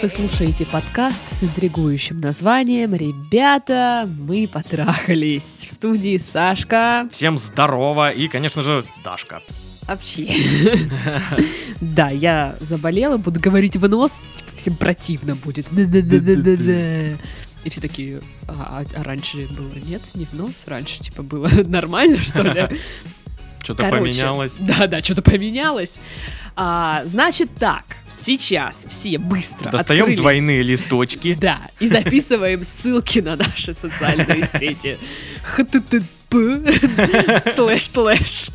Вы 0.00 0.08
слушаете 0.08 0.64
подкаст 0.64 1.22
с 1.28 1.42
интригующим 1.42 2.20
названием 2.20 2.94
«Ребята, 2.94 4.08
мы 4.18 4.46
потрахались». 4.46 5.64
В 5.66 5.72
студии 5.72 6.16
Сашка. 6.18 7.08
Всем 7.10 7.36
здорово 7.36 8.12
и, 8.12 8.28
конечно 8.28 8.62
же, 8.62 8.84
Дашка. 9.02 9.40
Общи. 9.88 10.28
Да, 11.80 12.10
я 12.10 12.54
заболела, 12.60 13.16
буду 13.16 13.40
говорить 13.40 13.76
в 13.76 13.88
нос, 13.88 14.20
типа, 14.36 14.50
всем 14.54 14.76
противно 14.76 15.34
будет. 15.34 15.66
И 15.72 17.70
все 17.70 17.80
такие, 17.80 18.20
а, 18.46 18.84
а 18.94 19.02
раньше 19.02 19.48
было 19.48 19.74
нет, 19.84 20.02
не 20.14 20.26
в 20.26 20.32
нос, 20.34 20.64
раньше 20.68 21.00
типа 21.00 21.24
было 21.24 21.48
нормально, 21.66 22.18
что 22.18 22.42
ли? 22.42 22.68
Что-то 23.64 23.90
поменялось. 23.90 24.58
Да, 24.60 24.86
да, 24.86 25.00
что-то 25.00 25.22
поменялось. 25.22 25.98
А, 26.56 27.02
значит 27.04 27.50
так, 27.58 27.84
сейчас 28.18 28.84
все 28.88 29.18
быстро 29.18 29.70
Достаем 29.70 30.04
открыли- 30.06 30.16
двойные 30.16 30.62
листочки. 30.62 31.34
Да, 31.40 31.60
и 31.80 31.86
записываем 31.86 32.62
ссылки 32.64 33.20
на 33.20 33.36
наши 33.36 33.72
социальные 33.74 34.44
сети. 34.44 34.98
http 35.56 37.48
слэш 37.54 37.82
слэш. 37.88 38.50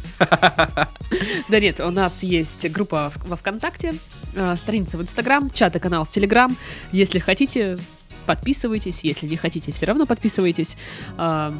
Да 1.49 1.59
нет, 1.59 1.79
у 1.79 1.89
нас 1.91 2.23
есть 2.23 2.69
группа 2.71 3.11
во 3.25 3.35
ВКонтакте, 3.35 3.95
э, 4.35 4.55
страница 4.55 4.97
в 4.97 5.01
Инстаграм, 5.01 5.49
чат 5.49 5.75
и 5.75 5.79
канал 5.79 6.05
в 6.05 6.11
Телеграм. 6.11 6.55
Если 6.91 7.19
хотите, 7.19 7.77
подписывайтесь. 8.25 9.03
Если 9.03 9.27
не 9.27 9.37
хотите, 9.37 9.71
все 9.71 9.85
равно 9.87 10.05
подписывайтесь. 10.05 10.77
А, 11.17 11.53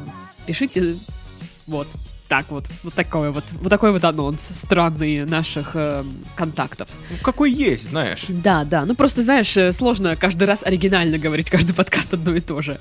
Пишите 0.46 0.94
вот 1.66 1.88
так 2.28 2.50
вот. 2.50 2.64
Вот 2.82 2.94
такой 2.94 3.30
вот, 3.30 3.44
вот 3.60 3.68
такой 3.68 3.92
вот 3.92 4.04
анонс 4.04 4.50
странный 4.52 5.24
наших 5.24 5.72
э, 5.74 6.04
контактов. 6.36 6.88
Ну, 7.10 7.16
Какой 7.22 7.52
есть, 7.52 7.90
знаешь. 7.90 8.24
Да, 8.28 8.64
да. 8.64 8.84
Ну 8.84 8.94
просто, 8.94 9.22
знаешь, 9.22 9.56
э, 9.56 9.72
сложно 9.72 10.16
каждый 10.16 10.44
раз 10.44 10.64
оригинально 10.64 11.18
говорить, 11.18 11.50
каждый 11.50 11.74
подкаст 11.74 12.14
одно 12.14 12.34
и 12.34 12.40
то 12.40 12.62
же. 12.62 12.78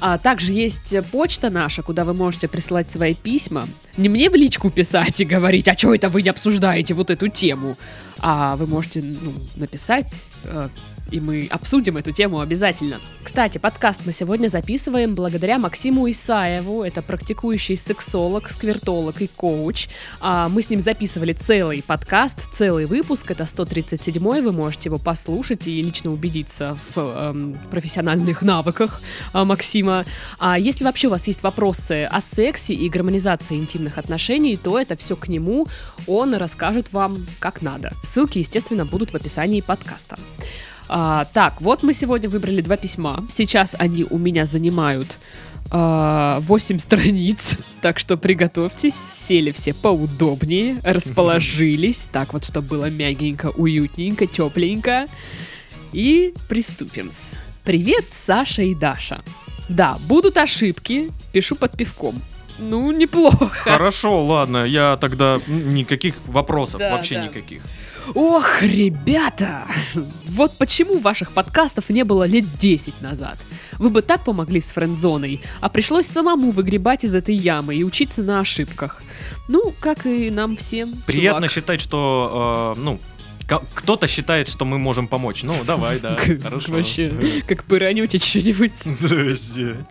А 0.00 0.18
также 0.18 0.52
есть 0.52 0.94
почта 1.10 1.50
наша, 1.50 1.82
куда 1.82 2.04
вы 2.04 2.14
можете 2.14 2.48
присылать 2.48 2.90
свои 2.90 3.14
письма. 3.14 3.68
Не 3.96 4.08
мне 4.08 4.30
в 4.30 4.34
личку 4.34 4.70
писать 4.70 5.20
и 5.20 5.24
говорить, 5.24 5.68
а 5.68 5.76
что 5.76 5.94
это 5.94 6.08
вы 6.08 6.22
не 6.22 6.30
обсуждаете 6.30 6.94
вот 6.94 7.10
эту 7.10 7.28
тему. 7.28 7.76
А 8.18 8.56
вы 8.56 8.66
можете 8.66 9.02
ну, 9.02 9.34
написать, 9.56 10.22
э, 10.44 10.68
и 11.10 11.20
мы 11.20 11.48
обсудим 11.50 11.96
эту 11.96 12.12
тему 12.12 12.40
обязательно. 12.40 12.98
Кстати, 13.22 13.58
подкаст 13.58 14.02
мы 14.04 14.12
сегодня 14.12 14.48
записываем 14.48 15.14
благодаря 15.14 15.58
Максиму 15.58 16.10
Исаеву. 16.10 16.82
Это 16.82 17.02
практикующий 17.02 17.76
сексолог, 17.76 18.48
сквертолог 18.48 19.20
и 19.20 19.28
коуч. 19.28 19.88
А, 20.20 20.48
мы 20.48 20.62
с 20.62 20.70
ним 20.70 20.80
записывали 20.80 21.32
целый 21.32 21.82
подкаст, 21.82 22.52
целый 22.52 22.86
выпуск. 22.86 23.30
Это 23.30 23.46
137 23.46 24.22
вы 24.22 24.52
можете 24.52 24.88
его 24.88 24.98
послушать 24.98 25.66
и 25.66 25.82
лично 25.82 26.12
убедиться 26.12 26.78
в 26.94 26.98
эм, 26.98 27.58
профессиональных 27.70 28.42
навыках 28.42 29.00
а, 29.32 29.44
Максима. 29.44 30.04
А 30.38 30.58
если 30.58 30.84
вообще 30.84 31.08
у 31.08 31.10
вас 31.10 31.26
есть 31.26 31.42
вопросы 31.42 32.04
о 32.04 32.20
сексе 32.20 32.74
и 32.74 32.88
гармонизации 32.88 33.56
интимных 33.56 33.98
отношений, 33.98 34.56
то 34.56 34.78
это 34.78 34.96
все 34.96 35.16
к 35.16 35.28
нему. 35.28 35.66
Он 36.06 36.34
расскажет 36.34 36.92
вам 36.92 37.26
как 37.38 37.62
надо. 37.62 37.92
Ссылки, 38.02 38.38
естественно, 38.38 38.84
будут 38.84 39.10
в 39.10 39.14
описании 39.14 39.60
подкаста. 39.60 40.16
А, 40.88 41.26
так, 41.32 41.60
вот 41.60 41.82
мы 41.82 41.94
сегодня 41.94 42.28
выбрали 42.28 42.60
два 42.60 42.76
письма. 42.76 43.24
Сейчас 43.28 43.74
они 43.78 44.04
у 44.08 44.18
меня 44.18 44.46
занимают 44.46 45.18
а, 45.70 46.38
8 46.40 46.78
страниц. 46.78 47.58
Так 47.82 48.00
что 48.00 48.16
приготовьтесь, 48.16 48.96
сели 48.96 49.52
все 49.52 49.72
поудобнее, 49.72 50.80
расположились. 50.82 52.08
Так 52.10 52.32
вот, 52.32 52.44
чтобы 52.44 52.66
было 52.66 52.90
мягенько, 52.90 53.50
уютненько, 53.50 54.26
тепленько. 54.26 55.06
И 55.92 56.34
приступим. 56.48 57.08
-с. 57.08 57.36
Привет, 57.64 58.04
Саша 58.10 58.62
и 58.62 58.74
Даша. 58.74 59.22
Да, 59.68 59.98
будут 60.08 60.36
ошибки, 60.36 61.10
пишу 61.32 61.54
под 61.56 61.76
пивком. 61.76 62.20
Ну, 62.58 62.90
неплохо. 62.92 63.48
Хорошо, 63.48 64.24
ладно, 64.24 64.64
я 64.64 64.96
тогда 64.96 65.38
никаких 65.46 66.14
вопросов, 66.26 66.78
Да, 66.80 66.90
вообще 66.90 67.16
да. 67.16 67.24
никаких. 67.24 67.62
Ох, 68.14 68.62
ребята! 68.62 69.66
Вот 70.28 70.52
почему 70.58 70.98
ваших 70.98 71.32
подкастов 71.32 71.90
не 71.90 72.04
было 72.04 72.24
лет 72.24 72.44
10 72.56 73.00
назад. 73.00 73.38
Вы 73.78 73.90
бы 73.90 74.02
так 74.02 74.24
помогли 74.24 74.60
с 74.60 74.72
френдзоной, 74.72 75.40
а 75.60 75.68
пришлось 75.68 76.06
самому 76.06 76.50
выгребать 76.50 77.04
из 77.04 77.14
этой 77.14 77.34
ямы 77.34 77.74
и 77.74 77.84
учиться 77.84 78.22
на 78.22 78.40
ошибках. 78.40 79.02
Ну, 79.48 79.74
как 79.80 80.06
и 80.06 80.30
нам 80.30 80.56
всем. 80.56 80.92
Приятно 81.06 81.48
чувак. 81.48 81.50
считать, 81.50 81.80
что, 81.80 82.74
э, 82.76 82.80
ну, 82.80 83.00
кто-то 83.46 84.08
считает, 84.08 84.48
что 84.48 84.64
мы 84.64 84.78
можем 84.78 85.06
помочь. 85.06 85.42
Ну, 85.42 85.54
давай, 85.64 86.00
да, 86.00 86.16
хорошо. 86.42 86.72
Вообще, 86.72 87.42
как 87.46 87.64
пыранете 87.64 88.18
что-нибудь. 88.18 88.72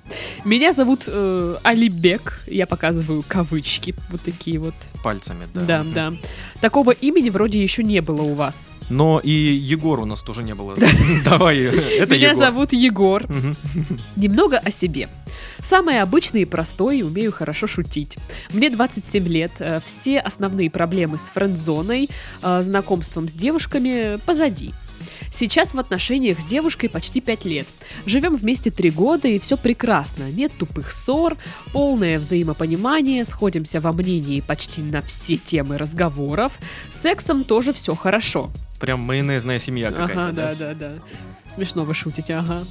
Меня 0.45 0.73
зовут 0.73 1.03
э, 1.07 1.55
Алибек, 1.63 2.41
я 2.47 2.67
показываю 2.67 3.23
кавычки, 3.27 3.95
вот 4.09 4.21
такие 4.21 4.59
вот. 4.59 4.75
Пальцами, 5.03 5.47
да. 5.53 5.61
Да, 5.61 5.83
да. 5.83 6.13
Такого 6.59 6.91
имени 6.91 7.29
вроде 7.29 7.61
еще 7.61 7.83
не 7.83 8.01
было 8.01 8.21
у 8.21 8.33
вас. 8.33 8.69
Но 8.90 9.19
и 9.23 9.31
Егор 9.31 10.00
у 10.00 10.06
нас 10.06 10.22
тоже 10.22 10.44
не 10.44 10.53
было. 10.56 10.75
Давай, 11.25 11.59
это 11.59 12.16
Меня 12.16 12.35
зовут 12.35 12.73
Егор. 12.73 13.25
Немного 14.16 14.57
о 14.57 14.72
себе. 14.72 15.09
Самое 15.59 16.01
обычное 16.01 16.41
и 16.41 16.46
простое, 16.46 17.03
умею 17.03 17.31
хорошо 17.31 17.68
шутить. 17.68 18.18
Мне 18.51 18.69
27 18.69 19.28
лет, 19.28 19.51
э, 19.59 19.81
все 19.85 20.19
основные 20.19 20.69
проблемы 20.69 21.18
с 21.18 21.29
френд-зоной, 21.29 22.09
э, 22.41 22.62
знакомством 22.62 23.28
с 23.28 23.34
девушками 23.34 24.19
позади. 24.25 24.74
Сейчас 25.31 25.74
в 25.74 25.79
отношениях 25.79 26.40
с 26.40 26.45
девушкой 26.45 26.90
почти 26.90 27.19
5 27.22 27.45
лет. 27.45 27.68
Живем 28.06 28.35
вместе 28.35 28.72
3 28.72 28.91
года, 28.91 29.28
и 29.28 29.40
все 29.40 29.57
прекрасно. 29.57 30.31
Нет 30.31 30.51
тупых 30.57 30.91
ссор, 30.91 31.38
полное 31.74 32.19
взаимопонимание, 32.19 33.24
сходимся 33.25 33.81
во 33.81 33.91
мнении 33.91 34.40
почти 34.40 34.81
на 34.81 35.01
все 35.01 35.38
темы 35.38 35.78
разговоров. 35.78 36.57
С 36.90 37.01
сексом 37.01 37.44
тоже 37.44 37.74
все 37.74 37.95
хорошо. 37.95 38.50
Прям 38.85 39.00
майонезная 39.00 39.57
семья 39.57 39.90
какая-то, 39.90 40.22
Ага, 40.22 40.31
да, 40.31 40.53
да? 40.53 40.73
да. 40.75 40.91
Смешно 41.50 41.85
вы 41.85 41.96
шутите, 41.96 42.35
ага. 42.35 42.63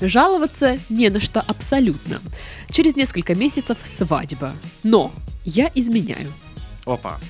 Жаловаться 0.00 0.78
не 0.88 1.10
на 1.10 1.20
что 1.20 1.42
абсолютно. 1.42 2.22
Через 2.70 2.96
несколько 2.96 3.34
месяцев 3.34 3.76
свадьба. 3.84 4.54
Но 4.82 5.12
я 5.44 5.70
изменяю. 5.74 6.32
Опа. 6.86 7.20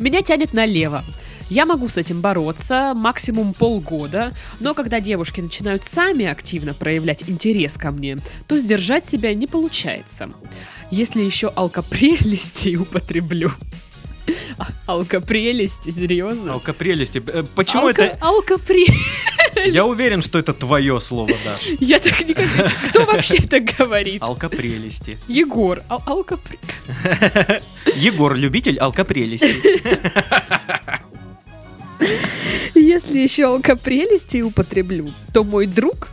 Меня 0.00 0.22
тянет 0.22 0.54
налево. 0.54 1.04
Я 1.48 1.66
могу 1.66 1.88
с 1.88 1.96
этим 1.98 2.20
бороться 2.20 2.94
максимум 2.96 3.54
полгода, 3.54 4.32
но 4.58 4.74
когда 4.74 4.98
девушки 4.98 5.40
начинают 5.40 5.84
сами 5.84 6.26
активно 6.26 6.74
проявлять 6.74 7.28
интерес 7.28 7.78
ко 7.78 7.92
мне, 7.92 8.18
то 8.48 8.56
сдержать 8.58 9.06
себя 9.06 9.32
не 9.34 9.46
получается. 9.46 10.30
Если 10.90 11.22
еще 11.22 11.52
алкопрелести 11.54 12.74
употреблю. 12.76 13.52
А- 14.58 14.66
Алкопрелести, 14.86 15.90
серьезно? 15.90 16.52
Алкопрелести. 16.54 17.22
Э, 17.26 17.42
Почему 17.54 17.88
Алко- 17.88 18.02
это... 18.02 18.18
алкопре- 18.20 18.92
Я 19.66 19.84
уверен, 19.86 20.22
что 20.22 20.38
это 20.38 20.52
твое 20.52 21.00
слово, 21.00 21.30
Даш. 21.44 21.66
Я 21.80 21.98
так 21.98 22.18
никогда... 22.28 22.70
Кто 22.88 23.04
вообще 23.04 23.40
так 23.42 23.64
говорит? 23.78 24.22
Алкопрелести. 24.22 25.18
Егор, 25.28 25.82
ал- 25.88 26.02
алкопре... 26.06 26.58
Егор, 27.96 28.34
любитель 28.34 28.78
алкопрелести. 28.78 29.54
Если 32.74 33.18
еще 33.18 33.46
алкопрелести 33.46 34.42
употреблю, 34.42 35.10
то 35.32 35.44
мой 35.44 35.66
друг, 35.66 36.08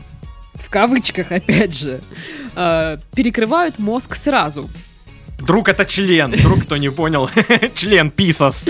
в 0.55 0.69
кавычках 0.69 1.31
опять 1.31 1.75
же, 1.75 1.99
э, 2.55 2.97
перекрывают 3.15 3.79
мозг 3.79 4.15
сразу. 4.15 4.69
Друг 5.45 5.67
это 5.67 5.85
член. 5.85 6.31
Друг, 6.31 6.63
кто 6.63 6.77
не 6.77 6.89
понял. 6.89 7.29
Член 7.75 8.11
писас. 8.11 8.65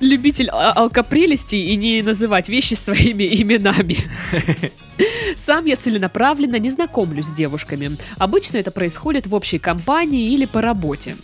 Любитель 0.00 0.48
а- 0.52 0.72
алкопрелести 0.72 1.56
и 1.56 1.76
не 1.76 2.02
называть 2.02 2.48
вещи 2.48 2.74
своими 2.74 3.24
именами. 3.42 3.96
Сам 5.36 5.64
я 5.66 5.76
целенаправленно 5.76 6.56
не 6.56 6.70
знакомлюсь 6.70 7.26
с 7.26 7.30
девушками. 7.30 7.96
Обычно 8.18 8.58
это 8.58 8.70
происходит 8.70 9.26
в 9.26 9.34
общей 9.34 9.58
компании 9.58 10.32
или 10.32 10.44
по 10.44 10.60
работе. 10.60 11.16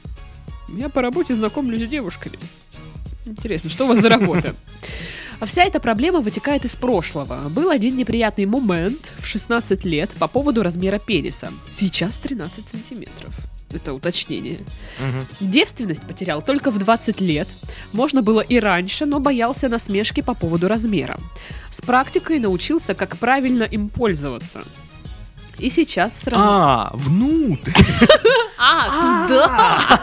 Я 0.68 0.88
по 0.88 1.00
работе 1.00 1.34
знакомлюсь 1.34 1.84
с 1.84 1.88
девушками. 1.88 2.38
Интересно, 3.24 3.70
что 3.70 3.84
у 3.84 3.88
вас 3.88 4.00
за 4.00 4.08
работа? 4.08 4.56
А 5.38 5.46
вся 5.46 5.62
эта 5.62 5.78
проблема 5.78 6.20
вытекает 6.20 6.64
из 6.64 6.74
прошлого. 6.74 7.48
Был 7.50 7.70
один 7.70 7.96
неприятный 7.96 8.46
момент 8.46 9.14
в 9.20 9.26
16 9.26 9.84
лет 9.84 10.10
по 10.18 10.26
поводу 10.26 10.64
размера 10.64 10.98
пениса. 10.98 11.52
Сейчас 11.70 12.18
13 12.18 12.68
сантиметров. 12.68 13.32
Это 13.72 13.92
уточнение. 13.92 14.58
Мгм. 14.98 15.26
Девственность 15.40 16.06
потерял 16.06 16.40
только 16.42 16.70
в 16.70 16.78
20 16.78 17.20
лет. 17.20 17.48
Можно 17.92 18.22
было 18.22 18.40
и 18.40 18.58
раньше, 18.58 19.04
но 19.04 19.20
боялся 19.20 19.68
насмешки 19.68 20.22
по 20.22 20.34
поводу 20.34 20.68
размера. 20.68 21.18
С 21.70 21.82
практикой 21.82 22.38
научился, 22.38 22.94
как 22.94 23.18
правильно 23.18 23.64
им 23.64 23.90
пользоваться. 23.90 24.62
И 25.58 25.70
сейчас 25.70 26.22
сразу... 26.22 26.44
А, 26.46 26.90
внутрь. 26.94 27.72
А, 28.60 29.28
туда! 29.28 30.00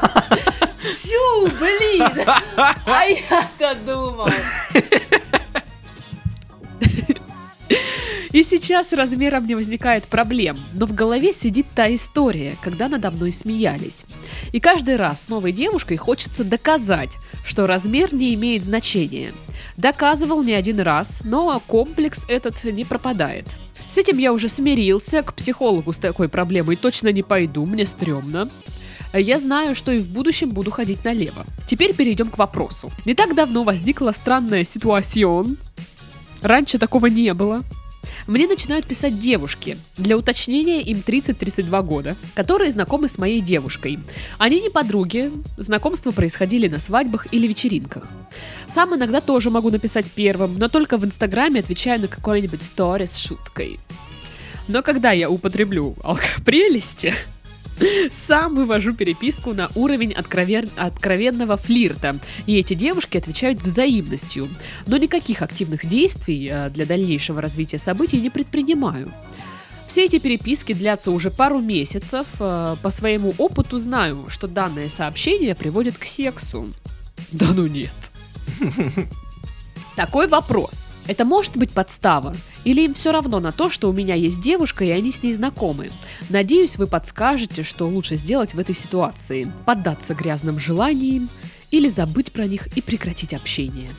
Чу, 0.81 1.47
блин! 1.59 2.25
А 2.55 3.03
я-то 3.03 3.75
думал. 3.85 4.29
И 8.35 8.43
сейчас 8.43 8.89
с 8.89 8.93
размером 8.93 9.47
не 9.47 9.55
возникает 9.55 10.07
проблем, 10.07 10.57
но 10.73 10.85
в 10.85 10.93
голове 10.93 11.31
сидит 11.31 11.67
та 11.73 11.95
история, 11.95 12.57
когда 12.61 12.89
надо 12.89 13.09
мной 13.09 13.31
смеялись. 13.31 14.03
И 14.51 14.59
каждый 14.59 14.97
раз 14.97 15.23
с 15.23 15.29
новой 15.29 15.53
девушкой 15.53 15.95
хочется 15.95 16.43
доказать, 16.43 17.11
что 17.45 17.65
размер 17.65 18.13
не 18.13 18.33
имеет 18.33 18.65
значения. 18.65 19.31
Доказывал 19.77 20.43
не 20.43 20.51
один 20.51 20.81
раз, 20.81 21.21
но 21.23 21.61
комплекс 21.65 22.25
этот 22.27 22.61
не 22.65 22.83
пропадает. 22.83 23.55
С 23.87 23.97
этим 23.97 24.17
я 24.17 24.33
уже 24.33 24.49
смирился, 24.49 25.23
к 25.23 25.33
психологу 25.33 25.93
с 25.93 25.97
такой 25.97 26.27
проблемой 26.27 26.75
точно 26.75 27.13
не 27.13 27.23
пойду, 27.23 27.65
мне 27.65 27.85
стрёмно. 27.85 28.49
Я 29.13 29.39
знаю, 29.39 29.75
что 29.75 29.93
и 29.93 29.99
в 29.99 30.09
будущем 30.09 30.49
буду 30.49 30.71
ходить 30.71 31.05
налево. 31.05 31.45
Теперь 31.69 31.93
перейдем 31.93 32.29
к 32.29 32.37
вопросу. 32.37 32.91
Не 33.05 33.13
так 33.13 33.33
давно 33.33 33.63
возникла 33.63 34.11
странная 34.11 34.65
ситуация. 34.65 35.45
Раньше 36.41 36.79
такого 36.79 37.05
не 37.05 37.33
было. 37.33 37.63
Мне 38.27 38.47
начинают 38.47 38.85
писать 38.85 39.19
девушки. 39.19 39.77
Для 39.97 40.17
уточнения 40.17 40.81
им 40.81 41.03
30-32 41.05 41.83
года, 41.83 42.15
которые 42.33 42.71
знакомы 42.71 43.07
с 43.07 43.19
моей 43.19 43.39
девушкой. 43.39 43.99
Они 44.39 44.61
не 44.61 44.69
подруги, 44.69 45.31
знакомства 45.57 46.11
происходили 46.11 46.67
на 46.67 46.79
свадьбах 46.79 47.31
или 47.31 47.45
вечеринках. 47.45 48.07
Сам 48.65 48.95
иногда 48.95 49.21
тоже 49.21 49.51
могу 49.51 49.69
написать 49.69 50.05
первым, 50.09 50.57
но 50.57 50.69
только 50.69 50.97
в 50.97 51.05
инстаграме 51.05 51.59
отвечаю 51.59 52.01
на 52.01 52.07
какой-нибудь 52.07 52.63
стори 52.63 53.05
с 53.05 53.15
шуткой. 53.15 53.79
Но 54.67 54.81
когда 54.81 55.11
я 55.11 55.29
употреблю 55.29 55.95
алкопрелести, 56.03 57.13
сам 58.11 58.55
вывожу 58.55 58.93
переписку 58.93 59.53
на 59.53 59.69
уровень 59.75 60.11
откровен- 60.13 60.71
откровенного 60.75 61.57
флирта, 61.57 62.17
и 62.45 62.55
эти 62.57 62.73
девушки 62.73 63.17
отвечают 63.17 63.61
взаимностью, 63.61 64.47
но 64.87 64.97
никаких 64.97 65.41
активных 65.41 65.85
действий 65.85 66.49
э, 66.51 66.69
для 66.69 66.85
дальнейшего 66.85 67.41
развития 67.41 67.77
событий 67.77 68.19
не 68.21 68.29
предпринимаю. 68.29 69.11
Все 69.87 70.05
эти 70.05 70.17
переписки 70.19 70.73
длятся 70.73 71.11
уже 71.11 71.29
пару 71.29 71.59
месяцев. 71.59 72.25
э, 72.39 72.75
По 72.81 72.89
своему 72.89 73.33
опыту 73.37 73.77
знаю, 73.77 74.25
что 74.29 74.47
данное 74.47 74.89
сообщение 74.89 75.53
приводит 75.55 75.97
к 75.97 76.05
сексу. 76.05 76.73
Да 77.31 77.47
ну 77.53 77.67
нет. 77.67 77.93
Такой 79.95 80.27
вопрос. 80.27 80.84
Это 81.07 81.23
может 81.23 81.55
быть 81.57 81.71
подстава? 81.71 82.35
Или 82.63 82.81
им 82.85 82.93
все 82.93 83.11
равно 83.11 83.39
на 83.39 83.51
то, 83.51 83.69
что 83.69 83.89
у 83.89 83.93
меня 83.93 84.15
есть 84.15 84.41
девушка 84.41 84.83
и 84.83 84.89
они 84.89 85.11
с 85.11 85.21
ней 85.21 85.33
знакомы? 85.33 85.91
Надеюсь, 86.29 86.77
вы 86.77 86.87
подскажете, 86.87 87.63
что 87.63 87.85
лучше 87.87 88.15
сделать 88.15 88.53
в 88.53 88.59
этой 88.59 88.73
ситуации. 88.73 89.51
Поддаться 89.65 90.15
грязным 90.15 90.59
желаниям 90.59 91.29
или 91.69 91.87
забыть 91.87 92.31
про 92.31 92.45
них 92.45 92.67
и 92.75 92.81
прекратить 92.81 93.33
общение. 93.33 93.89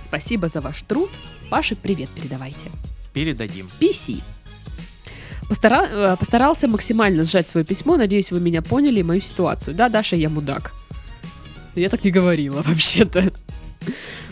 Спасибо 0.00 0.48
за 0.48 0.60
ваш 0.60 0.82
труд. 0.82 1.10
Паше 1.50 1.76
привет 1.76 2.08
передавайте. 2.10 2.70
Передадим. 3.12 3.70
PC. 3.80 4.20
Постара- 5.48 5.88
э, 5.88 6.16
Постарался 6.18 6.66
максимально 6.66 7.22
сжать 7.22 7.46
свое 7.46 7.64
письмо. 7.64 7.96
Надеюсь, 7.96 8.32
вы 8.32 8.40
меня 8.40 8.62
поняли 8.62 9.00
и 9.00 9.04
мою 9.04 9.20
ситуацию. 9.20 9.76
Да, 9.76 9.88
Даша, 9.88 10.16
я 10.16 10.28
мудак. 10.28 10.72
Я 11.76 11.88
так 11.88 12.04
не 12.04 12.10
говорила, 12.10 12.62
вообще-то. 12.62 13.32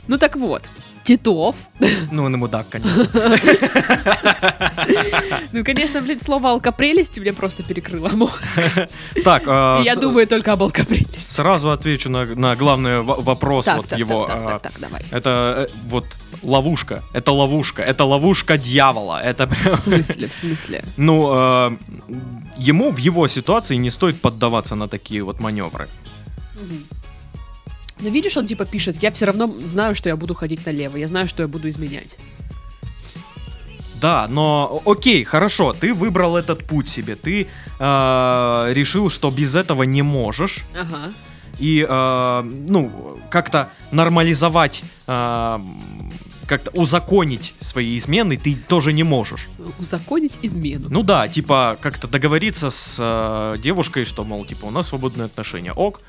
Ну 0.09 0.19
так 0.19 0.37
вот. 0.37 0.69
Титов. 1.05 1.56
Ну, 2.11 2.25
он 2.25 2.35
и 2.35 2.39
мудак, 2.39 2.67
конечно. 2.71 3.06
Ну, 5.53 5.65
конечно, 5.65 6.01
блин, 6.01 6.21
слово 6.21 6.51
алкопрелесть 6.51 7.19
мне 7.19 7.33
просто 7.33 7.62
перекрыло 7.62 8.09
мозг. 8.09 8.43
Так, 9.23 9.45
а, 9.47 9.81
я 9.83 9.97
думаю 9.97 10.27
только 10.27 10.53
об 10.53 10.62
алкопрелести. 10.62 11.31
сразу 11.33 11.71
отвечу 11.71 12.11
на, 12.11 12.25
на 12.25 12.56
главный 12.56 13.03
во- 13.03 13.21
вопрос 13.21 13.67
вот 13.67 13.97
его. 13.97 14.27
так, 14.27 14.37
так, 14.37 14.47
а, 14.47 14.51
так, 14.53 14.62
так, 14.62 14.81
давай. 14.81 15.05
Это 15.11 15.69
э, 15.71 15.77
вот 15.87 16.06
ловушка. 16.43 17.03
Это 17.12 17.33
ловушка. 17.33 17.83
Это 17.83 18.05
ловушка 18.05 18.57
дьявола. 18.57 19.21
Это 19.23 19.47
прям... 19.47 19.75
В 19.75 19.79
смысле, 19.79 20.29
в 20.29 20.35
смысле? 20.35 20.85
Ну, 20.97 21.33
э, 21.35 21.71
ему 22.57 22.91
в 22.91 22.97
его 22.97 23.29
ситуации 23.29 23.77
не 23.77 23.91
стоит 23.91 24.21
поддаваться 24.21 24.75
на 24.75 24.89
такие 24.89 25.23
вот 25.23 25.41
маневры. 25.41 25.89
Ну, 28.05 28.11
видишь, 28.11 28.37
он 28.37 28.47
типа 28.47 28.67
пишет, 28.67 29.03
я 29.03 29.11
все 29.11 29.25
равно 29.25 29.47
знаю, 29.65 29.95
что 29.95 30.11
я 30.11 30.17
буду 30.17 30.35
ходить 30.35 30.67
налево, 30.67 30.99
я 30.99 31.09
знаю, 31.09 31.27
что 31.27 31.43
я 31.43 31.49
буду 31.49 31.71
изменять. 31.71 32.19
Да, 33.99 34.27
но 34.29 34.83
окей, 34.85 35.25
хорошо, 35.25 35.73
ты 35.73 35.95
выбрал 35.95 36.37
этот 36.37 36.65
путь 36.65 36.87
себе, 36.91 37.17
ты 37.17 37.47
э, 37.79 38.73
решил, 38.75 39.09
что 39.09 39.31
без 39.31 39.56
этого 39.56 39.85
не 39.85 40.03
можешь, 40.03 40.65
Ага. 40.79 41.15
и 41.59 41.87
э, 41.89 42.43
ну 42.43 43.19
как-то 43.31 43.71
нормализовать, 43.91 44.83
э, 45.07 45.59
как-то 46.47 46.71
узаконить 46.73 47.55
свои 47.61 47.97
измены 47.97 48.37
ты 48.37 48.55
тоже 48.55 48.93
не 48.93 49.05
можешь. 49.05 49.49
Узаконить 49.79 50.39
измену. 50.43 50.89
Ну 50.91 51.03
да, 51.03 51.27
типа 51.27 51.79
как-то 51.81 52.07
договориться 52.07 52.69
с 52.69 52.99
э, 53.00 53.57
девушкой, 53.62 54.05
что 54.05 54.25
мол, 54.25 54.45
типа 54.45 54.67
у 54.67 54.71
нас 54.71 54.89
свободные 54.89 55.25
отношения, 55.25 55.73
ок, 55.73 56.03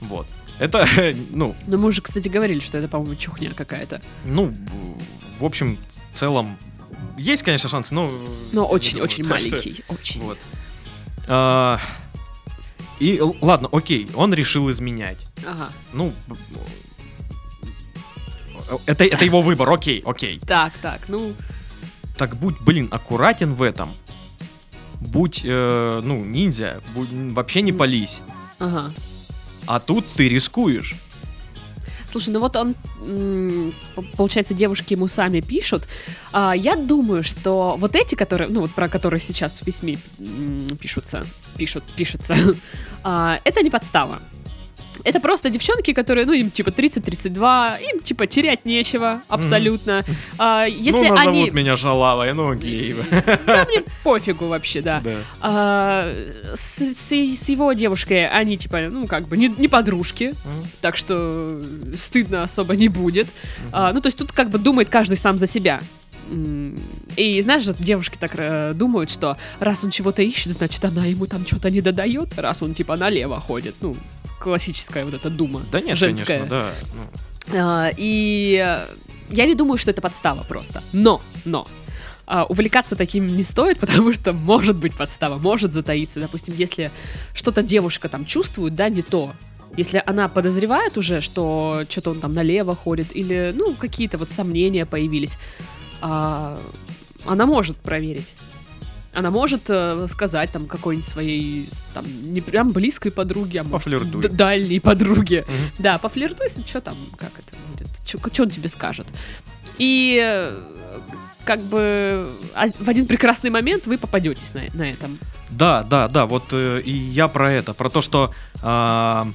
вот. 0.00 0.26
Это, 0.58 0.86
ну, 1.30 1.54
Но 1.66 1.78
мы 1.78 1.88
уже, 1.88 2.00
кстати, 2.00 2.28
говорили, 2.28 2.60
что 2.60 2.78
это, 2.78 2.88
по-моему, 2.88 3.14
чухня 3.16 3.50
какая-то. 3.54 4.00
ну, 4.24 4.54
в 5.38 5.44
общем, 5.44 5.78
в 6.10 6.14
целом 6.14 6.56
есть, 7.18 7.42
конечно, 7.42 7.68
шанс, 7.68 7.90
но 7.90 8.10
Но 8.52 8.66
очень-очень 8.66 9.24
думаю, 9.24 9.40
так 9.40 9.48
что- 9.48 9.56
маленький. 9.56 9.84
Очень. 9.88 10.20
Вот. 10.22 10.38
А, 11.26 11.78
и 13.00 13.20
ладно, 13.40 13.68
окей, 13.72 14.08
он 14.14 14.32
решил 14.34 14.70
изменять. 14.70 15.18
Ага. 15.46 15.70
Ну, 15.92 16.12
это, 18.86 19.04
это 19.04 19.24
его 19.24 19.42
выбор, 19.42 19.70
окей, 19.70 20.02
окей. 20.06 20.38
Так, 20.46 20.72
так, 20.80 21.08
ну, 21.08 21.34
Так 22.16 22.36
будь, 22.36 22.60
блин, 22.60 22.88
аккуратен 22.90 23.54
в 23.54 23.62
этом. 23.62 23.92
Будь, 25.00 25.42
э, 25.44 26.00
ну, 26.04 26.24
ниндзя, 26.24 26.80
будь, 26.94 27.08
вообще 27.34 27.60
не 27.62 27.72
пались. 27.72 28.22
ага. 28.58 28.90
А 29.66 29.80
тут 29.80 30.06
ты 30.16 30.28
рискуешь. 30.28 30.96
Слушай, 32.06 32.30
ну 32.30 32.40
вот 32.40 32.54
он, 32.54 32.76
получается, 34.16 34.54
девушки 34.54 34.92
ему 34.92 35.08
сами 35.08 35.40
пишут. 35.40 35.88
А, 36.32 36.54
я 36.54 36.76
думаю, 36.76 37.24
что 37.24 37.74
вот 37.76 37.96
эти, 37.96 38.14
которые, 38.14 38.48
ну 38.48 38.60
вот 38.60 38.70
про 38.72 38.88
которые 38.88 39.20
сейчас 39.20 39.60
в 39.60 39.64
письме 39.64 39.98
пишутся, 40.80 41.26
пишут, 41.56 41.82
пишется, 41.96 42.36
а, 43.02 43.40
это 43.44 43.62
не 43.62 43.70
подстава. 43.70 44.20
Это 45.04 45.20
просто 45.20 45.50
девчонки, 45.50 45.92
которые, 45.92 46.26
ну, 46.26 46.32
им 46.32 46.50
типа 46.50 46.70
30-32, 46.70 47.82
им 47.92 48.00
типа 48.00 48.26
терять 48.26 48.64
нечего, 48.64 49.20
абсолютно. 49.28 50.02
А, 50.38 50.64
если 50.64 51.08
ну, 51.08 51.14
назовут 51.14 51.26
они... 51.26 51.50
меня 51.50 51.76
шалавой, 51.76 52.32
ну 52.32 52.50
окей. 52.50 52.94
Да, 53.46 53.66
мне 53.68 53.82
пофигу 54.02 54.46
вообще, 54.46 54.80
да. 54.80 55.00
Да. 55.04 55.16
А, 55.42 56.12
с, 56.54 56.78
с- 56.80 57.12
с 57.36 57.48
его 57.48 57.72
девушкой 57.74 58.28
они 58.28 58.56
типа, 58.56 58.88
ну, 58.90 59.06
как 59.06 59.28
бы 59.28 59.36
не, 59.36 59.48
не 59.48 59.68
подружки, 59.68 60.34
Мгм. 60.44 60.66
так 60.80 60.96
что 60.96 61.60
стыдно 61.96 62.42
особо 62.42 62.74
не 62.74 62.88
будет. 62.88 63.28
А, 63.72 63.92
ну, 63.92 64.00
то 64.00 64.06
есть 64.06 64.18
тут 64.18 64.32
как 64.32 64.48
бы 64.50 64.58
думает 64.58 64.88
каждый 64.88 65.16
сам 65.16 65.36
за 65.38 65.46
себя. 65.46 65.80
И 67.16 67.40
знаешь, 67.40 67.64
девушки 67.78 68.16
так 68.18 68.32
э, 68.36 68.72
думают, 68.74 69.10
что 69.10 69.36
раз 69.60 69.84
он 69.84 69.90
чего-то 69.90 70.22
ищет, 70.22 70.52
значит, 70.52 70.84
она 70.84 71.04
ему 71.04 71.26
там 71.26 71.46
что-то 71.46 71.70
не 71.70 71.80
додает, 71.80 72.38
раз 72.38 72.62
он 72.62 72.74
типа 72.74 72.96
налево 72.96 73.40
ходит. 73.40 73.74
Ну, 73.80 73.96
классическая 74.40 75.04
вот 75.04 75.14
эта 75.14 75.30
дума. 75.30 75.62
Да 75.70 75.80
нет, 75.80 75.96
женская. 75.96 76.38
конечно, 76.40 76.48
да. 76.48 76.70
ну. 76.94 77.58
А, 77.58 77.90
и 77.96 78.84
я 79.30 79.46
не 79.46 79.54
думаю, 79.54 79.78
что 79.78 79.90
это 79.90 80.00
подстава 80.00 80.44
просто. 80.44 80.82
Но, 80.92 81.20
но. 81.44 81.66
а, 82.26 82.44
увлекаться 82.44 82.96
таким 82.96 83.26
не 83.26 83.42
стоит, 83.42 83.78
потому 83.80 84.12
что 84.12 84.32
может 84.32 84.76
быть 84.76 84.94
подстава, 84.94 85.38
может 85.38 85.72
затаиться. 85.72 86.20
Допустим, 86.20 86.54
если 86.56 86.90
что-то 87.34 87.62
девушка 87.62 88.08
там 88.08 88.24
чувствует, 88.24 88.74
да, 88.74 88.88
не 88.88 89.02
то. 89.02 89.32
Если 89.76 90.00
она 90.06 90.28
подозревает 90.28 90.96
уже, 90.96 91.20
что 91.20 91.82
что-то 91.88 92.10
он 92.10 92.20
там 92.20 92.32
налево 92.32 92.76
ходит, 92.76 93.08
или, 93.14 93.52
ну, 93.56 93.74
какие-то 93.74 94.18
вот 94.18 94.30
сомнения 94.30 94.86
появились, 94.86 95.36
а, 96.04 96.58
она 97.24 97.46
может 97.46 97.76
проверить. 97.78 98.34
Она 99.14 99.30
может 99.30 99.62
э, 99.68 100.06
сказать 100.08 100.50
там 100.50 100.66
какой-нибудь 100.66 101.08
своей, 101.08 101.68
там, 101.94 102.04
не 102.34 102.40
прям 102.40 102.72
близкой 102.72 103.10
подруге, 103.10 103.60
а 103.60 103.64
может, 103.64 104.10
д- 104.20 104.28
дальней 104.28 104.80
подруге. 104.80 105.44
Мгм. 105.46 105.56
Да, 105.78 105.98
пофлиртуй, 105.98 106.48
что 106.66 106.80
там, 106.80 106.96
как 107.16 107.30
это 107.38 107.56
будет, 107.70 107.88
что 108.04 108.42
он 108.42 108.50
тебе 108.50 108.68
скажет. 108.68 109.06
И 109.78 110.20
э, 110.20 110.60
как 111.44 111.60
бы 111.60 112.28
а- 112.54 112.68
в 112.78 112.88
один 112.88 113.06
прекрасный 113.06 113.50
момент 113.50 113.86
вы 113.86 113.98
попадетесь 113.98 114.52
на, 114.52 114.62
на 114.74 114.90
этом. 114.90 115.18
Да, 115.50 115.84
да, 115.84 116.08
да, 116.08 116.26
вот 116.26 116.44
э, 116.50 116.80
и 116.84 116.90
я 116.90 117.28
про 117.28 117.52
это, 117.52 117.72
про 117.72 117.88
то, 117.90 118.00
что 118.00 118.32
а, 118.62 119.28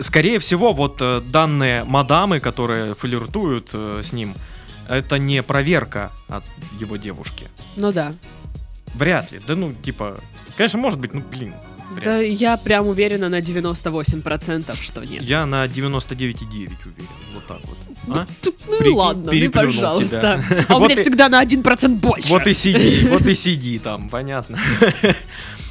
скорее 0.00 0.38
всего 0.40 0.72
вот 0.72 0.98
э, 1.00 1.20
данные 1.20 1.84
мадамы, 1.84 2.40
которые 2.40 2.94
флиртуют 2.94 3.70
э, 3.74 4.00
с 4.02 4.12
ним, 4.12 4.34
это 4.88 5.18
не 5.18 5.42
проверка 5.42 6.10
от 6.28 6.44
его 6.78 6.96
девушки. 6.96 7.48
Ну 7.76 7.92
да. 7.92 8.14
Вряд 8.94 9.32
ли. 9.32 9.40
Да 9.46 9.54
ну, 9.56 9.72
типа, 9.72 10.18
конечно, 10.56 10.78
может 10.78 10.98
быть, 11.00 11.14
ну 11.14 11.20
блин. 11.20 11.54
вряд 11.92 12.04
Да 12.04 12.18
я 12.20 12.56
прям 12.56 12.86
уверена 12.88 13.28
на 13.28 13.40
98%, 13.40 14.80
что 14.80 15.04
нет. 15.04 15.22
Я 15.22 15.46
на 15.46 15.66
99,9 15.66 16.46
уверен. 16.52 17.08
Вот 17.34 17.46
так 17.46 17.58
вот. 17.64 17.78
А? 18.16 18.26
Ну 18.68 18.76
и 18.76 18.78
Прикинь, 18.78 18.94
ладно, 18.96 19.32
ну 19.32 19.50
пожалуйста. 19.50 20.42
тебя. 20.48 20.64
А 20.68 20.76
у 20.76 20.84
меня 20.84 20.96
всегда 20.96 21.28
на 21.28 21.42
1% 21.42 21.88
больше. 21.96 22.30
Вот 22.30 22.46
и 22.46 22.52
сиди, 22.52 23.08
вот 23.10 23.26
и 23.26 23.34
сиди 23.34 23.78
там, 23.78 24.08
понятно. 24.08 24.58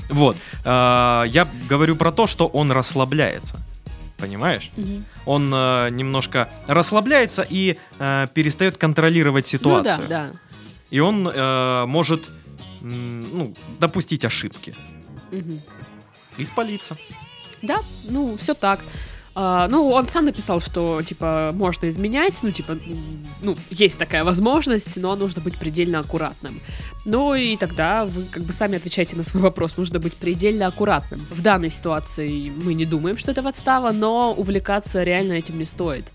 Вот. 0.09 0.35
а, 0.65 1.23
Я 1.23 1.47
говорю 1.69 1.95
про 1.95 2.11
то, 2.11 2.27
что 2.27 2.45
он 2.47 2.71
расслабляется. 2.71 3.57
Понимаешь? 4.23 4.71
Мгм. 4.77 5.03
Он 5.25 5.53
э, 5.53 5.89
немножко 5.89 6.47
расслабляется 6.67 7.45
и 7.49 7.75
э, 7.99 8.27
перестает 8.33 8.77
контролировать 8.77 9.43
Ну 9.43 9.49
ситуацию. 9.49 10.07
да, 10.07 10.31
да. 10.31 10.39
И 10.91 11.01
он 11.01 11.27
э, 11.27 11.85
может 11.87 12.29
ну, 12.79 13.53
допустить 13.81 14.23
ошибки 14.23 14.73
Мгм. 15.29 15.59
и 16.37 16.45
спалиться. 16.45 16.95
Да, 17.61 17.79
ну, 18.07 18.37
все 18.37 18.53
так. 18.53 18.79
А, 19.35 19.67
ну, 19.67 19.89
он 19.89 20.05
сам 20.05 20.25
написал, 20.25 20.61
что, 20.61 21.01
типа, 21.01 21.51
можно 21.53 21.89
изменять, 21.89 22.37
ну, 22.43 22.51
типа, 22.51 22.77
ну, 23.41 23.55
есть 23.71 23.97
такая 23.97 24.23
возможность, 24.23 24.95
но 24.97 25.15
нужно 25.15 25.41
быть 25.41 25.57
предельно 25.57 25.99
аккуратным. 25.99 26.59
Ну, 27.05 27.33
и 27.33 27.57
тогда 27.57 28.05
вы 28.05 28.25
как 28.25 28.43
бы 28.43 28.51
сами 28.51 28.77
отвечаете 28.77 29.15
на 29.17 29.23
свой 29.23 29.41
вопрос, 29.41 29.77
нужно 29.77 29.99
быть 29.99 30.13
предельно 30.13 30.67
аккуратным. 30.67 31.19
В 31.31 31.41
данной 31.41 31.71
ситуации 31.71 32.49
мы 32.49 32.75
не 32.75 32.85
думаем, 32.85 33.17
что 33.17 33.31
это 33.31 33.41
подстава, 33.41 33.91
но 33.91 34.33
увлекаться 34.33 35.01
реально 35.01 35.33
этим 35.33 35.57
не 35.57 35.65
стоит. 35.65 36.11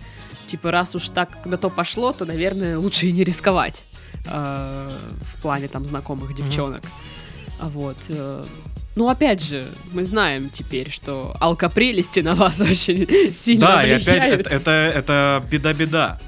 Типа, 0.46 0.70
раз 0.70 0.94
уж 0.94 1.08
так 1.08 1.44
на 1.44 1.58
то 1.58 1.70
пошло, 1.70 2.12
то, 2.12 2.24
наверное, 2.24 2.78
лучше 2.78 3.06
и 3.06 3.12
не 3.12 3.24
рисковать 3.24 3.84
э, 4.26 4.90
в 5.20 5.42
плане, 5.42 5.66
там, 5.68 5.84
знакомых 5.84 6.34
девчонок. 6.34 6.84
А 7.58 7.68
Вот. 7.68 7.96
Ну, 8.96 9.08
опять 9.08 9.42
же, 9.42 9.66
мы 9.92 10.04
знаем 10.04 10.50
теперь, 10.50 10.90
что 10.90 11.36
алкопрелести 11.40 12.20
на 12.20 12.34
вас 12.34 12.60
очень 12.70 13.06
сильно 13.34 13.66
Да, 13.66 13.82
и 13.86 13.96
влияют. 13.98 14.06
опять 14.06 14.40
это, 14.40 14.50
это, 14.50 14.70
это 14.70 15.44
беда-беда. 15.50 16.18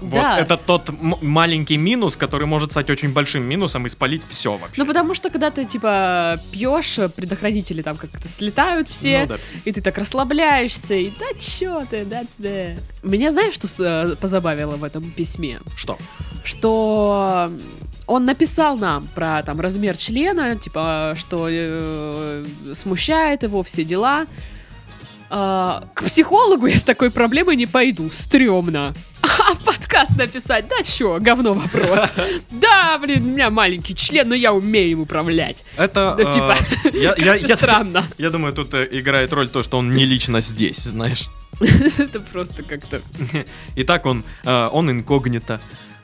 Вот 0.00 0.12
Да. 0.12 0.38
это 0.38 0.56
тот 0.56 0.90
маленький 1.22 1.76
минус, 1.76 2.16
который 2.16 2.46
может 2.46 2.70
стать 2.70 2.88
очень 2.88 3.12
большим 3.12 3.42
минусом 3.42 3.84
и 3.86 3.88
спалить 3.88 4.22
все 4.28 4.52
вообще. 4.56 4.80
Ну, 4.80 4.86
потому 4.86 5.12
что, 5.12 5.28
когда 5.28 5.50
ты, 5.50 5.64
типа, 5.64 6.38
пьешь, 6.52 7.00
предохранители 7.16 7.82
там 7.82 7.96
как-то 7.96 8.28
слетают 8.28 8.86
все, 8.88 9.22
Ну 9.22 9.26
да. 9.26 9.36
и 9.64 9.72
ты 9.72 9.80
так 9.80 9.98
расслабляешься, 9.98 10.94
и 10.94 11.10
да 11.18 11.26
чё 11.40 11.84
ты, 11.90 12.04
да 12.04 12.22
да. 12.38 12.76
Меня 13.02 13.32
знаешь, 13.32 13.54
что 13.54 13.66
э, 14.12 14.14
позабавило 14.16 14.76
в 14.76 14.84
этом 14.84 15.02
письме? 15.10 15.58
Что? 15.76 15.98
что 16.44 17.50
он 18.08 18.24
написал 18.24 18.76
нам 18.76 19.06
про 19.14 19.42
там 19.42 19.60
размер 19.60 19.96
члена, 19.96 20.56
типа, 20.56 21.14
что 21.16 21.46
э, 21.50 22.44
смущает 22.72 23.42
его, 23.42 23.62
все 23.62 23.84
дела. 23.84 24.26
А, 25.30 25.84
к 25.94 26.04
психологу 26.04 26.66
я 26.66 26.76
с 26.78 26.82
такой 26.84 27.10
проблемой 27.10 27.54
не 27.56 27.66
пойду, 27.66 28.10
стрёмно. 28.10 28.94
А 29.22 29.54
в 29.54 29.60
подкаст 29.62 30.16
написать, 30.16 30.66
да 30.68 30.82
чё, 30.82 31.18
говно 31.20 31.52
вопрос. 31.52 32.00
Да, 32.50 32.98
блин, 32.98 33.24
у 33.26 33.28
меня 33.28 33.50
маленький 33.50 33.94
член, 33.94 34.28
но 34.28 34.34
я 34.34 34.52
умею 34.54 34.90
им 34.92 35.00
управлять. 35.00 35.64
Это, 35.76 36.14
Да, 36.16 36.24
типа, 36.32 36.56
э, 36.84 36.90
я, 36.98 37.14
я, 37.18 37.34
я- 37.34 37.56
странно. 37.56 38.04
я 38.18 38.30
думаю, 38.30 38.54
тут 38.54 38.72
э, 38.74 38.88
играет 38.90 39.32
роль 39.32 39.48
то, 39.48 39.62
что 39.62 39.76
он 39.78 39.94
не 39.94 40.06
лично 40.06 40.40
здесь, 40.40 40.78
знаешь. 40.82 41.28
Это 41.98 42.20
просто 42.20 42.62
как-то... 42.62 43.00
Итак, 43.76 44.06
он, 44.06 44.24
э, 44.44 44.68
он 44.72 44.90
инкогнито. 44.90 45.60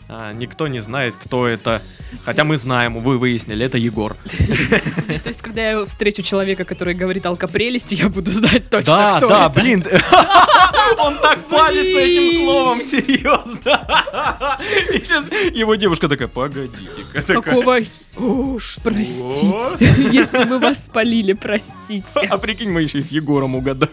А, 0.08 0.32
никто 0.32 0.68
не 0.68 0.80
знает, 0.80 1.14
кто 1.16 1.46
это. 1.46 1.80
Хотя 2.24 2.44
мы 2.44 2.56
знаем, 2.56 2.98
вы 2.98 3.18
выяснили, 3.18 3.64
это 3.64 3.78
Егор. 3.78 4.16
То 5.22 5.28
есть, 5.28 5.42
когда 5.42 5.70
я 5.70 5.84
встречу 5.84 6.22
человека, 6.22 6.64
который 6.64 6.94
говорит 6.94 7.26
алкопрелести, 7.26 7.94
я 7.94 8.08
буду 8.08 8.30
знать 8.30 8.68
точно, 8.68 8.92
Да, 8.92 9.16
кто 9.16 9.28
да, 9.28 9.46
это. 9.46 9.60
блин. 9.60 9.84
Он 10.98 11.18
так 11.18 11.38
палится 11.48 12.00
этим 12.00 12.44
словом, 12.44 12.82
серьезно. 12.82 14.58
И 14.94 14.98
сейчас 14.98 15.26
его 15.54 15.74
девушка 15.74 16.08
такая, 16.08 16.28
погодите-ка. 16.28 17.22
Какого... 17.22 17.78
О, 18.16 18.58
простите. 18.82 19.88
Если 20.12 20.44
мы 20.44 20.58
вас 20.58 20.84
спалили, 20.84 21.32
простите. 21.32 22.26
А 22.28 22.38
прикинь, 22.38 22.70
мы 22.70 22.82
еще 22.82 22.98
и 22.98 23.02
с 23.02 23.10
Егором 23.10 23.54
угадали. 23.56 23.90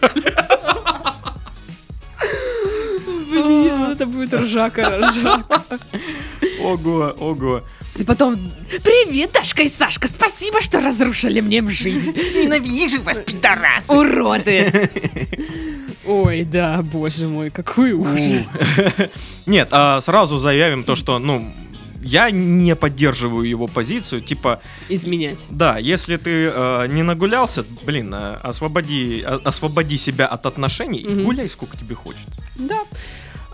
Это 3.92 4.06
будет 4.06 4.32
ржака, 4.34 4.98
ржака. 4.98 5.62
Ого, 6.60 7.14
ого. 7.18 7.62
И 7.96 8.04
потом, 8.04 8.36
привет, 8.82 9.32
Дашка 9.32 9.62
и 9.62 9.68
Сашка, 9.68 10.08
спасибо, 10.08 10.60
что 10.62 10.80
разрушили 10.80 11.40
мне 11.40 11.62
жизнь. 11.68 12.10
Ненавижу 12.12 13.02
вас, 13.02 13.18
пидорасы! 13.18 13.92
Уроды. 13.92 14.90
Ой, 16.06 16.44
да, 16.44 16.82
боже 16.82 17.28
мой, 17.28 17.50
какой 17.50 17.92
ужас. 17.92 18.44
Нет, 19.46 19.68
а 19.70 20.00
сразу 20.00 20.36
заявим 20.38 20.84
то, 20.84 20.94
что, 20.94 21.18
ну, 21.18 21.52
я 22.02 22.30
не 22.30 22.74
поддерживаю 22.74 23.48
его 23.48 23.68
позицию, 23.68 24.22
типа, 24.22 24.60
Изменять. 24.88 25.46
да, 25.50 25.78
если 25.78 26.16
ты 26.16 26.50
э, 26.52 26.86
не 26.88 27.02
нагулялся, 27.04 27.64
блин, 27.84 28.12
э, 28.12 28.34
освободи, 28.42 29.22
э, 29.24 29.38
освободи 29.44 29.96
себя 29.96 30.26
от 30.26 30.46
отношений 30.46 30.98
и 30.98 31.06
Мгм. 31.08 31.24
гуляй 31.24 31.48
сколько 31.48 31.76
тебе 31.76 31.94
хочется. 31.94 32.42
Да. 32.56 32.80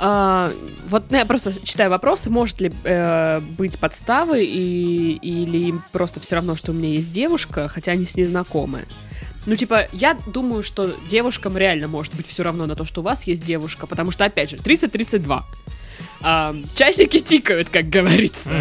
А, 0.00 0.52
вот 0.86 1.10
ну, 1.10 1.16
я 1.16 1.26
просто 1.26 1.52
читаю 1.64 1.90
вопросы, 1.90 2.30
может 2.30 2.60
ли 2.60 2.72
э, 2.84 3.40
быть 3.40 3.78
подставы 3.78 4.44
и, 4.44 5.14
или 5.14 5.68
им 5.68 5.82
просто 5.92 6.20
все 6.20 6.36
равно, 6.36 6.54
что 6.54 6.70
у 6.70 6.74
меня 6.74 6.88
есть 6.88 7.12
девушка, 7.12 7.68
хотя 7.68 7.92
они 7.92 8.06
с 8.06 8.14
ней 8.14 8.24
знакомы. 8.24 8.84
Ну, 9.46 9.56
типа, 9.56 9.88
я 9.92 10.16
думаю, 10.26 10.62
что 10.62 10.94
девушкам 11.10 11.56
реально 11.56 11.88
может 11.88 12.14
быть 12.14 12.26
все 12.26 12.42
равно 12.42 12.66
на 12.66 12.76
то, 12.76 12.84
что 12.84 13.00
у 13.00 13.04
вас 13.04 13.24
есть 13.24 13.44
девушка, 13.44 13.86
потому 13.86 14.10
что, 14.10 14.24
опять 14.24 14.50
же, 14.50 14.56
30-32. 14.56 15.42
А, 16.20 16.54
часики 16.74 17.18
тикают, 17.18 17.68
как 17.70 17.88
говорится. 17.88 18.54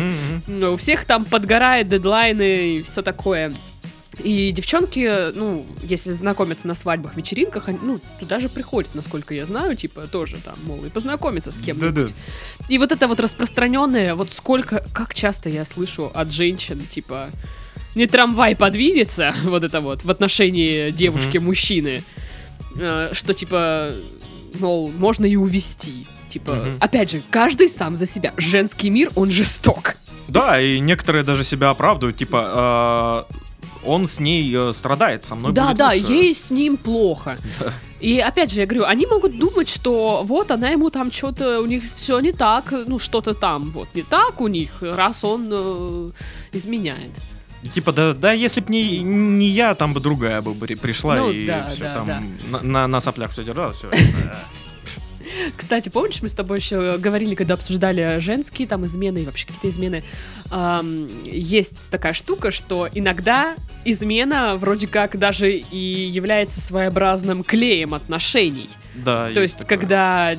Ну, 0.48 0.74
у 0.74 0.77
всех 0.77 1.06
там 1.06 1.25
подгорает 1.25 1.89
дедлайны 1.89 2.77
и 2.77 2.82
все 2.84 3.01
такое. 3.01 3.53
И 4.24 4.52
девчонки, 4.52 5.32
ну, 5.34 5.66
если 5.84 6.12
знакомятся 6.12 6.68
на 6.68 6.74
свадьбах, 6.74 7.16
вечеринках, 7.16 7.68
они, 7.70 7.78
ну, 7.82 8.00
туда 8.20 8.40
же 8.40 8.50
приходят, 8.50 8.96
насколько 8.96 9.34
я 9.36 9.46
знаю, 9.46 9.76
типа, 9.76 10.08
тоже 10.08 10.38
там, 10.44 10.56
мол, 10.64 10.84
и 10.86 10.90
познакомиться 10.90 11.52
с 11.52 11.60
кем-нибудь. 11.60 11.94
Да-да. 11.94 12.14
И 12.68 12.78
вот 12.80 12.92
это 12.92 13.08
вот 13.08 13.20
распространенное, 13.20 14.16
вот 14.16 14.32
сколько, 14.32 14.84
как 14.94 15.14
часто 15.14 15.50
я 15.50 15.66
слышу 15.66 16.12
от 16.14 16.32
женщин, 16.32 16.82
типа, 16.90 17.30
не 17.96 18.08
трамвай 18.08 18.56
подвинется, 18.56 19.36
вот 19.44 19.64
это 19.64 19.82
вот, 19.82 20.04
в 20.04 20.10
отношении 20.10 20.90
девушки-мужчины, 20.90 22.04
э, 22.80 23.10
что, 23.12 23.34
типа, 23.36 23.92
мол, 24.60 24.92
можно 24.92 25.26
и 25.26 25.36
увести. 25.36 26.08
Типа, 26.30 26.56
Мгм. 26.56 26.78
опять 26.82 27.12
же, 27.12 27.22
каждый 27.30 27.70
сам 27.70 27.96
за 27.96 28.06
себя. 28.06 28.34
Женский 28.38 28.90
мир, 28.90 29.12
он 29.16 29.30
жесток. 29.32 29.96
Да, 30.28 30.60
и 30.60 30.80
некоторые 30.80 31.24
даже 31.24 31.44
себя 31.44 31.70
оправдывают, 31.70 32.18
типа, 32.18 33.26
э, 33.30 33.34
он 33.88 34.08
с 34.08 34.20
ней 34.20 34.53
э, 34.56 34.74
страдает, 34.74 35.25
со 35.25 35.36
мной 35.36 35.53
Да, 35.53 35.67
будет 35.67 35.77
да, 35.77 35.88
лучше. 35.94 36.13
ей 36.13 36.34
с 36.36 36.51
ним 36.51 36.77
плохо. 36.77 37.38
И 38.00 38.20
опять 38.20 38.51
же, 38.51 38.60
я 38.62 38.67
говорю, 38.67 38.86
они 38.86 39.06
могут 39.08 39.39
думать, 39.39 39.70
что 39.70 40.22
вот 40.24 40.51
она 40.51 40.70
ему 40.70 40.89
там 40.89 41.12
что-то, 41.12 41.62
у 41.62 41.65
них 41.65 41.84
все 41.84 42.20
не 42.20 42.32
так, 42.32 42.72
ну 42.86 43.00
что-то 43.00 43.34
там 43.34 43.63
вот 43.72 43.88
не 43.96 44.03
так 44.03 44.39
у 44.41 44.48
них, 44.48 44.70
раз 44.82 45.24
он 45.24 45.50
э, 45.51 46.10
изменяет. 46.51 47.12
Типа, 47.74 47.91
да, 47.91 48.13
да, 48.13 48.32
если 48.34 48.62
бы 48.62 48.72
не, 48.72 49.00
не 49.00 49.48
я, 49.48 49.74
там 49.74 49.94
бы 49.94 50.00
другая 50.00 50.41
бы 50.41 50.53
при- 50.53 50.75
пришла 50.75 51.15
Ну, 51.15 51.32
и 51.32 51.46
да, 51.46 51.70
все 51.72 51.82
да, 51.84 51.94
там 51.96 52.06
да. 52.08 52.22
На, 52.51 52.62
на, 52.63 52.88
на 52.88 53.00
соплях 53.01 53.32
все 53.32 53.44
держала, 53.44 53.74
все. 53.74 53.89
Кстати, 55.56 55.89
помнишь, 55.89 56.22
мы 56.22 56.27
с 56.27 56.34
тобой 56.34 56.60
еще 56.60 56.98
говорили, 56.98 57.36
когда 57.36 57.56
обсуждали 57.56 58.20
женские 58.20 58.67
там 58.67 58.86
измены 58.86 59.20
и 59.20 59.25
вообще 59.25 59.48
какие-то 59.48 59.70
измены, 59.70 60.03
ам, 60.51 61.08
есть 61.25 61.75
такая 61.89 62.13
штука, 62.13 62.51
что 62.51 62.88
иногда 62.94 63.56
измена 63.86 64.56
вроде 64.58 64.88
как 64.88 65.17
даже 65.17 65.51
и 65.51 65.77
является 65.77 66.62
своеобразным 66.62 67.44
клеем 67.44 67.94
отношений. 67.94 68.70
Да, 68.96 69.32
То 69.34 69.41
есть, 69.41 69.60
такое. 69.62 69.77
когда 69.77 70.36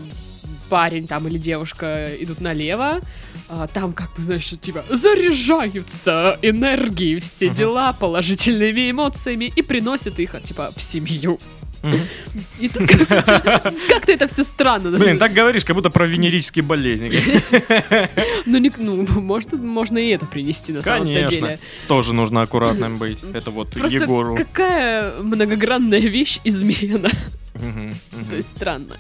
парень 0.69 1.07
там 1.07 1.27
или 1.29 1.39
девушка 1.39 2.09
идут 2.21 2.41
налево, 2.41 3.01
а, 3.49 3.67
там, 3.69 3.93
как 3.95 4.15
бы, 4.15 4.23
знаешь, 4.23 4.49
типа, 4.61 4.85
заряжаются 4.91 6.39
энергией, 6.43 7.19
все 7.19 7.49
дела, 7.49 7.93
положительными 7.95 8.91
эмоциями 8.91 9.51
и 9.55 9.63
приносят 9.63 10.19
их, 10.19 10.35
типа, 10.43 10.71
в 10.77 10.83
семью. 10.83 11.41
И 12.59 12.69
тут 12.69 12.89
как- 12.89 13.09
как-то 13.89 14.13
это 14.13 14.27
все 14.27 14.45
странно. 14.45 14.91
Блин, 14.99 15.19
так 15.19 15.33
говоришь, 15.33 15.65
как 15.65 15.77
будто 15.77 15.91
про 15.91 16.07
венерические 16.07 16.63
болезни. 16.65 17.13
Ну, 18.47 18.59
ну, 18.79 19.21
можно, 19.21 19.59
можно 19.59 19.99
и 19.99 20.09
это 20.09 20.27
принести 20.27 20.73
на 20.73 20.83
Конечно. 20.83 21.29
деле. 21.31 21.59
Тоже 21.87 22.15
нужно 22.15 22.43
аккуратным 22.43 22.99
быть. 22.99 23.19
Это 23.35 23.51
вот 23.51 23.77
Егору. 23.91 24.37
какая 24.37 25.13
многогранная 25.23 26.01
вещь 26.01 26.41
измена. 26.45 27.11
То 28.31 28.37
есть 28.37 28.51
странно. 28.51 28.97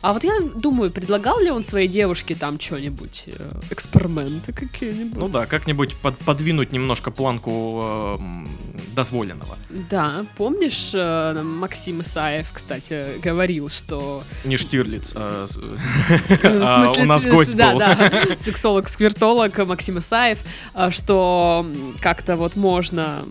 А 0.00 0.12
вот 0.12 0.24
я 0.24 0.40
думаю, 0.40 0.90
предлагал 0.90 1.40
ли 1.40 1.50
он 1.50 1.62
своей 1.64 1.88
девушке 1.88 2.34
там 2.34 2.60
что-нибудь, 2.60 3.24
э, 3.26 3.60
эксперименты 3.70 4.52
какие-нибудь? 4.52 5.18
Ну 5.18 5.28
да, 5.28 5.46
как-нибудь 5.46 5.96
под- 5.96 6.18
подвинуть 6.18 6.72
немножко 6.72 7.10
планку 7.10 8.16
эм, 8.18 8.48
дозволенного. 8.94 9.56
Да, 9.90 10.26
помнишь, 10.36 10.92
э, 10.94 11.42
Максим 11.42 12.00
Исаев, 12.02 12.46
кстати, 12.52 13.18
говорил, 13.20 13.68
что... 13.68 14.22
Не 14.44 14.56
Штирлиц, 14.56 15.14
а, 15.16 15.46
э, 15.46 16.36
а 16.62 16.86
смысле, 16.86 17.02
у 17.02 17.06
нас 17.06 17.26
гость 17.26 17.56
да, 17.56 17.72
был. 17.72 17.78
да, 17.78 18.26
сексолог-сквертолог 18.36 19.66
Максим 19.66 19.98
Исаев, 19.98 20.38
э, 20.74 20.90
что 20.90 21.66
как-то 22.00 22.36
вот 22.36 22.56
можно 22.56 23.24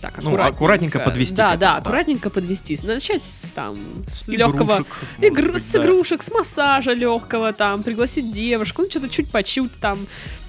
так, 0.00 0.22
Ну, 0.22 0.36
аккуратненько 0.40 0.98
подвести 1.00 1.34
к 1.34 1.36
Да, 1.38 1.48
этому, 1.48 1.60
да, 1.60 1.72
да. 1.74 1.76
аккуратненько 1.78 2.30
подвести. 2.30 2.78
Начать 2.84 3.24
с, 3.24 3.52
там, 3.52 3.76
с, 4.06 4.24
С 4.24 4.28
легкого... 4.28 4.74
игрушек, 4.76 4.86
Игр- 5.20 5.52
быть, 5.52 5.62
с 5.62 5.72
да. 5.72 5.82
игрушек, 5.82 6.22
с 6.22 6.30
массажа 6.30 6.92
легкого, 6.92 7.52
там, 7.52 7.82
пригласить 7.82 8.32
девушку, 8.32 8.82
ну, 8.82 8.90
что-то 8.90 9.08
чуть 9.08 9.30
почуть 9.30 9.72
там. 9.80 10.06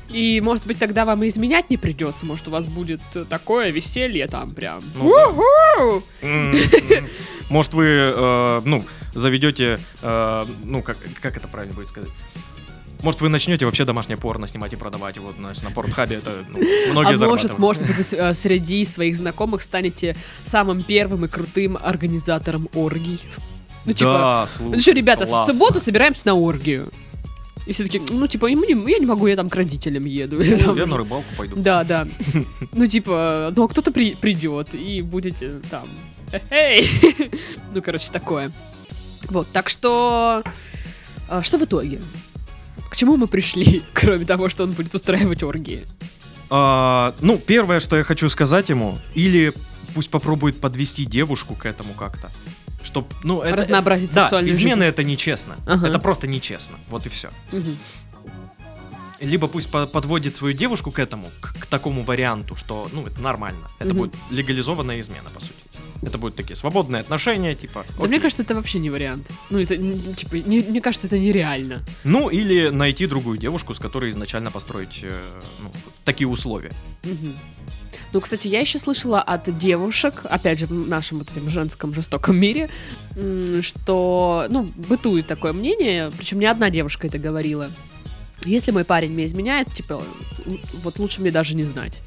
И, 0.09 0.39
может 0.39 0.65
быть, 0.67 0.79
тогда 0.79 1.03
вам 1.03 1.23
и 1.23 1.27
изменять 1.27 1.69
не 1.69 1.75
придется. 1.75 2.25
Может, 2.25 2.47
у 2.47 2.51
вас 2.51 2.65
будет 2.65 3.01
э, 3.13 3.25
такое 3.29 3.71
веселье 3.71 4.27
там 4.27 4.51
прям. 4.51 4.81
Ну 4.95 5.13
да. 5.13 5.27
У-ху! 5.27 6.03
М, 6.21 6.55
м. 6.55 7.07
Может, 7.49 7.73
вы, 7.73 7.85
э, 8.15 8.61
ну, 8.63 8.85
заведете, 9.13 9.79
э, 10.01 10.45
ну, 10.63 10.81
как, 10.81 10.97
как 11.21 11.35
это 11.35 11.49
правильно 11.49 11.73
будет 11.75 11.89
сказать? 11.89 12.09
Может, 13.01 13.21
вы 13.21 13.29
начнете 13.29 13.65
вообще 13.65 13.85
домашнее 13.85 14.17
порно 14.17 14.47
снимать 14.47 14.73
и 14.73 14.75
продавать 14.75 15.15
его 15.15 15.31
значит, 15.37 15.63
на 15.63 15.71
порнхабе, 15.71 16.17
это 16.17 16.45
ну, 16.49 16.59
многие 16.91 17.23
А 17.23 17.27
может, 17.27 17.59
может 17.59 17.85
быть, 17.85 17.95
вы 17.95 18.17
э, 18.17 18.33
среди 18.33 18.83
своих 18.85 19.15
знакомых 19.15 19.61
станете 19.61 20.15
самым 20.43 20.81
первым 20.81 21.25
и 21.25 21.27
крутым 21.27 21.77
организатором 21.81 22.67
оргий. 22.73 23.19
Ну, 23.85 23.93
типа, 23.93 24.13
да, 24.13 24.47
слушай, 24.47 24.71
ну 24.75 24.79
что, 24.79 24.91
ребята, 24.91 25.25
в 25.25 25.29
классно. 25.29 25.53
субботу 25.53 25.79
собираемся 25.79 26.23
на 26.27 26.33
оргию. 26.33 26.91
И 27.65 27.73
все 27.73 27.83
таки 27.83 28.01
ну, 28.09 28.27
типа, 28.27 28.45
ему 28.47 28.63
не- 28.63 28.91
я 28.91 28.97
не 28.99 29.05
могу, 29.05 29.27
я 29.27 29.35
там 29.35 29.49
к 29.49 29.55
родителям 29.55 30.05
еду. 30.05 30.41
Ну, 30.43 30.57
там 30.57 30.77
я 30.77 30.85
на 30.85 30.97
рыбалку 30.97 31.27
пойду. 31.37 31.55
Да, 31.57 31.83
да. 31.83 32.07
Ну, 32.71 32.87
типа, 32.87 33.53
ну, 33.55 33.63
а 33.65 33.67
кто-то 33.67 33.91
при- 33.91 34.15
придет, 34.15 34.73
и 34.73 35.01
будете 35.01 35.59
там... 35.69 35.87
Эй! 36.49 36.89
Ну, 37.73 37.81
короче, 37.81 38.09
такое. 38.11 38.51
Вот, 39.29 39.47
так 39.51 39.69
что... 39.69 40.43
а, 41.27 41.41
Что 41.43 41.57
в 41.57 41.63
итоге? 41.63 41.99
К 42.89 42.95
чему 42.95 43.17
мы 43.17 43.27
пришли, 43.27 43.83
кроме 43.93 44.25
того, 44.25 44.49
что 44.49 44.63
он 44.63 44.71
будет 44.71 44.93
устраивать 44.95 45.43
оргии? 45.43 45.85
А, 46.49 47.13
ну, 47.19 47.37
первое, 47.37 47.79
что 47.79 47.97
я 47.97 48.03
хочу 48.03 48.29
сказать 48.29 48.69
ему, 48.69 48.97
или 49.15 49.53
пусть 49.93 50.09
попробует 50.09 50.59
подвести 50.61 51.05
девушку 51.05 51.55
к 51.55 51.65
этому 51.65 51.93
как-то. 51.93 52.29
Чтоб, 52.83 53.11
ну, 53.23 53.41
это, 53.41 53.57
Разнообразить 53.57 54.13
да, 54.13 54.23
сексуальную 54.23 54.53
измены 54.53 54.75
жизнь. 54.75 54.89
это 54.89 55.03
нечестно. 55.03 55.55
Ага. 55.65 55.87
Это 55.87 55.99
просто 55.99 56.27
нечестно. 56.27 56.77
Вот 56.89 57.05
и 57.05 57.09
все. 57.09 57.29
Мгм. 57.51 57.77
Либо 59.19 59.47
пусть 59.47 59.69
по- 59.71 59.87
подводит 59.87 60.35
свою 60.35 60.53
девушку 60.53 60.91
к 60.91 60.99
этому, 60.99 61.27
к, 61.41 61.53
к 61.59 61.65
такому 61.65 62.03
варианту, 62.03 62.55
что, 62.55 62.87
ну, 62.93 63.05
это 63.07 63.19
нормально. 63.19 63.67
Это 63.79 63.89
Мгм. 63.89 63.97
будет 63.97 64.15
легализованная 64.29 64.99
измена, 64.99 65.29
по 65.33 65.41
сути. 65.41 65.53
Это 66.01 66.17
будут 66.17 66.35
такие 66.35 66.55
свободные 66.55 67.01
отношения, 67.01 67.55
типа. 67.55 67.85
Да 67.99 68.05
мне 68.07 68.19
кажется, 68.19 68.43
это 68.43 68.55
вообще 68.55 68.79
не 68.79 68.89
вариант. 68.89 69.29
Ну, 69.49 69.59
это, 69.59 69.75
типа, 69.77 70.35
не- 70.35 70.61
мне 70.61 70.81
кажется, 70.81 71.07
это 71.07 71.17
нереально. 71.17 71.83
Ну, 72.03 72.29
или 72.29 72.69
найти 72.69 73.07
другую 73.07 73.37
девушку, 73.37 73.73
с 73.73 73.79
которой 73.79 74.09
изначально 74.09 74.51
построить 74.51 74.99
э, 75.03 75.19
ну, 75.61 75.71
такие 76.05 76.27
условия. 76.27 76.71
Мгм. 77.03 77.33
Ну, 78.13 78.21
кстати, 78.21 78.47
я 78.47 78.61
еще 78.61 78.79
слышала 78.79 79.21
от 79.21 79.57
девушек, 79.57 80.21
опять 80.29 80.59
же, 80.59 80.67
в 80.67 80.71
нашем 80.87 81.19
вот 81.19 81.29
этом 81.29 81.49
женском 81.49 81.93
жестоком 81.93 82.37
мире, 82.37 82.69
что, 83.61 84.45
ну, 84.49 84.63
бытует 84.75 85.27
такое 85.27 85.53
мнение, 85.53 86.11
причем 86.17 86.39
не 86.39 86.45
одна 86.45 86.69
девушка 86.69 87.07
это 87.07 87.17
говорила. 87.17 87.69
Если 88.45 88.71
мой 88.71 88.85
парень 88.85 89.11
мне 89.11 89.25
изменяет, 89.25 89.73
типа, 89.73 90.01
вот 90.83 90.99
лучше 90.99 91.21
мне 91.21 91.31
даже 91.31 91.55
не 91.55 91.63
знать. 91.63 91.99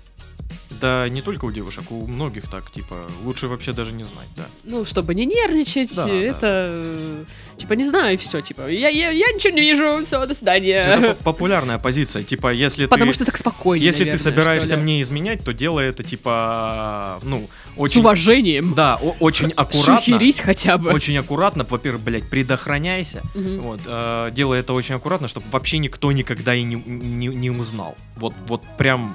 Да 0.80 1.08
не 1.08 1.20
только 1.22 1.44
у 1.44 1.50
девушек, 1.52 1.90
у 1.92 2.06
многих 2.06 2.48
так, 2.50 2.70
типа, 2.70 2.96
лучше 3.24 3.48
вообще 3.48 3.72
даже 3.72 3.92
не 3.92 4.04
знать, 4.04 4.28
да. 4.36 4.46
Ну, 4.64 4.84
чтобы 4.84 5.14
не 5.14 5.26
нервничать, 5.26 5.94
Да, 5.94 6.06
да. 6.06 6.12
это, 6.14 6.38
э, 6.68 7.24
типа, 7.58 7.74
не 7.74 7.84
знаю, 7.84 8.14
и 8.14 8.16
все, 8.16 8.40
типа, 8.40 8.68
я, 8.70 8.88
я, 8.88 9.10
я 9.10 9.26
ничего 9.32 9.54
не 9.54 9.60
вижу, 9.60 10.02
все, 10.04 10.24
до 10.26 10.34
свидания. 10.34 10.80
Это 10.82 11.14
по- 11.14 11.32
популярная 11.32 11.78
позиция, 11.78 12.22
типа, 12.22 12.52
если 12.52 12.86
Потому 12.86 13.10
ты... 13.12 13.16
что 13.16 13.24
так 13.26 13.36
спокойнее, 13.36 13.86
Если 13.86 14.00
наверное, 14.04 14.18
ты 14.18 14.22
собираешься 14.24 14.76
мне 14.76 15.02
изменять, 15.02 15.44
то 15.44 15.52
делай 15.52 15.86
это, 15.88 16.02
типа, 16.02 17.20
ну, 17.24 17.48
С 17.76 17.78
очень... 17.80 18.00
уважением. 18.00 18.74
Да, 18.74 18.96
о- 19.02 19.16
очень 19.20 19.50
аккуратно. 19.52 19.96
Шухерись 19.98 20.40
хотя 20.40 20.78
бы. 20.78 20.90
Очень 20.90 21.16
аккуратно, 21.18 21.66
во-первых, 21.68 22.02
блядь, 22.02 22.28
предохраняйся. 22.28 23.22
Мгм. 23.34 23.60
Вот, 23.60 23.80
э, 23.86 24.30
делай 24.32 24.60
это 24.60 24.72
очень 24.72 24.94
аккуратно, 24.94 25.28
чтобы 25.28 25.46
вообще 25.50 25.78
никто 25.78 26.10
никогда 26.12 26.54
и 26.54 26.62
не, 26.62 26.76
не, 26.76 27.26
не 27.28 27.50
узнал. 27.50 27.96
Вот, 28.16 28.34
вот 28.46 28.62
прям 28.78 29.14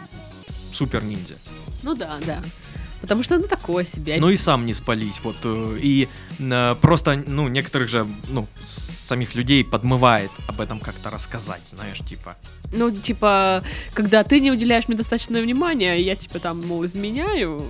супер 0.75 1.03
ниндзя. 1.03 1.35
Ну 1.83 1.95
да, 1.95 2.15
да. 2.25 2.41
Потому 3.01 3.23
что, 3.23 3.37
ну, 3.37 3.43
такое 3.47 3.83
себе. 3.83 4.17
Ну 4.19 4.29
и 4.29 4.37
сам 4.37 4.65
не 4.65 4.73
спались, 4.73 5.19
вот. 5.23 5.35
э, 5.43 5.77
И 5.83 6.07
э, 6.39 6.75
просто, 6.81 7.23
ну, 7.27 7.47
некоторых 7.49 7.87
же, 7.89 8.07
ну, 8.29 8.47
самих 8.65 9.35
людей 9.35 9.63
подмывает 9.63 10.31
об 10.47 10.59
этом 10.61 10.79
как-то 10.79 11.09
рассказать, 11.11 11.61
знаешь, 11.67 11.99
типа. 11.99 12.35
Ну, 12.73 12.89
типа, 12.91 13.61
когда 13.93 14.23
ты 14.23 14.39
не 14.39 14.51
уделяешь 14.51 14.87
мне 14.87 14.97
достаточное 14.97 15.41
внимание, 15.43 16.01
я, 16.01 16.15
типа, 16.15 16.39
там, 16.39 16.65
мол, 16.67 16.83
изменяю, 16.85 17.65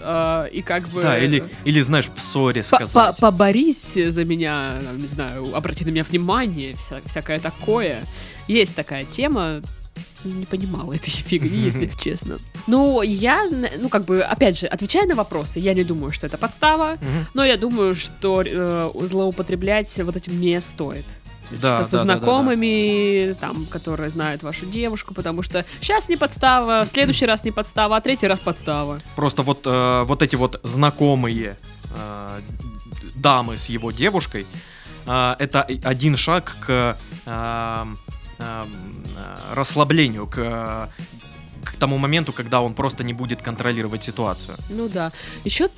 а, 0.00 0.46
и 0.46 0.62
как 0.62 0.88
бы... 0.88 1.02
Да, 1.02 1.18
или, 1.18 1.44
или, 1.66 1.80
знаешь, 1.82 2.08
в 2.14 2.18
ссоре 2.18 2.62
сказать. 2.62 2.94
по- 2.94 3.12
Поборись 3.30 3.98
за 4.08 4.24
меня, 4.24 4.80
не 4.96 5.06
знаю, 5.08 5.54
обрати 5.54 5.84
на 5.84 5.90
меня 5.90 6.04
внимание, 6.04 6.72
вся- 6.72 7.02
всякое 7.06 7.40
такое. 7.40 8.02
Есть 8.48 8.74
такая 8.74 9.04
тема, 9.04 9.60
не 10.24 10.46
понимала 10.46 10.92
этой 10.92 11.10
фигни, 11.10 11.58
если 11.58 11.90
честно. 12.02 12.38
Ну, 12.66 13.02
я, 13.02 13.48
ну, 13.78 13.88
как 13.88 14.04
бы, 14.04 14.22
опять 14.22 14.58
же, 14.58 14.66
отвечая 14.66 15.06
на 15.06 15.14
вопросы, 15.14 15.58
я 15.60 15.74
не 15.74 15.84
думаю, 15.84 16.12
что 16.12 16.26
это 16.26 16.38
подстава, 16.38 16.98
но 17.34 17.44
я 17.44 17.56
думаю, 17.56 17.94
что 17.94 18.42
э, 18.44 18.90
злоупотреблять 19.02 20.00
вот 20.02 20.16
этим 20.16 20.40
не 20.40 20.60
стоит. 20.60 21.04
Да, 21.50 21.78
типа, 21.78 21.84
со 21.84 21.98
да, 21.98 22.04
да, 22.04 22.14
да, 22.14 22.14
да. 22.14 22.20
знакомыми, 22.20 23.34
там, 23.40 23.66
которые 23.66 24.10
знают 24.10 24.42
вашу 24.42 24.66
девушку, 24.66 25.14
потому 25.14 25.42
что 25.42 25.64
сейчас 25.80 26.08
не 26.08 26.16
подстава, 26.16 26.84
в 26.84 26.88
следующий 26.88 27.26
раз 27.26 27.44
не 27.44 27.50
подстава, 27.50 27.96
а 27.96 28.00
третий 28.00 28.26
раз 28.26 28.40
подстава. 28.40 29.00
Просто 29.16 29.42
вот, 29.42 29.62
э, 29.66 30.02
вот 30.04 30.22
эти 30.22 30.36
вот 30.36 30.60
знакомые 30.62 31.56
э, 31.94 32.40
дамы 33.14 33.56
с 33.56 33.68
его 33.68 33.90
девушкой, 33.90 34.46
э, 35.06 35.34
это 35.38 35.62
один 35.84 36.16
шаг 36.16 36.56
к 36.64 36.96
э, 37.26 37.84
расслаблению, 39.54 40.26
к, 40.26 40.38
э, 40.38 40.86
к 41.64 41.76
тому 41.76 41.96
моменту, 41.98 42.32
когда 42.32 42.60
он 42.60 42.74
просто 42.74 43.04
не 43.04 43.12
будет 43.12 43.42
контролировать 43.42 44.02
ситуацию. 44.02 44.56
Ну 44.70 44.88
да. 44.88 45.12
Еще, 45.44 45.68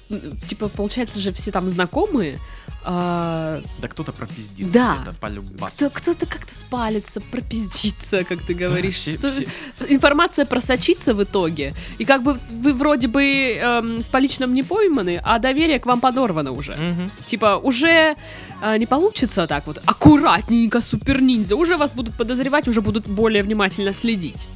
типа, 0.49 0.69
получается 0.69 1.21
же 1.21 1.31
все 1.33 1.51
там 1.53 1.69
знакомые, 1.69 2.39
а, 2.87 3.61
Да 3.81 3.89
кто-то 3.89 4.13
пропиздится 4.13 4.73
Да. 4.73 4.97
где-то 4.97 5.17
полюбас. 5.19 5.73
кто, 5.75 5.91
кто-то 5.91 6.27
как-то 6.27 6.55
спалится, 6.55 7.21
пропиздится, 7.21 8.25
как 8.25 8.41
ты 8.43 8.55
говоришь. 8.55 8.95
все- 8.97 9.19
Что- 9.19 9.29
все- 9.31 9.47
Информация 9.89 10.45
просочится 10.47 11.15
в 11.15 11.23
итоге, 11.23 11.75
и 11.99 12.05
как 12.05 12.23
бы 12.23 12.39
вы 12.51 12.73
вроде 12.75 13.09
бы 13.09 13.23
эм, 13.25 14.01
с 14.03 14.09
поличным 14.09 14.53
не 14.53 14.63
пойманы, 14.63 15.21
а 15.23 15.39
доверие 15.39 15.79
к 15.81 15.87
вам 15.87 16.01
подорвано 16.01 16.53
уже. 16.53 16.77
Мгм. 16.77 17.11
Типа, 17.27 17.57
уже 17.63 18.17
а, 18.63 18.79
не 18.79 18.87
получится 18.87 19.47
так 19.47 19.67
вот 19.67 19.81
аккуратненько, 19.85 20.81
супер 20.81 21.21
ниндзя. 21.21 21.57
Уже 21.57 21.77
вас 21.77 21.93
будут 21.93 22.15
подозревать, 22.15 22.69
уже 22.69 22.81
будут 22.81 23.07
более 23.09 23.43
внимательно 23.43 23.93
следить. 23.93 24.49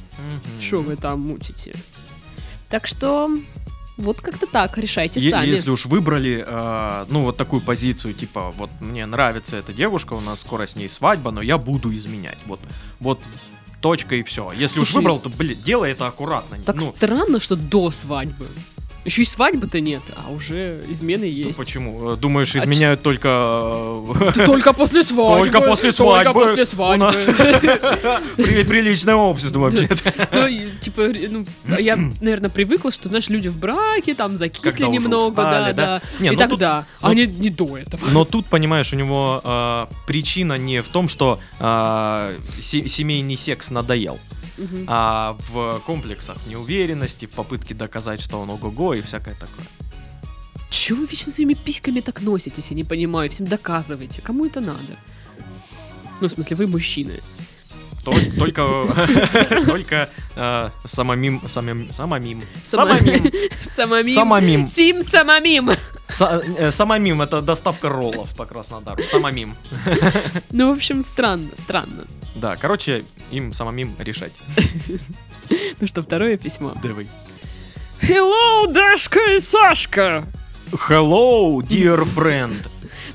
Что 0.61 0.77
вы 0.77 0.95
там 0.95 1.21
мутите. 1.21 1.73
Так 2.69 2.85
что, 2.85 3.31
вот 3.97 4.21
как-то 4.21 4.45
так, 4.45 4.77
решайте 4.77 5.19
Е- 5.19 5.31
сами. 5.31 5.47
Если 5.47 5.69
уж 5.71 5.85
выбрали, 5.85 6.43
э, 6.45 7.05
ну, 7.09 7.23
вот 7.23 7.37
такую 7.37 7.61
позицию, 7.61 8.13
типа, 8.13 8.51
вот 8.51 8.69
мне 8.79 9.05
нравится 9.05 9.57
эта 9.57 9.73
девушка, 9.73 10.13
у 10.13 10.21
нас 10.21 10.41
скоро 10.41 10.67
с 10.67 10.75
ней 10.75 10.87
свадьба, 10.87 11.31
но 11.31 11.41
я 11.41 11.57
буду 11.57 11.95
изменять. 11.95 12.37
Вот, 12.45 12.59
вот 12.99 13.19
точка 13.81 14.15
и 14.15 14.23
все. 14.23 14.51
Если 14.51 14.79
уж 14.79 14.89
Слушай, 14.89 14.97
выбрал, 14.97 15.19
то, 15.19 15.29
блин, 15.29 15.57
делай 15.65 15.91
это 15.91 16.07
аккуратно. 16.07 16.57
Так 16.65 16.75
ну, 16.77 16.93
странно, 16.95 17.39
что 17.39 17.55
до 17.55 17.91
свадьбы. 17.91 18.47
Еще 19.05 19.21
и 19.21 19.25
свадьбы-то 19.25 19.79
нет, 19.79 20.01
а 20.15 20.31
уже 20.31 20.83
измены 20.89 21.25
ну, 21.25 21.31
есть. 21.47 21.57
почему? 21.57 22.11
Э, 22.13 22.15
Думаешь, 22.17 22.53
А 22.55 22.59
изменяют 22.59 23.01
только... 23.01 23.29
э, 23.29 24.45
Только 24.45 24.73
после 24.73 25.03
свадьбы. 25.05 25.49
Только 25.49 25.61
после 25.61 25.91
свадьбы. 25.91 26.33
Только 26.33 26.47
после 26.47 26.65
свадьбы. 26.65 27.13
приличное 28.65 29.15
общество 29.15 29.59
вообще-то. 29.59 30.13
Ну, 30.31 30.47
типа, 30.81 31.07
ну, 31.29 31.45
я, 31.79 31.95
наверное, 31.95 32.49
привыкла, 32.49 32.91
что, 32.91 33.07
знаешь, 33.07 33.29
люди 33.29 33.47
в 33.47 33.57
браке, 33.57 34.15
там, 34.15 34.35
закисли 34.35 34.83
немного, 34.83 35.35
да, 35.43 35.71
да? 35.71 35.73
да. 35.73 36.01
И 36.25 36.29
ну 36.29 36.35
тогда, 36.37 36.85
ну- 37.01 37.09
а 37.09 37.13
не, 37.13 37.25
до 37.25 37.77
этого. 37.77 38.05
Но 38.11 38.25
тут, 38.25 38.47
понимаешь, 38.47 38.91
у 38.93 38.95
него 38.95 39.41
э, 39.43 39.85
причина 40.07 40.57
не 40.57 40.81
в 40.81 40.87
том, 40.89 41.07
что 41.09 41.39
се- 41.59 42.87
семейный 42.87 43.37
секс 43.37 43.71
надоел. 43.71 44.19
Мгм. 44.59 44.85
а 44.87 45.35
в 45.49 45.79
комплексах 45.85 46.37
неуверенности, 46.47 47.25
в 47.25 47.31
попытке 47.31 47.73
доказать, 47.73 48.21
что 48.21 48.39
он 48.41 48.49
ого-го 48.49 48.93
и 48.93 49.01
всякое 49.01 49.35
такое. 49.35 49.65
Чего 50.69 50.99
вы 51.01 51.07
вечно 51.07 51.31
своими 51.31 51.53
письками 51.55 52.01
так 52.01 52.21
носитесь, 52.21 52.69
я 52.71 52.75
не 52.75 52.83
понимаю, 52.83 53.29
всем 53.29 53.47
доказываете. 53.47 54.21
Кому 54.21 54.45
это 54.45 54.59
надо? 54.59 54.97
Ну, 56.21 56.27
в 56.27 56.31
смысле, 56.31 56.55
вы 56.57 56.67
мужчины. 56.67 57.19
То- 58.05 58.13
Только, 58.37 58.63
только 59.65 60.09
э, 60.35 60.69
самомим, 60.85 61.41
самим, 61.47 61.91
самомим, 61.93 62.41
самомим, 62.63 63.31
Самомим. 63.63 64.13
самомим, 64.13 64.67
Сим 64.67 65.03
самомим. 65.03 65.71
Э, 66.09 66.71
самомим, 66.71 67.21
это 67.21 67.41
доставка 67.41 67.89
роллов 67.89 68.35
по 68.35 68.45
Краснодару, 68.45 69.03
самомим. 69.03 69.55
Ну, 70.51 70.69
в 70.73 70.77
общем, 70.77 71.03
странно, 71.03 71.55
странно. 71.55 72.07
Да, 72.35 72.55
короче, 72.55 73.03
им 73.31 73.53
самомим 73.53 73.95
решать. 73.99 74.33
Ну 75.81 75.87
что, 75.87 76.03
второе 76.03 76.37
письмо. 76.37 76.73
Давай. 76.83 77.07
Hello, 78.01 78.71
Дашка 78.71 79.19
и 79.35 79.39
Сашка! 79.39 80.23
Hello, 80.71 81.57
dear 81.61 82.03
friend. 82.03 82.69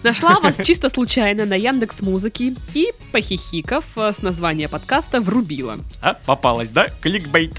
Нашла 0.05 0.39
вас 0.39 0.61
чисто 0.63 0.91
случайно 0.91 1.47
на 1.47 1.55
Яндекс 1.55 2.03
Музыки 2.03 2.55
и, 2.75 2.93
похихиков, 3.11 3.97
э, 3.97 4.13
с 4.13 4.21
названия 4.21 4.69
подкаста 4.69 5.23
врубила. 5.23 5.79
А, 6.03 6.13
попалась, 6.27 6.69
да? 6.69 6.89
Кликбейт. 7.01 7.55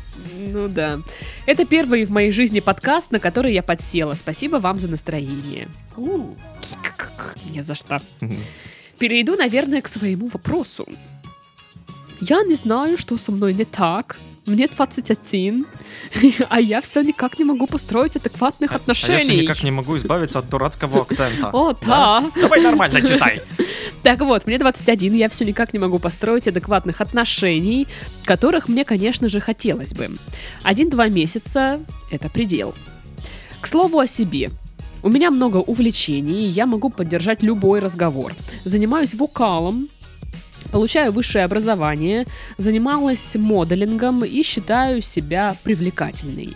Ну 0.51 0.67
да. 0.67 0.99
Это 1.47 1.65
первый 1.65 2.05
в 2.05 2.11
моей 2.11 2.31
жизни 2.31 2.59
подкаст, 2.59 3.09
на 3.09 3.17
который 3.17 3.51
я 3.51 3.63
подсела. 3.63 4.13
Спасибо 4.13 4.57
вам 4.57 4.77
за 4.77 4.87
настроение. 4.87 5.67
Не 7.49 7.63
за 7.63 7.73
что. 7.73 7.99
Перейду, 8.99 9.35
наверное, 9.35 9.81
к 9.81 9.87
своему 9.87 10.27
вопросу. 10.27 10.87
Я 12.21 12.43
не 12.43 12.53
знаю, 12.53 12.99
что 12.99 13.17
со 13.17 13.31
мной 13.31 13.55
не 13.55 13.65
так. 13.65 14.17
Мне 14.45 14.67
21, 14.67 15.65
а 16.49 16.61
я 16.61 16.81
все 16.81 17.01
никак 17.01 17.39
не 17.39 17.45
могу 17.45 17.65
построить 17.65 18.15
адекватных 18.15 18.71
А 18.71 18.73
я 18.75 18.77
отношений. 18.77 19.21
все 19.23 19.41
никак 19.41 19.63
не 19.63 19.71
могу 19.71 19.97
избавиться 19.97 20.39
от 20.39 20.49
дурацкого 20.49 21.01
акцента. 21.01 21.49
О, 21.51 21.73
да. 21.85 22.29
Давай 22.35 22.61
нормально 22.61 23.01
читай. 23.01 23.41
Так 24.03 24.19
вот, 24.19 24.45
мне 24.45 24.59
21, 24.59 25.15
я 25.15 25.29
все 25.29 25.45
никак 25.45 25.73
не 25.73 25.79
могу 25.79 25.97
построить 25.97 26.47
адекватных 26.47 27.01
отношений, 27.01 27.87
которых 28.23 28.67
мне, 28.67 28.85
конечно 28.85 29.29
же, 29.29 29.39
хотелось 29.39 29.95
бы. 29.95 30.11
Один-два 30.61 31.07
месяца— 31.07 31.79
это 32.11 32.29
предел. 32.29 32.75
К 33.61 33.65
слову 33.65 33.97
о 33.97 34.05
себе. 34.05 34.51
У 35.01 35.09
меня 35.09 35.31
много 35.31 35.57
увлечений, 35.57 36.45
и 36.45 36.49
я 36.49 36.67
могу 36.67 36.91
поддержать 36.91 37.41
любой 37.41 37.79
разговор. 37.79 38.35
Занимаюсь 38.63 39.15
вокалом, 39.15 39.89
получаю 40.75 41.13
высшее 41.13 41.45
образование, 41.45 42.25
занималась 42.57 43.37
моделингом 43.37 44.25
и 44.25 44.43
считаю 44.43 45.01
себя 45.01 45.55
привлекательной. 45.63 46.53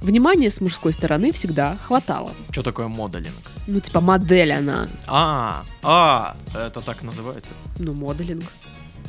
Внимания 0.00 0.50
с 0.50 0.60
мужской 0.60 0.92
стороны 0.92 1.32
всегда 1.32 1.76
хватало. 1.82 2.30
Что 2.50 2.62
такое 2.62 2.86
моделинг? 2.86 3.50
Ну, 3.66 3.80
типа 3.80 4.00
модель 4.00 4.52
она. 4.52 4.88
А, 5.08 5.64
а, 5.82 6.36
это 6.54 6.80
так 6.80 7.02
называется. 7.02 7.54
Ну, 7.80 7.92
моделинг. 7.92 8.44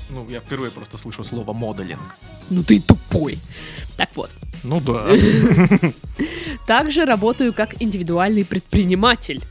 Ну, 0.10 0.28
я 0.28 0.40
впервые 0.40 0.72
просто 0.72 0.98
слышу 0.98 1.24
слово 1.24 1.54
моделинг. 1.54 2.16
Ну 2.50 2.64
ты 2.64 2.82
тупой. 2.82 3.38
Так 3.96 4.10
вот. 4.16 4.32
Ну 4.64 4.82
да. 4.82 5.06
Также 6.66 7.06
работаю 7.06 7.54
как 7.54 7.80
индивидуальный 7.80 8.44
предприниматель. 8.44 9.44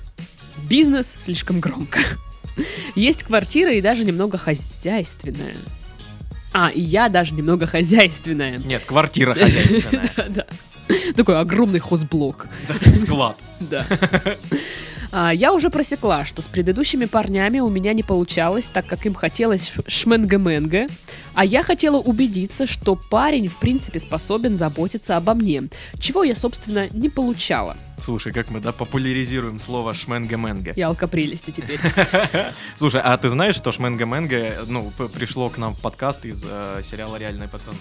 Бизнес 0.68 1.14
слишком 1.16 1.60
громко. 1.60 2.00
Есть 2.94 3.24
квартира 3.24 3.72
и 3.72 3.80
даже 3.80 4.04
немного 4.04 4.38
хозяйственная. 4.38 5.54
А, 6.52 6.70
и 6.70 6.80
я 6.80 7.08
даже 7.08 7.34
немного 7.34 7.66
хозяйственная. 7.66 8.58
Нет, 8.58 8.84
квартира 8.86 9.34
хозяйственная. 9.34 10.10
Да. 10.28 10.46
Такой 11.16 11.40
огромный 11.40 11.78
хозблок. 11.78 12.46
Да, 12.68 12.96
Склад. 12.96 13.36
Да. 13.58 13.86
А, 15.16 15.30
Я 15.32 15.52
уже 15.52 15.70
просекла, 15.70 16.24
что 16.24 16.42
с 16.42 16.48
предыдущими 16.48 17.04
парнями 17.04 17.60
у 17.60 17.68
меня 17.68 17.92
не 17.92 18.02
получалось, 18.02 18.66
так 18.66 18.84
как 18.86 19.06
им 19.06 19.14
хотелось 19.14 19.68
ш- 19.68 19.82
шменга-менга, 19.86 20.88
а 21.34 21.44
я 21.44 21.62
хотела 21.62 21.98
убедиться, 21.98 22.66
что 22.66 22.96
парень 22.96 23.46
в 23.46 23.58
принципе 23.58 24.00
способен 24.00 24.56
заботиться 24.56 25.16
обо 25.16 25.34
мне, 25.34 25.62
чего 26.00 26.24
я, 26.24 26.34
собственно, 26.34 26.88
не 26.90 27.08
получала. 27.10 27.76
Слушай, 28.00 28.32
как 28.32 28.50
мы, 28.50 28.58
да, 28.58 28.72
популяризируем 28.72 29.60
слово 29.60 29.94
шменга-менга. 29.94 30.72
Я 30.74 30.88
алкопрелести 30.88 31.52
теперь. 31.52 31.78
Слушай, 32.74 33.00
а 33.04 33.16
ты 33.16 33.28
знаешь, 33.28 33.54
что 33.54 33.70
шменга-менга, 33.70 34.64
ну, 34.66 34.90
пришло 35.14 35.48
к 35.48 35.58
нам 35.58 35.74
в 35.76 35.80
подкаст 35.80 36.24
из 36.24 36.44
э, 36.44 36.80
сериала 36.82 37.14
«Реальные 37.16 37.48
пацаны». 37.48 37.78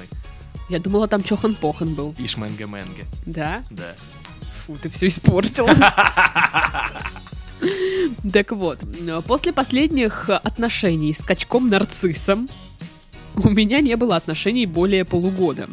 Я 0.69 0.77
думала, 0.79 1.07
там 1.07 1.23
Чохан-Похан 1.23 1.95
был. 1.95 2.13
И 2.19 2.27
шменга-менга, 2.27 3.05
Да? 3.25 3.63
да. 3.71 3.95
Фу, 4.65 4.77
ты 4.81 4.89
все 4.89 5.07
испортил. 5.07 5.67
Так 8.31 8.51
вот, 8.51 8.79
после 9.27 9.51
последних 9.53 10.29
отношений 10.29 11.13
с 11.13 11.23
качком-нарциссом 11.23 12.49
у 13.35 13.49
меня 13.49 13.81
не 13.81 13.95
было 13.95 14.15
отношений 14.15 14.65
более 14.65 15.05
полугода. 15.05 15.67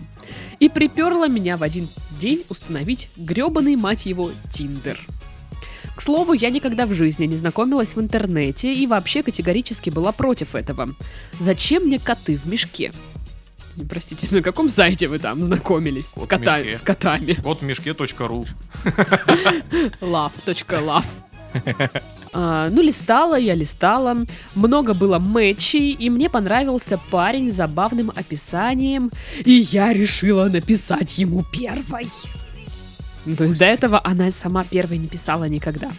И 0.58 0.68
приперла 0.68 1.26
меня 1.28 1.56
в 1.56 1.62
один 1.62 1.88
день 2.20 2.44
установить 2.48 3.10
гребаный, 3.16 3.76
мать 3.76 4.06
его, 4.06 4.30
Тиндер. 4.50 4.98
К 5.96 6.00
слову, 6.00 6.32
я 6.32 6.50
никогда 6.50 6.86
в 6.86 6.92
жизни 6.92 7.26
не 7.26 7.36
знакомилась 7.36 7.94
в 7.94 8.00
интернете 8.00 8.72
и 8.74 8.86
вообще 8.86 9.22
категорически 9.22 9.90
была 9.90 10.12
против 10.12 10.54
этого. 10.54 10.94
Зачем 11.38 11.84
мне 11.84 11.98
коты 11.98 12.36
в 12.36 12.46
мешке? 12.46 12.92
Простите, 13.88 14.26
на 14.30 14.42
каком 14.42 14.68
сайте 14.68 15.08
вы 15.08 15.18
там 15.18 15.42
знакомились 15.44 16.10
с, 16.10 16.16
Вот 16.16 16.24
в 16.24 16.28
кота- 16.28 16.70
с 16.70 16.82
котами? 16.82 17.36
Вот 17.42 17.60
в 17.60 17.62
мешке.ру. 17.62 18.46
love.love. 20.00 21.04
А, 22.32 22.68
ну, 22.70 22.80
листала 22.80 23.36
я, 23.38 23.54
листала. 23.54 24.24
Много 24.54 24.94
было 24.94 25.18
матчей, 25.18 25.90
и 25.90 26.08
мне 26.10 26.30
понравился 26.30 26.98
парень 27.10 27.50
с 27.50 27.54
забавным 27.56 28.10
описанием, 28.14 29.10
и 29.44 29.66
я 29.72 29.92
решила 29.92 30.48
написать 30.48 31.18
ему 31.18 31.44
первой. 31.52 32.06
Ну, 33.26 33.34
то 33.36 33.44
есть 33.44 33.58
до 33.58 33.66
этого 33.66 34.00
она 34.04 34.30
сама 34.30 34.64
первой 34.64 34.98
не 34.98 35.08
писала 35.08 35.44
никогда. 35.44 35.90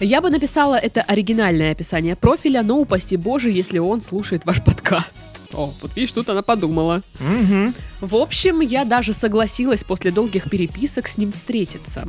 Я 0.00 0.20
бы 0.20 0.30
написала 0.30 0.76
это 0.76 1.02
оригинальное 1.02 1.72
описание 1.72 2.14
профиля, 2.14 2.62
но 2.62 2.78
упаси 2.78 3.16
боже, 3.16 3.50
если 3.50 3.78
он 3.78 4.00
слушает 4.00 4.46
ваш 4.46 4.62
подкаст. 4.62 5.37
О, 5.52 5.72
вот 5.80 5.96
видишь, 5.96 6.12
тут 6.12 6.28
она 6.28 6.42
подумала. 6.42 7.02
Мгм. 7.20 7.74
В 8.00 8.16
общем, 8.16 8.60
я 8.60 8.84
даже 8.84 9.12
согласилась 9.12 9.84
после 9.84 10.10
долгих 10.10 10.50
переписок 10.50 11.08
с 11.08 11.18
ним 11.18 11.32
встретиться. 11.32 12.06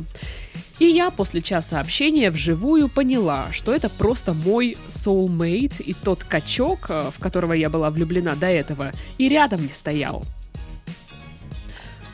И 0.78 0.86
я 0.86 1.10
после 1.10 1.42
часа 1.42 1.78
общения 1.78 2.30
вживую 2.30 2.88
поняла, 2.88 3.48
что 3.52 3.72
это 3.72 3.90
просто 3.90 4.32
мой 4.32 4.78
soulmate, 4.88 5.82
и 5.82 5.92
тот 5.92 6.24
качок, 6.24 6.86
э, 6.88 7.10
в 7.14 7.18
которого 7.20 7.52
я 7.52 7.68
была 7.68 7.90
влюблена 7.90 8.34
до 8.34 8.46
этого, 8.46 8.92
и 9.18 9.28
рядом 9.28 9.62
не 9.62 9.72
стоял. 9.72 10.24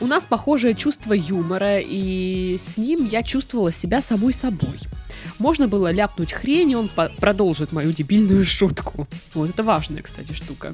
У 0.01 0.05
нас 0.05 0.25
похожее 0.25 0.75
чувство 0.75 1.13
юмора, 1.13 1.79
и 1.79 2.55
с 2.57 2.77
ним 2.77 3.05
я 3.05 3.23
чувствовала 3.23 3.71
себя 3.71 4.01
самой 4.01 4.33
собой. 4.33 4.79
Можно 5.39 5.67
было 5.67 5.91
ляпнуть 5.91 6.33
хрень, 6.33 6.71
и 6.71 6.75
он 6.75 6.89
продолжит 7.19 7.71
мою 7.71 7.93
дебильную 7.93 8.45
шутку. 8.45 9.07
Вот 9.33 9.49
это 9.49 9.63
важная, 9.63 10.01
кстати, 10.01 10.33
штука. 10.33 10.73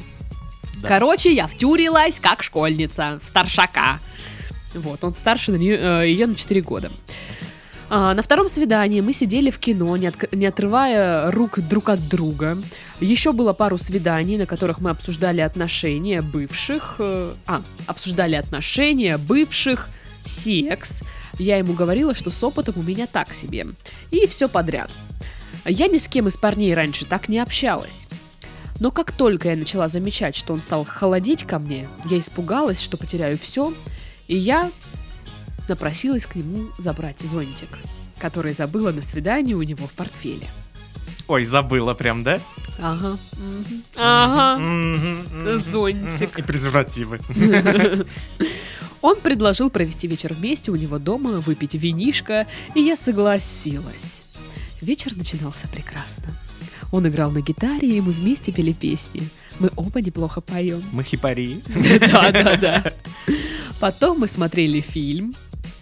Да. 0.84 0.88
Короче, 0.90 1.34
я 1.34 1.48
втюрилась 1.48 2.20
как 2.20 2.44
школьница, 2.44 3.20
в 3.24 3.28
старшака. 3.30 4.00
Вот, 4.76 5.04
он 5.04 5.14
старше 5.14 5.52
на 5.52 5.56
нее, 5.56 5.78
э, 5.80 6.08
ее 6.08 6.28
на 6.28 6.36
4 6.36 6.62
года. 6.62 6.92
А, 7.90 8.14
на 8.14 8.24
втором 8.24 8.48
свидании 8.50 9.02
мы 9.02 9.14
сидели 9.14 9.52
в 9.52 9.60
кино, 9.60 9.96
не, 9.98 10.08
отк- 10.08 10.36
не 10.36 10.46
отрывая 10.48 11.30
рук 11.32 11.60
друг 11.60 11.90
от 11.90 12.08
друга. 12.08 12.58
Еще 13.00 13.34
было 13.34 13.54
пару 13.54 13.78
свиданий, 13.78 14.38
на 14.38 14.46
которых 14.46 14.80
мы 14.82 14.90
обсуждали 14.90 15.42
отношения 15.42 16.22
бывших. 16.22 16.96
э, 17.00 17.36
а, 17.46 17.62
обсуждали 17.86 18.36
отношения 18.36 19.18
бывших, 19.18 19.90
секс. 20.26 21.04
Я 21.38 21.58
ему 21.58 21.74
говорила, 21.74 22.14
что 22.16 22.32
с 22.32 22.44
опытом 22.44 22.76
у 22.78 22.82
меня 22.82 23.08
так 23.08 23.34
себе. 23.34 23.68
И 24.12 24.26
все 24.28 24.48
подряд. 24.50 24.90
Я 25.66 25.88
ни 25.88 25.98
с 25.98 26.08
кем 26.08 26.28
из 26.28 26.38
парней 26.38 26.74
раньше 26.74 27.06
так 27.06 27.30
не 27.30 27.40
общалась. 27.40 28.08
Но 28.80 28.92
как 28.92 29.12
только 29.12 29.50
я 29.50 29.56
начала 29.56 29.88
замечать, 29.88 30.36
что 30.36 30.54
он 30.54 30.62
стал 30.62 30.84
холодеть 30.86 31.44
ко 31.46 31.60
мне, 31.60 31.88
я 32.06 32.20
испугалась, 32.20 32.82
что 32.82 32.98
потеряю 32.98 33.38
все, 33.38 33.74
и 34.28 34.36
я 34.38 34.72
напросилась 35.70 36.26
к 36.26 36.36
нему 36.36 36.68
забрать 36.78 37.20
зонтик, 37.20 37.70
который 38.20 38.54
забыла 38.54 38.92
на 38.92 39.02
свидании 39.02 39.54
у 39.54 39.64
него 39.64 39.88
в 39.88 39.94
портфеле. 39.94 40.48
Ой, 41.28 41.46
забыла 41.46 41.94
прям, 41.94 42.24
да? 42.24 42.40
Ага. 42.80 43.18
мгм, 43.38 43.84
Ага. 43.96 44.60
Мгм, 44.62 45.58
Зонтик. 45.58 46.40
И 46.40 46.42
презервативы. 46.42 47.20
Он 49.02 49.16
предложил 49.18 49.70
провести 49.70 50.08
вечер 50.08 50.34
вместе 50.34 50.72
у 50.72 50.76
него 50.76 50.98
дома, 51.00 51.42
выпить 51.42 51.76
винишко, 51.76 52.48
и 52.76 52.82
я 52.82 52.96
согласилась. 52.96 54.24
Вечер 54.82 55.16
начинался 55.16 55.68
прекрасно. 55.68 56.28
Он 56.92 57.08
играл 57.08 57.32
на 57.32 57.42
гитаре, 57.42 57.98
и 57.98 58.02
мы 58.02 58.12
вместе 58.12 58.52
пели 58.52 58.74
песни. 58.74 59.28
Мы 59.60 59.72
оба 59.76 60.02
неплохо 60.02 60.42
поем. 60.42 60.84
Мы 60.92 61.04
хипари. 61.04 61.60
Да, 62.12 62.32
да, 62.32 62.56
да. 62.56 62.94
Потом 63.80 64.20
мы 64.20 64.28
смотрели 64.28 64.80
фильм, 64.80 65.34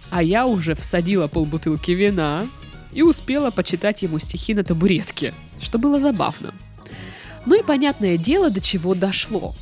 а 0.10 0.24
я 0.24 0.46
уже 0.46 0.76
всадила 0.76 1.28
полбутылки 1.28 1.92
вина 1.92 2.48
и 2.94 3.02
успела 3.02 3.52
почитать 3.52 4.02
ему 4.02 4.20
стихи 4.20 4.54
на 4.54 4.64
табуретке, 4.64 5.34
что 5.60 5.78
было 5.78 6.00
забавно. 6.00 6.54
Ну 7.46 7.60
и 7.60 7.64
понятное 7.64 8.18
дело, 8.18 8.50
до 8.50 8.62
чего 8.62 8.94
дошло. 8.94 9.56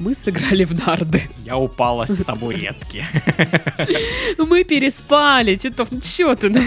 Мы 0.00 0.14
сыграли 0.14 0.64
в 0.64 0.86
нарды. 0.86 1.20
Я 1.44 1.58
упала 1.58 2.06
с 2.06 2.24
табуретки. 2.24 3.04
Мы 4.38 4.64
переспали, 4.64 5.56
Титов, 5.56 5.92
ну 5.92 6.00
чё 6.00 6.34
ты? 6.34 6.48
ну? 6.48 6.58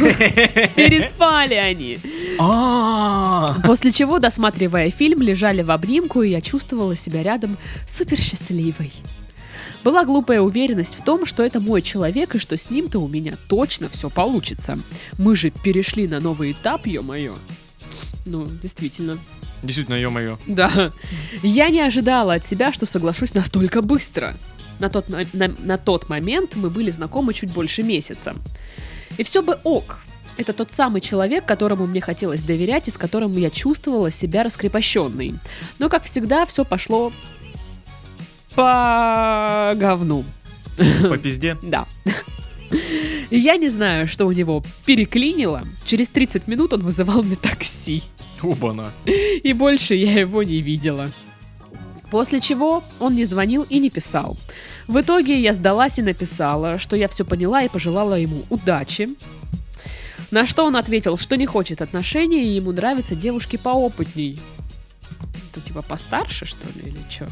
Переспали 0.75 1.55
они. 1.55 1.97
А, 2.39 3.55
После 3.65 3.91
чего, 3.91 4.19
досматривая 4.19 4.91
фильм, 4.91 5.23
лежали 5.23 5.63
в 5.63 5.71
обнимку, 5.71 6.21
и 6.21 6.29
я 6.29 6.41
чувствовала 6.41 6.95
себя 6.95 7.23
рядом 7.23 7.57
супер 7.87 8.19
счастливой. 8.19 8.93
Была 9.83 10.05
глупая 10.05 10.39
уверенность 10.41 10.95
в 10.99 11.03
том, 11.03 11.25
что 11.25 11.41
это 11.41 11.59
мой 11.59 11.81
человек, 11.81 12.35
и 12.35 12.39
что 12.39 12.55
с 12.55 12.69
ним-то 12.69 12.99
у 12.99 13.07
меня 13.07 13.33
точно 13.47 13.89
все 13.89 14.11
получится. 14.11 14.77
Мы 15.17 15.35
же 15.35 15.49
перешли 15.49 16.07
на 16.07 16.19
новый 16.19 16.51
этап, 16.51 16.85
ё-моё. 16.85 17.33
Ну, 18.27 18.47
действительно. 18.61 19.17
Действительно, 19.63 19.95
ё-моё. 19.95 20.37
Да. 20.45 20.91
Я 21.41 21.69
не 21.69 21.81
ожидала 21.81 22.33
от 22.35 22.45
себя, 22.45 22.71
что 22.73 22.85
соглашусь 22.85 23.33
настолько 23.33 23.81
быстро. 23.81 24.35
На 24.79 24.89
тот, 24.89 25.07
на, 25.09 25.25
на- 25.59 25.77
тот 25.77 26.09
момент 26.09 26.55
мы 26.55 26.69
были 26.69 26.91
знакомы 26.91 27.33
чуть 27.33 27.51
больше 27.51 27.81
месяца. 27.83 28.35
И 29.17 29.23
все 29.23 29.41
бы 29.41 29.57
ок. 29.63 29.99
Это 30.37 30.51
тот 30.51 30.71
самый 30.71 30.99
человек, 30.99 31.45
которому 31.45 31.85
мне 31.85 32.01
хотелось 32.01 32.43
доверять 32.43 32.87
и 32.87 32.91
с 32.91 32.97
которым 32.97 33.37
я 33.37 33.49
чувствовала 33.51 34.09
себя 34.11 34.43
раскрепощенной. 34.43 35.35
Но, 35.79 35.89
как 35.89 36.03
всегда, 36.03 36.45
все 36.45 36.65
пошло 36.65 37.11
по 38.55 39.73
говну. 39.75 40.25
По 41.09 41.17
пизде. 41.17 41.57
Да. 41.63 41.85
Я 43.29 43.57
не 43.57 43.69
знаю, 43.69 44.07
что 44.07 44.25
у 44.25 44.31
него 44.31 44.63
переклинило. 44.85 45.63
Через 45.85 46.09
30 46.09 46.47
минут 46.47 46.73
он 46.73 46.81
вызывал 46.81 47.23
мне 47.23 47.35
такси. 47.35 48.03
Убана. 48.43 48.91
И 49.05 49.53
больше 49.53 49.95
я 49.95 50.19
его 50.19 50.43
не 50.43 50.61
видела. 50.61 51.09
После 52.11 52.39
чего 52.41 52.83
он 52.99 53.15
не 53.15 53.25
звонил 53.25 53.65
и 53.69 53.79
не 53.79 53.89
писал. 53.89 54.37
В 54.87 54.99
итоге 54.99 55.39
я 55.39 55.53
сдалась 55.53 55.97
и 55.99 56.03
написала, 56.03 56.77
что 56.77 56.95
я 56.95 57.07
все 57.07 57.25
поняла 57.25 57.63
и 57.63 57.69
пожелала 57.69 58.15
ему 58.15 58.43
удачи. 58.49 59.09
На 60.29 60.45
что 60.45 60.65
он 60.65 60.75
ответил, 60.75 61.17
что 61.17 61.37
не 61.37 61.45
хочет 61.45 61.81
отношений 61.81 62.43
и 62.43 62.55
ему 62.55 62.71
нравятся 62.71 63.15
девушки 63.15 63.57
поопытней. 63.57 64.39
Это 65.51 65.61
типа 65.61 65.81
постарше, 65.81 66.45
что 66.45 66.67
ли, 66.75 66.89
или 66.89 66.99
что? 67.09 67.29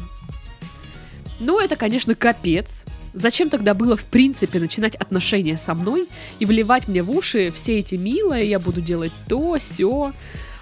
Ну, 1.40 1.58
это, 1.58 1.76
конечно, 1.76 2.14
капец. 2.14 2.84
Зачем 3.14 3.50
тогда 3.50 3.74
было, 3.74 3.96
в 3.96 4.04
принципе, 4.04 4.58
начинать 4.60 4.94
отношения 4.94 5.56
со 5.56 5.74
мной 5.74 6.06
и 6.38 6.46
вливать 6.46 6.88
мне 6.88 7.02
в 7.02 7.10
уши 7.10 7.50
все 7.52 7.78
эти 7.80 7.96
милые, 7.96 8.48
я 8.48 8.58
буду 8.58 8.80
делать 8.80 9.12
то, 9.28 9.58
все, 9.58 10.12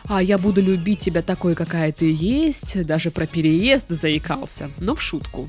а 0.09 0.23
я 0.23 0.39
буду 0.39 0.61
любить 0.61 1.01
тебя 1.01 1.23
такой, 1.23 1.55
какая 1.55 1.93
ты 1.93 2.13
есть, 2.13 2.85
даже 2.85 3.11
про 3.11 3.27
переезд 3.27 3.87
заикался, 3.89 4.71
но 4.79 4.95
в 4.95 5.03
шутку. 5.03 5.49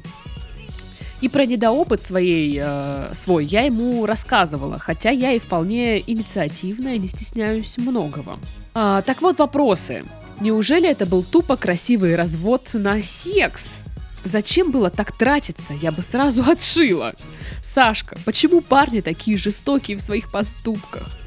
И 1.21 1.29
про 1.29 1.45
недоопыт 1.45 2.01
своей, 2.01 2.59
э, 2.61 3.11
свой 3.13 3.45
я 3.45 3.61
ему 3.61 4.05
рассказывала, 4.07 4.79
хотя 4.79 5.11
я 5.11 5.31
и 5.33 5.39
вполне 5.39 5.99
инициативная, 5.99 6.97
не 6.97 7.07
стесняюсь 7.07 7.77
многого. 7.77 8.39
А, 8.73 9.03
так 9.03 9.21
вот 9.21 9.37
вопросы. 9.37 10.03
Неужели 10.39 10.89
это 10.89 11.05
был 11.05 11.21
тупо 11.23 11.57
красивый 11.57 12.15
развод 12.15 12.71
на 12.73 13.03
секс? 13.03 13.75
Зачем 14.23 14.71
было 14.71 14.89
так 14.89 15.15
тратиться? 15.15 15.73
Я 15.73 15.91
бы 15.91 16.01
сразу 16.01 16.43
отшила. 16.43 17.13
Сашка, 17.61 18.17
почему 18.25 18.61
парни 18.61 19.01
такие 19.01 19.37
жестокие 19.37 19.97
в 19.97 20.01
своих 20.01 20.31
поступках? 20.31 21.20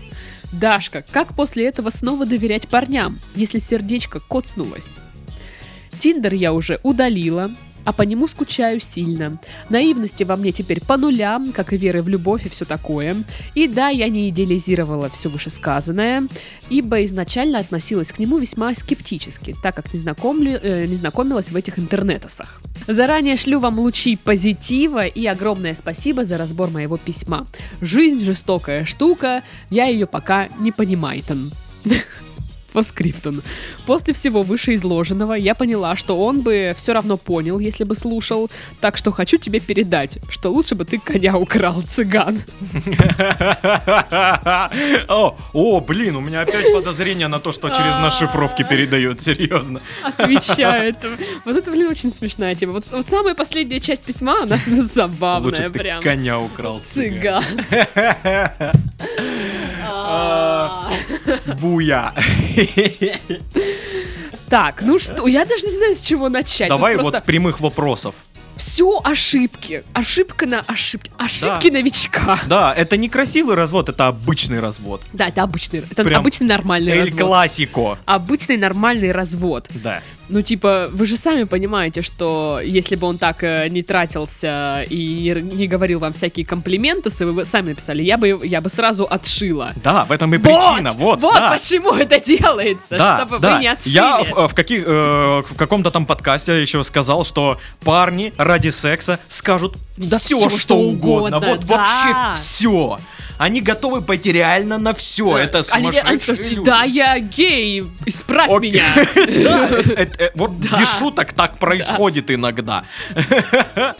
Дашка, 0.60 1.04
как 1.10 1.34
после 1.34 1.66
этого 1.66 1.90
снова 1.90 2.26
доверять 2.26 2.68
парням, 2.68 3.18
если 3.34 3.58
сердечко 3.58 4.20
коцнулось? 4.20 4.98
Тиндер 5.98 6.34
я 6.34 6.52
уже 6.52 6.78
удалила, 6.82 7.50
а 7.85 7.92
по 7.92 8.03
нему 8.03 8.27
скучаю 8.27 8.81
сильно. 8.81 9.38
Наивности 9.68 10.25
во 10.25 10.37
мне 10.37 10.53
теперь 10.53 10.81
по 10.81 10.97
нулям, 10.97 11.53
как 11.53 11.73
и 11.73 11.77
веры 11.77 12.03
в 12.03 12.09
любовь 12.09 12.47
и 12.47 12.49
все 12.49 12.64
такое. 12.64 13.25
И 13.55 13.68
да, 13.68 13.88
я 13.88 14.09
не 14.09 14.29
идеализировала 14.29 15.09
все 15.11 15.29
вышесказанное, 15.29 16.25
ибо 16.68 17.05
изначально 17.05 17.59
относилась 17.59 18.12
к 18.12 18.18
нему 18.18 18.38
весьма 18.38 18.75
скептически, 18.75 19.57
так 19.62 19.75
как 19.75 19.92
не, 19.92 20.01
знакомлю- 20.01 20.61
э, 20.62 20.87
не 20.87 20.97
знакомилась 20.97 21.51
в 21.51 21.57
этих 21.57 21.79
интернетосах. 21.79 22.61
Заранее 22.87 23.37
шлю 23.37 23.61
вам 23.61 23.79
лучи 23.79 24.16
позитива 24.16 25.07
и 25.07 25.27
огромное 25.27 25.75
спасибо 25.75 26.25
за 26.25 26.38
разбор 26.38 26.70
моего 26.70 26.97
письма. 26.97 27.47
Жизнь 27.81 28.25
жестокая 28.25 28.85
штука, 28.85 29.42
я 29.70 29.87
ее 29.87 30.07
пока 30.07 30.49
не 30.59 30.73
понимаю. 30.73 31.14
По 32.74 32.82
скрипту. 32.82 33.34
После 33.87 34.12
всего 34.12 34.42
вышеизложенного 34.42 35.34
я 35.34 35.54
поняла, 35.54 35.94
что 35.94 36.20
он 36.20 36.40
бы 36.42 36.72
все 36.76 36.92
равно 36.92 37.16
понял, 37.16 37.60
если 37.60 37.84
бы 37.84 37.94
слушал. 37.94 38.50
Так 38.80 38.96
что 38.96 39.12
хочу 39.12 39.38
тебе 39.38 39.60
передать, 39.60 40.18
что 40.28 40.50
лучше 40.50 40.74
бы 40.74 40.84
ты 40.84 40.98
коня 40.98 41.38
украл, 41.38 41.80
цыган. 41.88 42.42
О, 45.08 45.80
блин, 45.80 46.16
у 46.16 46.20
меня 46.20 46.40
опять 46.40 46.72
подозрение 46.72 47.28
на 47.28 47.38
то, 47.38 47.52
что 47.52 47.70
через 47.70 47.94
нас 47.96 48.18
шифровки 48.18 48.66
передают, 48.68 49.22
серьезно. 49.22 49.80
Отвечает. 50.02 50.96
Вот 51.44 51.56
это, 51.56 51.70
блин, 51.70 51.88
очень 51.88 52.10
смешная 52.10 52.54
тема. 52.56 52.72
Вот, 52.72 52.84
самая 52.84 53.34
последняя 53.34 53.78
часть 53.78 54.02
письма, 54.02 54.42
она 54.42 54.56
забавная 54.56 55.70
прям. 55.70 56.02
коня 56.02 56.40
украл. 56.40 56.80
Цыган. 56.84 57.44
А. 59.87 60.90
Буя. 61.60 62.12
Так, 64.48 64.83
ну 64.83 64.98
что, 64.98 65.27
я 65.27 65.44
даже 65.44 65.66
не 65.66 65.72
знаю, 65.74 65.94
с 65.94 66.00
чего 66.00 66.29
начать. 66.29 66.68
Давай 66.68 66.96
вот 66.96 67.16
с 67.16 67.20
прямых 67.22 67.61
вопросов. 67.61 68.14
все 68.57 69.00
ошибки. 69.03 69.83
Ошибка 69.94 70.46
на 70.46 70.61
ошибки. 70.61 71.11
Ошибки 71.18 71.68
новичка. 71.68 72.38
Да, 72.46 72.72
это 72.72 72.96
не 72.96 73.09
красивый 73.09 73.57
развод, 73.57 73.88
это 73.88 74.07
обычный 74.07 74.61
развод. 74.61 75.03
Да, 75.12 75.29
это 75.29 75.42
обычный, 75.42 75.81
это 75.90 76.05
Прям 76.05 76.20
обычный 76.20 76.46
нормальный 76.46 76.92
Эль 76.92 77.00
развод. 77.00 77.20
классико. 77.20 77.98
Обычный 78.05 78.57
нормальный 78.57 79.11
развод. 79.12 79.68
Да. 79.70 80.03
Ну, 80.28 80.40
типа, 80.42 80.88
вы 80.92 81.06
же 81.06 81.16
сами 81.16 81.44
понимаете, 81.44 82.00
что 82.02 82.60
если 82.64 82.96
бы 82.96 83.06
он 83.06 83.18
так 83.18 83.42
э, 83.44 83.68
не 83.68 83.82
тратился 83.82 84.82
и 84.88 84.96
не, 85.34 85.42
не 85.56 85.66
говорил 85.66 85.98
вам 86.00 86.12
всякие 86.14 86.46
комплименты, 86.46 87.10
вы 87.24 87.32
бы 87.32 87.44
сами 87.44 87.70
написали, 87.70 88.02
я 88.02 88.16
бы, 88.16 88.40
я 88.44 88.60
бы 88.60 88.68
сразу 88.68 89.06
отшила. 89.08 89.72
Да, 89.82 90.04
в 90.04 90.12
этом 90.12 90.34
и 90.34 90.38
причина. 90.38 90.92
Вот, 90.92 91.20
вот 91.20 91.34
да. 91.34 91.50
почему 91.50 91.92
это 91.92 92.18
делается, 92.20 92.96
Да, 92.96 93.18
чтобы 93.18 93.38
да. 93.38 93.54
вы 93.56 93.60
не 93.60 93.68
отшили. 93.68 93.94
Я 93.94 94.22
в, 94.22 94.48
в 94.48 94.54
каких, 94.54 94.84
э, 94.87 95.42
в 95.46 95.54
каком-то 95.56 95.90
там 95.90 96.06
подкасте 96.06 96.60
еще 96.60 96.82
сказал, 96.84 97.24
что 97.24 97.58
парни 97.82 98.32
ради 98.38 98.70
секса 98.70 99.18
скажут 99.28 99.76
Да 99.96 100.18
все, 100.18 100.38
всё, 100.38 100.48
что, 100.50 100.58
что 100.58 100.74
угодно. 100.76 101.37
угодно, 101.38 101.40
Вот 101.40 101.66
да. 101.66 101.76
вообще 101.76 102.42
все. 102.42 102.98
Они 103.44 103.61
готовы 103.61 104.00
пойти 104.00 104.33
реально 104.33 104.78
на 104.78 104.94
все. 104.94 105.37
Это 105.37 105.62
сумасшедшие 105.62 106.48
люди. 106.48 106.64
да, 106.64 106.85
я 106.85 107.18
гей, 107.18 107.85
исправь 108.07 108.50
меня. 108.62 108.87
Да, 109.44 109.68
вот 110.35 110.52
без 110.78 110.98
шуток 110.98 111.35
так 111.35 111.59
происходит 111.59 112.30
иногда. 112.30 112.85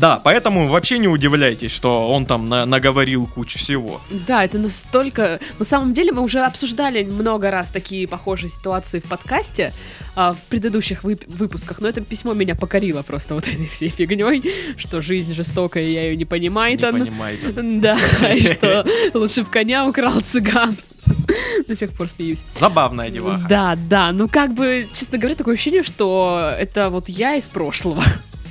Да, 0.00 0.18
поэтому 0.24 0.66
вообще 0.66 0.98
не 0.98 1.08
удивляйтесь, 1.08 1.70
что 1.70 2.08
он 2.10 2.24
там 2.24 2.48
на- 2.48 2.64
наговорил 2.64 3.26
кучу 3.26 3.58
всего. 3.58 4.00
Да, 4.26 4.42
это 4.44 4.58
настолько... 4.58 5.38
На 5.58 5.64
самом 5.66 5.92
деле 5.92 6.10
мы 6.12 6.22
уже 6.22 6.40
обсуждали 6.40 7.04
много 7.04 7.50
раз 7.50 7.68
такие 7.68 8.08
похожие 8.08 8.48
ситуации 8.48 9.00
в 9.00 9.04
подкасте, 9.04 9.74
а, 10.16 10.32
в 10.32 10.38
предыдущих 10.48 11.04
вып- 11.04 11.26
выпусках, 11.28 11.80
но 11.82 11.88
это 11.88 12.00
письмо 12.00 12.32
меня 12.32 12.54
покорило 12.54 13.02
просто 13.02 13.34
вот 13.34 13.46
этой 13.52 13.66
всей 13.66 13.90
фигней, 13.90 14.42
что 14.78 15.02
жизнь 15.02 15.34
жестокая, 15.34 15.84
я 15.84 16.04
ее 16.04 16.16
не 16.16 16.24
понимаю. 16.24 16.72
Не 16.72 16.78
там. 16.78 16.98
понимаете. 16.98 17.52
Да, 17.80 17.98
и 18.32 18.40
что 18.40 18.86
лучше 19.12 19.44
в 19.44 19.50
коня 19.50 19.86
украл 19.86 20.18
цыган. 20.20 20.78
До 21.68 21.74
сих 21.74 21.90
пор 21.90 22.08
смеюсь. 22.08 22.44
Забавная 22.54 23.10
деваха. 23.10 23.46
Да, 23.48 23.76
да, 23.76 24.12
ну 24.12 24.28
как 24.28 24.54
бы, 24.54 24.88
честно 24.94 25.18
говоря, 25.18 25.34
такое 25.36 25.54
ощущение, 25.54 25.82
что 25.82 26.54
это 26.58 26.88
вот 26.88 27.10
я 27.10 27.34
из 27.36 27.48
прошлого 27.50 28.02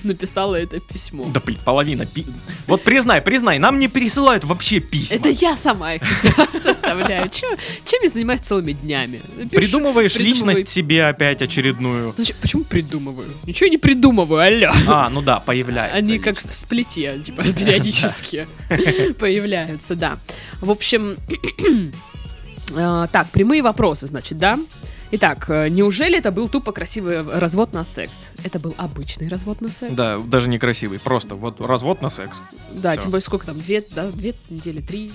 написала 0.04 0.56
это 0.56 0.80
письмо. 0.80 1.26
Да, 1.34 1.40
блин, 1.40 1.58
половина. 1.66 2.06
пи- 2.06 2.26
Вот 2.68 2.84
признай, 2.84 3.22
признай, 3.22 3.60
нам 3.60 3.80
не 3.80 3.88
пересылают 3.88 4.44
вообще 4.44 4.80
письма. 4.80 5.18
Это 5.18 5.30
я 5.30 5.56
сама 5.58 5.94
их 5.96 6.02
составляю. 6.64 7.30
Чем 7.30 8.00
я 8.04 8.10
занимаюсь 8.10 8.42
целыми 8.42 8.74
днями? 8.74 9.22
Пишу, 9.38 9.50
Придумываешь 9.50 10.14
придумываю. 10.14 10.56
личность 10.56 10.70
себе 10.70 11.06
опять 11.08 11.42
очередную. 11.42 12.14
Зачем- 12.18 12.36
Почему 12.42 12.64
придумываю? 12.64 13.34
Ничего 13.46 13.70
не 13.70 13.78
придумываю, 13.78 14.42
алло. 14.42 14.72
А, 14.88 15.10
ну 15.10 15.22
да, 15.22 15.40
появляется. 15.40 15.98
Они 15.98 16.20
как 16.20 16.38
в 16.38 16.54
сплите, 16.54 17.20
типа, 17.20 17.44
периодически 17.54 18.48
появляются, 19.20 19.96
да. 19.96 20.20
В 20.62 20.70
общем, 20.72 21.18
э, 22.76 23.08
так, 23.12 23.30
прямые 23.32 23.62
вопросы, 23.62 24.08
значит, 24.08 24.38
да? 24.38 24.60
Итак, 25.12 25.50
э, 25.50 25.70
неужели 25.70 26.20
это 26.20 26.32
был 26.32 26.48
тупо 26.50 26.72
красивый 26.72 27.24
развод 27.24 27.74
на 27.74 27.84
секс? 27.84 28.28
Это 28.44 28.60
был 28.60 28.76
обычный 28.78 29.28
развод 29.28 29.60
на 29.60 29.72
секс? 29.72 29.94
Да, 29.94 30.20
даже 30.20 30.50
некрасивый, 30.50 31.00
просто 31.00 31.34
вот 31.34 31.60
развод 31.60 32.04
на 32.04 32.10
секс. 32.10 32.42
Да, 32.74 32.92
всё. 32.92 33.02
тем 33.02 33.12
более 33.12 33.24
сколько 33.24 33.48
там, 33.48 33.60
две, 33.60 33.84
да, 33.90 34.12
две 34.12 34.36
недели, 34.50 34.82
три? 34.82 35.12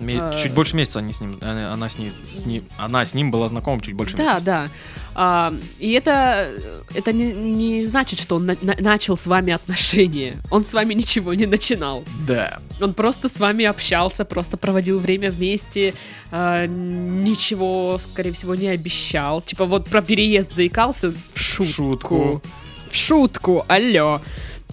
А. 0.00 0.38
Чуть 0.38 0.52
больше 0.52 0.76
месяца 0.76 0.98
они 0.98 1.12
с 1.12 1.20
ним, 1.20 1.38
она 1.42 1.88
с, 1.88 1.98
ней, 1.98 2.10
с 2.10 2.44
ним, 2.46 2.64
она 2.78 3.04
с 3.04 3.14
ним 3.14 3.30
была 3.30 3.48
знакома 3.48 3.80
чуть 3.80 3.94
больше 3.94 4.16
Да, 4.16 4.24
месяца. 4.24 4.44
да. 4.44 4.68
А, 5.14 5.54
и 5.78 5.92
это, 5.92 6.50
это 6.94 7.12
не, 7.12 7.32
не 7.32 7.84
значит, 7.84 8.18
что 8.18 8.36
он 8.36 8.46
на- 8.46 8.56
на- 8.60 8.76
начал 8.78 9.16
с 9.16 9.26
вами 9.26 9.52
отношения. 9.54 10.36
Он 10.50 10.64
с 10.66 10.74
вами 10.74 10.92
ничего 10.94 11.32
не 11.34 11.46
начинал. 11.46 12.04
Да. 12.26 12.58
Он 12.82 12.92
просто 12.92 13.28
с 13.28 13.38
вами 13.40 13.64
общался, 13.64 14.24
просто 14.26 14.56
проводил 14.58 14.98
время 14.98 15.30
вместе, 15.30 15.94
а, 16.30 16.66
ничего, 16.66 17.96
скорее 17.98 18.32
всего, 18.32 18.54
не 18.54 18.68
обещал. 18.68 19.40
Типа 19.42 19.64
вот 19.64 19.88
про 19.88 20.02
переезд 20.02 20.52
заикался 20.54 21.12
в 21.34 21.38
шутку. 21.40 21.64
шутку. 21.72 22.42
В 22.90 22.94
шутку, 22.94 23.64
алло. 23.68 24.20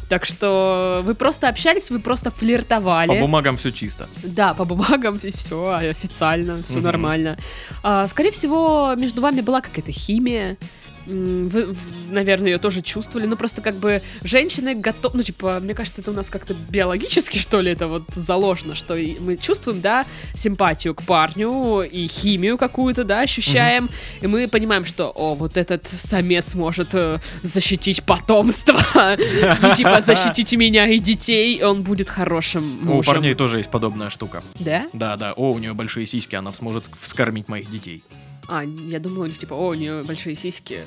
Так 0.09 0.25
что 0.25 1.01
вы 1.05 1.15
просто 1.15 1.47
общались, 1.49 1.89
вы 1.91 1.99
просто 1.99 2.29
флиртовали. 2.29 3.07
По 3.07 3.15
бумагам 3.15 3.57
все 3.57 3.71
чисто. 3.71 4.07
Да, 4.23 4.53
по 4.53 4.65
бумагам 4.65 5.17
все 5.19 5.29
официально, 5.75 6.61
все 6.61 6.75
Мгм. 6.75 6.83
нормально. 6.83 7.37
А, 7.81 8.07
скорее 8.07 8.31
всего, 8.31 8.93
между 8.95 9.21
вами 9.21 9.41
была 9.41 9.61
какая-то 9.61 9.91
химия. 9.91 10.57
Вы, 11.05 11.75
наверное, 12.09 12.51
ее 12.51 12.57
тоже 12.57 12.81
чувствовали. 12.81 13.27
Ну, 13.27 13.35
просто 13.35 13.61
как 13.61 13.75
бы 13.75 14.01
женщины 14.23 14.75
готовы... 14.75 15.17
Ну, 15.17 15.23
типа, 15.23 15.59
мне 15.59 15.73
кажется, 15.73 16.01
это 16.01 16.11
у 16.11 16.13
нас 16.13 16.29
как-то 16.29 16.53
биологически, 16.53 17.37
что 17.39 17.61
ли, 17.61 17.71
это 17.71 17.87
вот 17.87 18.03
заложено, 18.09 18.75
что 18.75 18.95
и 18.95 19.19
мы 19.19 19.37
чувствуем, 19.37 19.81
да, 19.81 20.05
симпатию 20.33 20.95
к 20.95 21.03
парню 21.03 21.81
и 21.81 22.07
химию 22.07 22.57
какую-то, 22.57 23.03
да, 23.03 23.21
ощущаем. 23.21 23.89
И 24.21 24.27
мы 24.27 24.47
понимаем, 24.47 24.85
что, 24.85 25.09
о, 25.09 25.35
вот 25.35 25.57
этот 25.57 25.87
самец 25.87 26.55
может 26.55 26.89
э, 26.93 27.17
защитить 27.41 28.03
потомство. 28.03 28.79
И, 29.15 29.75
типа, 29.75 30.01
защитить 30.01 30.53
меня 30.53 30.87
и 30.87 30.99
детей. 30.99 31.63
Он 31.63 31.83
будет 31.83 32.09
хорошим 32.09 32.81
У 32.89 33.03
парней 33.03 33.33
тоже 33.33 33.57
есть 33.57 33.71
подобная 33.71 34.09
штука. 34.09 34.43
Да? 34.59 34.87
Да, 34.93 35.17
да. 35.17 35.33
О, 35.33 35.51
у 35.51 35.59
нее 35.59 35.73
большие 35.73 36.05
сиськи, 36.05 36.35
она 36.35 36.53
сможет 36.53 36.89
вскормить 36.95 37.49
моих 37.49 37.69
детей. 37.69 38.03
А, 38.47 38.63
я 38.63 38.99
думала, 38.99 39.23
у 39.23 39.27
них 39.27 39.37
типа, 39.37 39.53
о, 39.53 39.69
у 39.69 39.73
нее 39.73 40.03
большие 40.03 40.35
сиськи. 40.35 40.85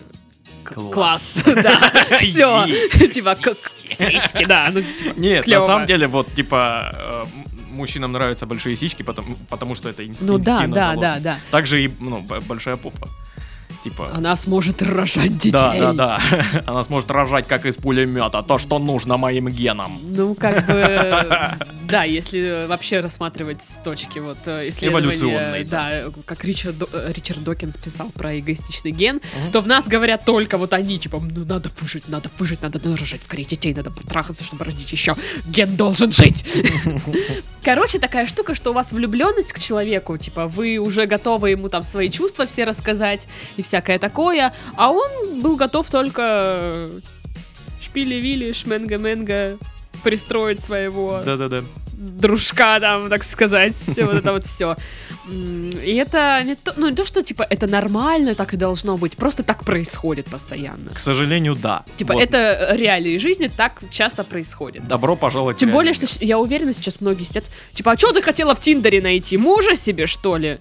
Класс. 0.64 1.42
Да, 1.46 1.92
все, 2.18 2.66
типа, 3.12 3.34
сиськи, 3.34 4.44
да, 4.46 4.70
ну, 4.72 4.82
типа, 4.82 5.18
Нет, 5.18 5.46
на 5.46 5.60
самом 5.60 5.86
деле, 5.86 6.06
вот, 6.06 6.32
типа, 6.34 6.92
э, 6.94 7.24
мужчинам 7.70 8.12
нравятся 8.12 8.46
большие 8.46 8.76
сиськи, 8.76 9.02
потому, 9.02 9.36
потому 9.48 9.74
что 9.74 9.88
это 9.88 10.04
инстинктивно 10.04 10.66
ну 10.66 10.74
да, 10.74 10.94
да, 10.94 11.00
да, 11.00 11.20
да, 11.20 11.38
Также 11.50 11.84
и, 11.84 11.90
ну, 12.00 12.20
большая 12.20 12.76
попа. 12.76 13.08
Типа... 13.86 14.10
она 14.12 14.34
сможет 14.34 14.82
рожать 14.82 15.38
детей. 15.38 15.52
Да, 15.52 15.74
да, 15.78 15.92
да. 15.92 16.20
Она 16.66 16.82
сможет 16.82 17.08
рожать 17.12 17.46
как 17.46 17.66
из 17.66 17.76
пулемета, 17.76 18.42
то, 18.42 18.58
что 18.58 18.80
нужно 18.80 19.16
моим 19.16 19.48
генам. 19.48 20.00
Ну, 20.02 20.34
как 20.34 20.66
бы, 20.66 21.56
да, 21.88 22.02
если 22.02 22.66
вообще 22.66 22.98
рассматривать 22.98 23.62
с 23.62 23.78
точки 23.78 24.18
вот 24.18 24.38
э, 24.46 24.70
исследования, 24.70 25.62
да, 25.64 26.02
как 26.24 26.44
Ричард, 26.44 26.74
э, 26.92 27.12
Ричард 27.14 27.44
Докинс 27.44 27.76
писал 27.76 28.10
про 28.10 28.36
эгоистичный 28.36 28.90
ген, 28.90 29.20
то 29.52 29.60
в 29.60 29.68
нас 29.68 29.86
говорят 29.86 30.24
только 30.24 30.58
вот 30.58 30.72
они, 30.72 30.98
типа, 30.98 31.20
ну, 31.20 31.44
надо 31.44 31.70
выжить, 31.80 32.08
надо 32.08 32.28
выжить, 32.40 32.62
надо 32.62 32.80
рожать 32.98 33.22
скорее 33.22 33.44
детей, 33.44 33.72
надо 33.72 33.92
потрахаться, 33.92 34.42
чтобы 34.42 34.64
родить 34.64 34.90
еще. 34.90 35.14
Ген 35.46 35.76
должен 35.76 36.10
жить. 36.10 36.44
Короче, 37.66 37.98
такая 37.98 38.28
штука, 38.28 38.54
что 38.54 38.70
у 38.70 38.72
вас 38.72 38.92
влюбленность 38.92 39.52
к 39.52 39.58
человеку, 39.58 40.16
типа, 40.16 40.46
вы 40.46 40.78
уже 40.78 41.06
готовы 41.06 41.50
ему 41.50 41.68
там 41.68 41.82
свои 41.82 42.10
чувства 42.10 42.46
все 42.46 42.62
рассказать 42.62 43.26
и 43.56 43.62
всякое 43.76 43.98
такое, 43.98 44.52
а 44.76 44.90
он 44.90 45.42
был 45.42 45.56
готов 45.56 45.90
только 45.90 46.88
шпили-вили, 47.82 48.52
шменга-менга 48.52 49.58
пристроить 50.02 50.60
своего 50.60 51.20
Да-да-да. 51.24 51.62
дружка 51.92 52.80
там, 52.80 53.10
так 53.10 53.22
сказать, 53.24 53.76
вот 53.98 54.14
это 54.16 54.32
вот 54.32 54.46
все. 54.46 54.76
И 55.28 55.96
это 55.96 56.42
не 56.44 56.54
то, 56.54 56.72
ну 56.76 56.88
не 56.88 56.94
то, 56.94 57.04
что 57.04 57.22
типа 57.22 57.46
это 57.50 57.66
нормально, 57.66 58.34
так 58.34 58.54
и 58.54 58.56
должно 58.56 58.96
быть, 58.96 59.16
просто 59.16 59.42
так 59.42 59.64
происходит 59.64 60.26
постоянно. 60.26 60.90
К 60.94 60.98
сожалению, 60.98 61.54
да. 61.54 61.84
Типа 61.96 62.14
Вот. 62.14 62.22
это 62.22 62.74
реалии 62.76 63.18
жизни 63.18 63.50
так 63.54 63.82
часто 63.90 64.24
происходит. 64.24 64.88
Добро 64.88 65.16
пожаловать. 65.16 65.58
Тем 65.58 65.70
более, 65.70 65.92
что 65.92 66.06
я 66.24 66.38
уверена, 66.38 66.72
сейчас 66.72 67.02
многие 67.02 67.24
сидят, 67.24 67.44
типа, 67.74 67.92
а 67.92 67.98
что 67.98 68.12
ты 68.12 68.22
хотела 68.22 68.54
в 68.54 68.60
Тиндере 68.60 69.02
найти? 69.02 69.36
Мужа 69.36 69.76
себе, 69.76 70.06
что 70.06 70.38
ли? 70.38 70.58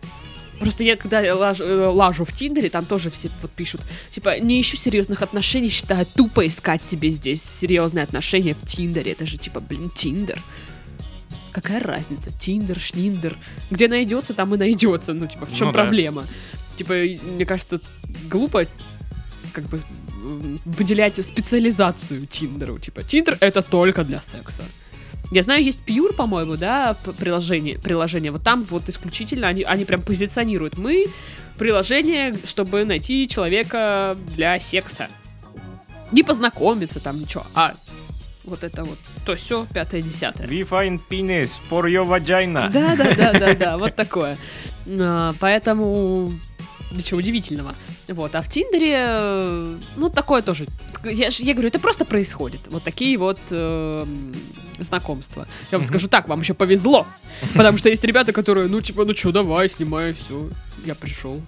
Просто 0.59 0.83
я 0.83 0.95
когда 0.95 1.35
лажу, 1.35 1.63
э, 1.63 1.87
лажу 1.87 2.23
в 2.23 2.31
Тиндере, 2.31 2.69
там 2.69 2.85
тоже 2.85 3.09
все 3.09 3.29
вот 3.41 3.51
пишут, 3.51 3.81
типа, 4.11 4.39
не 4.39 4.59
ищу 4.61 4.77
серьезных 4.77 5.21
отношений, 5.21 5.69
считаю 5.69 6.05
тупо 6.05 6.47
искать 6.47 6.83
себе 6.83 7.09
здесь 7.09 7.43
серьезные 7.43 8.03
отношения 8.03 8.53
в 8.53 8.65
Тиндере. 8.65 9.11
Это 9.11 9.25
же, 9.25 9.37
типа, 9.37 9.59
блин, 9.59 9.89
Тиндер. 9.89 10.41
Какая 11.51 11.79
разница? 11.79 12.31
Тиндер, 12.31 12.79
шниндер. 12.79 13.37
Где 13.71 13.87
найдется, 13.87 14.33
там 14.33 14.53
и 14.55 14.57
найдется. 14.57 15.13
Ну, 15.13 15.25
типа, 15.27 15.45
в 15.45 15.53
чем 15.53 15.67
Ну 15.67 15.73
да. 15.73 15.83
проблема? 15.83 16.25
Типа, 16.77 16.93
мне 16.93 17.45
кажется, 17.45 17.79
глупо 18.29 18.65
как 19.53 19.63
бы 19.69 19.79
выделять 20.65 21.23
специализацию 21.23 22.25
Тиндеру. 22.25 22.77
Типа, 22.79 23.03
Тиндер 23.03 23.37
это 23.39 23.61
только 23.61 24.03
для 24.03 24.21
секса. 24.21 24.63
Я 25.31 25.41
знаю, 25.41 25.63
есть 25.63 25.79
Pure, 25.85 26.13
по-моему, 26.13 26.55
да, 26.55 26.95
приложение, 27.17 27.77
приложение. 27.79 28.31
Вот 28.31 28.43
там 28.43 28.63
вот 28.63 28.87
исключительно 28.89 29.47
они, 29.47 29.63
они 29.63 29.85
прям 29.85 30.01
позиционируют. 30.01 30.77
Мы 30.77 31.07
приложение, 31.57 32.35
чтобы 32.43 32.85
найти 32.85 33.27
человека 33.27 34.17
для 34.35 34.59
секса. 34.59 35.07
Не 36.11 36.23
познакомиться 36.23 36.99
там, 36.99 37.19
ничего, 37.19 37.45
а 37.55 37.73
вот 38.43 38.63
это 38.63 38.83
вот, 38.83 38.97
то 39.25 39.35
все, 39.35 39.65
пятое, 39.73 40.01
десятое. 40.01 40.47
We 40.47 40.67
find 40.67 41.01
penis 41.09 41.59
for 41.69 41.85
your 41.85 42.07
vagina. 42.07 42.69
Да, 42.69 42.95
да, 42.95 43.13
да, 43.15 43.33
да, 43.33 43.55
да, 43.55 43.77
вот 43.77 43.95
такое. 43.95 44.37
А, 44.87 45.33
Поэтому 45.39 46.31
ничего 46.91 47.19
удивительного. 47.19 47.73
Вот, 48.07 48.35
а 48.35 48.41
в 48.41 48.49
Тиндере, 48.49 48.93
э, 48.97 49.77
ну, 49.95 50.09
такое 50.09 50.41
тоже. 50.43 50.65
Я, 51.03 51.29
я 51.31 51.53
говорю, 51.53 51.69
это 51.69 51.79
просто 51.79 52.05
происходит. 52.05 52.61
Вот 52.67 52.83
такие 52.83 53.17
вот 53.17 53.39
э, 53.49 54.05
знакомства. 54.79 55.47
Я 55.71 55.77
вам 55.77 55.81
Мгм. 55.81 55.87
скажу 55.89 56.07
так, 56.07 56.27
вам 56.27 56.41
еще 56.41 56.53
повезло. 56.53 57.07
Потому 57.55 57.77
что 57.79 57.89
есть 57.89 58.03
ребята, 58.03 58.31
которые, 58.31 58.67
ну, 58.67 58.79
типа, 58.81 59.05
ну 59.05 59.15
что, 59.15 59.31
давай, 59.31 59.69
снимай, 59.69 60.13
все, 60.13 60.49
я 60.85 60.93
пришел. 60.93 61.41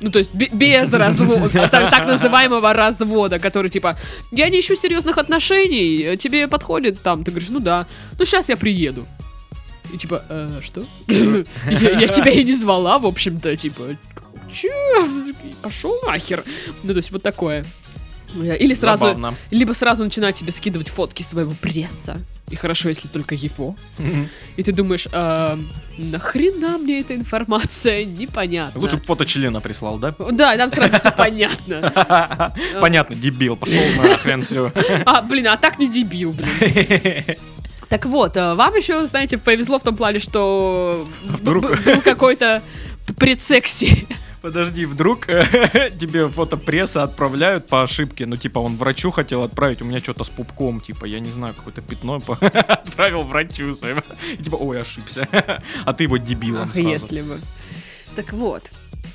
Ну, 0.00 0.10
то 0.10 0.18
есть 0.18 0.34
бе- 0.34 0.50
без 0.52 0.92
развода, 0.92 1.48
так, 1.70 1.90
так 1.90 2.06
называемого 2.06 2.72
развода, 2.72 3.38
который 3.38 3.68
типа, 3.70 3.96
я 4.32 4.48
не 4.48 4.60
ищу 4.60 4.76
серьезных 4.76 5.18
отношений, 5.18 6.16
тебе 6.16 6.48
подходит 6.48 7.02
там, 7.02 7.22
ты 7.22 7.30
говоришь, 7.30 7.50
ну 7.50 7.60
да, 7.60 7.86
ну 8.18 8.24
сейчас 8.24 8.48
я 8.48 8.56
приеду. 8.56 9.06
И 9.92 9.98
типа, 9.98 10.22
«Э, 10.28 10.60
что? 10.62 10.84
я, 11.08 11.90
я 12.00 12.08
тебя 12.08 12.30
и 12.30 12.42
не 12.44 12.54
звала, 12.54 12.98
в 12.98 13.06
общем-то, 13.06 13.56
типа, 13.56 13.96
че? 14.54 14.70
Пошел 15.62 15.94
нахер. 16.06 16.44
Ну, 16.82 16.92
то 16.92 16.98
есть 16.98 17.10
вот 17.10 17.22
такое. 17.22 17.64
Или 18.36 18.74
сразу, 18.74 19.06
Забавно. 19.06 19.34
либо 19.50 19.72
сразу 19.74 20.02
начинают 20.04 20.36
тебе 20.36 20.50
скидывать 20.50 20.88
фотки 20.88 21.22
своего 21.22 21.52
пресса. 21.60 22.18
И 22.50 22.56
хорошо, 22.56 22.88
если 22.90 23.08
только 23.08 23.34
его. 23.34 23.74
И 24.56 24.62
ты 24.62 24.72
думаешь, 24.72 25.06
а, 25.12 25.58
нахрена 25.96 26.78
мне 26.78 27.00
эта 27.00 27.14
информация? 27.14 28.04
Непонятно. 28.04 28.80
Лучше 28.80 28.96
бы 28.98 29.04
фото 29.04 29.24
члена 29.24 29.60
прислал, 29.60 29.98
да? 29.98 30.14
Да, 30.32 30.56
там 30.56 30.68
сразу 30.70 30.98
все 30.98 31.10
понятно. 31.12 31.92
Понятно, 32.80 33.14
дебил, 33.16 33.56
пошел 33.56 33.80
нахрен 34.02 34.44
все. 34.44 34.72
А, 35.06 35.22
блин, 35.22 35.46
а 35.48 35.56
так 35.56 35.78
не 35.78 35.86
дебил, 35.88 36.32
блин. 36.32 37.24
Так 37.88 38.06
вот, 38.06 38.36
э, 38.36 38.54
вам 38.54 38.74
еще, 38.74 39.04
знаете, 39.06 39.38
повезло 39.38 39.78
в 39.78 39.82
том 39.84 39.94
плане, 39.94 40.18
что 40.18 41.06
б- 41.42 41.60
был 41.60 42.00
какой-то 42.02 42.62
предсекси. 43.18 44.06
Подожди, 44.44 44.84
вдруг 44.84 45.30
э, 45.30 45.90
тебе 45.98 46.28
фото 46.28 46.58
пресса 46.58 47.02
отправляют 47.02 47.66
по 47.66 47.82
ошибке, 47.82 48.26
ну 48.26 48.36
типа 48.36 48.58
он 48.58 48.76
врачу 48.76 49.10
хотел 49.10 49.42
отправить, 49.42 49.80
у 49.80 49.86
меня 49.86 50.00
что-то 50.00 50.22
с 50.24 50.28
пупком, 50.28 50.82
типа 50.82 51.06
я 51.06 51.18
не 51.18 51.30
знаю, 51.30 51.54
какое-то 51.54 51.80
пятно 51.80 52.22
отправил 52.28 53.22
врачу 53.22 53.74
своему. 53.74 54.02
И 54.34 54.36
типа, 54.36 54.56
ой, 54.56 54.82
ошибся. 54.82 55.26
А 55.86 55.94
ты 55.94 56.04
его 56.04 56.18
дебилом 56.18 56.68
Ах, 56.68 56.76
если 56.76 57.22
бы. 57.22 57.38
Так 58.16 58.34
вот. 58.34 58.70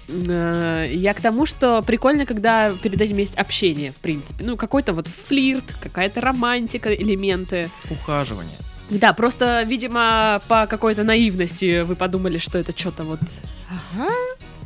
Э, 0.08 0.88
Я 0.92 1.13
к 1.13 1.22
тому, 1.22 1.46
что 1.46 1.84
прикольно, 1.84 2.26
когда 2.26 2.74
перед 2.82 2.99
этим 2.99 3.18
есть 3.18 3.38
общение, 3.38 3.91
в 3.91 3.97
принципе. 3.97 4.43
Ну, 4.43 4.58
какой-то 4.58 4.93
вот 4.93 5.08
флирт, 5.08 5.76
какая-то 5.80 6.22
романтика, 6.22 6.91
элементы. 6.91 7.70
Ухаживание. 7.91 8.58
Да, 8.89 9.14
просто, 9.14 9.62
видимо, 9.62 10.41
по 10.47 10.66
какой-то 10.66 11.03
наивности 11.03 11.84
вы 11.84 11.95
подумали, 11.95 12.39
что 12.39 12.58
это 12.58 12.76
что-то 12.76 13.03
вот... 13.03 13.20
Ага, 13.70 14.10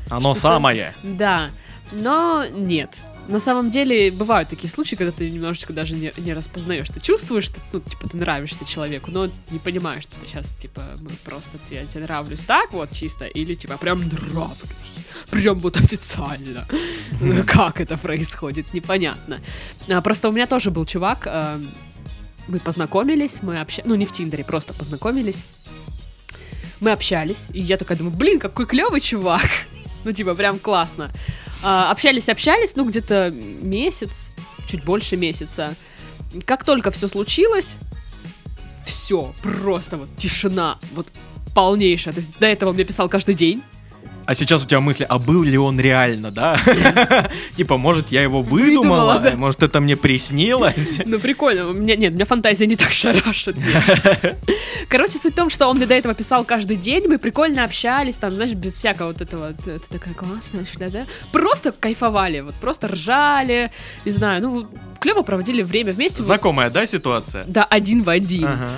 Оно 0.10 0.36
самое. 0.36 0.94
Да, 1.04 1.50
но 1.92 2.46
нет. 2.50 2.90
На 3.30 3.40
самом 3.40 3.72
деле 3.72 4.12
бывают 4.12 4.50
такие 4.50 4.70
случаи, 4.70 4.98
когда 4.98 5.14
ты 5.14 5.30
немножечко 5.30 5.72
даже 5.72 5.94
не, 5.94 6.12
не 6.18 6.34
распознаешь. 6.34 6.90
Ты 6.90 7.00
чувствуешь, 7.00 7.46
что, 7.46 7.62
ну, 7.72 7.80
типа, 7.80 8.10
ты 8.10 8.18
нравишься 8.18 8.66
человеку, 8.66 9.12
но 9.12 9.30
не 9.50 9.60
понимаешь, 9.60 10.04
что 10.04 10.12
ты 10.20 10.28
сейчас, 10.28 10.56
типа, 10.56 10.82
мы 11.00 11.12
просто 11.24 11.58
тебе, 11.64 11.86
тебе 11.86 12.04
нравлюсь 12.04 12.44
так 12.44 12.74
вот 12.74 12.92
чисто, 12.92 13.24
или, 13.26 13.56
типа, 13.56 13.78
прям 13.78 14.02
нравлюсь. 14.02 14.58
Прям 15.30 15.60
вот 15.62 15.78
официально. 15.78 16.68
Ну, 17.22 17.44
Как 17.46 17.80
это 17.80 17.98
происходит, 17.98 18.74
непонятно. 18.74 19.40
А, 19.88 20.02
Просто 20.02 20.28
у 20.28 20.32
меня 20.34 20.46
тоже 20.48 20.72
был 20.72 20.86
чувак, 20.86 21.26
а, 21.28 21.62
мы 22.50 22.60
познакомились, 22.60 23.42
мы 23.42 23.62
общались, 23.62 23.86
ну, 23.88 23.96
не 23.96 24.06
в 24.06 24.12
Тиндере, 24.12 24.44
просто 24.44 24.74
познакомились. 24.74 25.46
мы 26.82 26.92
общались, 26.92 27.48
и 27.54 27.62
я 27.62 27.78
такая 27.78 27.98
думаю, 27.98 28.18
блин, 28.18 28.40
какой 28.40 28.66
клевый 28.66 29.00
чувак. 29.00 29.48
Ну, 30.04 30.12
типа, 30.12 30.36
прям 30.36 30.60
классно. 30.60 31.12
А, 31.62 31.92
общались, 31.92 32.30
общались, 32.30 32.76
ну, 32.76 32.86
где-то 32.86 33.32
месяц, 33.32 34.36
чуть 34.68 34.84
больше 34.84 35.18
месяца. 35.18 35.76
Как 36.46 36.64
только 36.64 36.92
все 36.92 37.08
случилось, 37.08 37.78
все, 38.86 39.34
просто 39.42 39.98
вот 39.98 40.10
тишина, 40.18 40.78
вот 40.94 41.08
полнейшая. 41.56 42.14
То 42.14 42.20
есть 42.20 42.38
до 42.40 42.48
этого 42.48 42.70
он 42.70 42.76
мне 42.76 42.84
писал 42.84 43.10
каждый 43.10 43.36
день. 43.36 43.64
А 44.26 44.36
сейчас 44.36 44.64
у 44.64 44.68
тебя 44.68 44.80
мысли, 44.80 45.06
а 45.08 45.20
был 45.20 45.44
ли 45.44 45.58
он 45.58 45.80
реально, 45.80 46.32
да? 46.32 46.58
Типа, 47.58 47.78
может, 47.78 48.12
я 48.12 48.22
его 48.22 48.42
Выдумала, 48.42 49.22
может, 49.36 49.64
это 49.64 49.80
мне 49.80 49.96
приснилось. 49.96 51.02
Ну, 51.14 51.20
прикольно. 51.20 51.70
У 51.70 51.74
меня, 51.74 51.96
нет, 51.96 52.12
у 52.14 52.16
меня 52.16 52.26
фантазия 52.26 52.66
не 52.66 52.76
так 52.76 52.92
шарашит. 52.92 53.56
Короче, 54.90 55.18
суть 55.18 55.34
в 55.34 55.36
том, 55.36 55.50
что 55.50 55.68
он 55.68 55.78
мне 55.78 55.86
до 55.86 55.94
этого 55.94 56.14
писал 56.16 56.44
каждый 56.44 56.78
день, 56.78 57.08
мы 57.08 57.20
прикольно 57.20 57.64
общались, 57.64 58.18
там, 58.18 58.32
знаешь, 58.32 58.54
без 58.54 58.74
всякого 58.74 59.08
вот 59.08 59.22
этого, 59.22 59.54
ты, 59.54 59.80
ты 59.80 59.88
такая 59.90 60.14
классная, 60.14 60.66
да, 60.80 60.90
да? 60.90 61.06
Просто 61.32 61.72
кайфовали, 61.72 62.40
вот 62.40 62.56
просто 62.56 62.88
ржали, 62.88 63.72
не 64.06 64.12
знаю, 64.12 64.42
ну, 64.42 64.68
клево 65.00 65.22
проводили 65.22 65.62
время 65.62 65.94
вместе. 65.94 66.24
Знакомая, 66.24 66.70
да, 66.70 66.86
ситуация? 66.86 67.44
Да, 67.48 67.66
один 67.66 68.04
в 68.04 68.10
один. 68.10 68.46
Ага. 68.46 68.70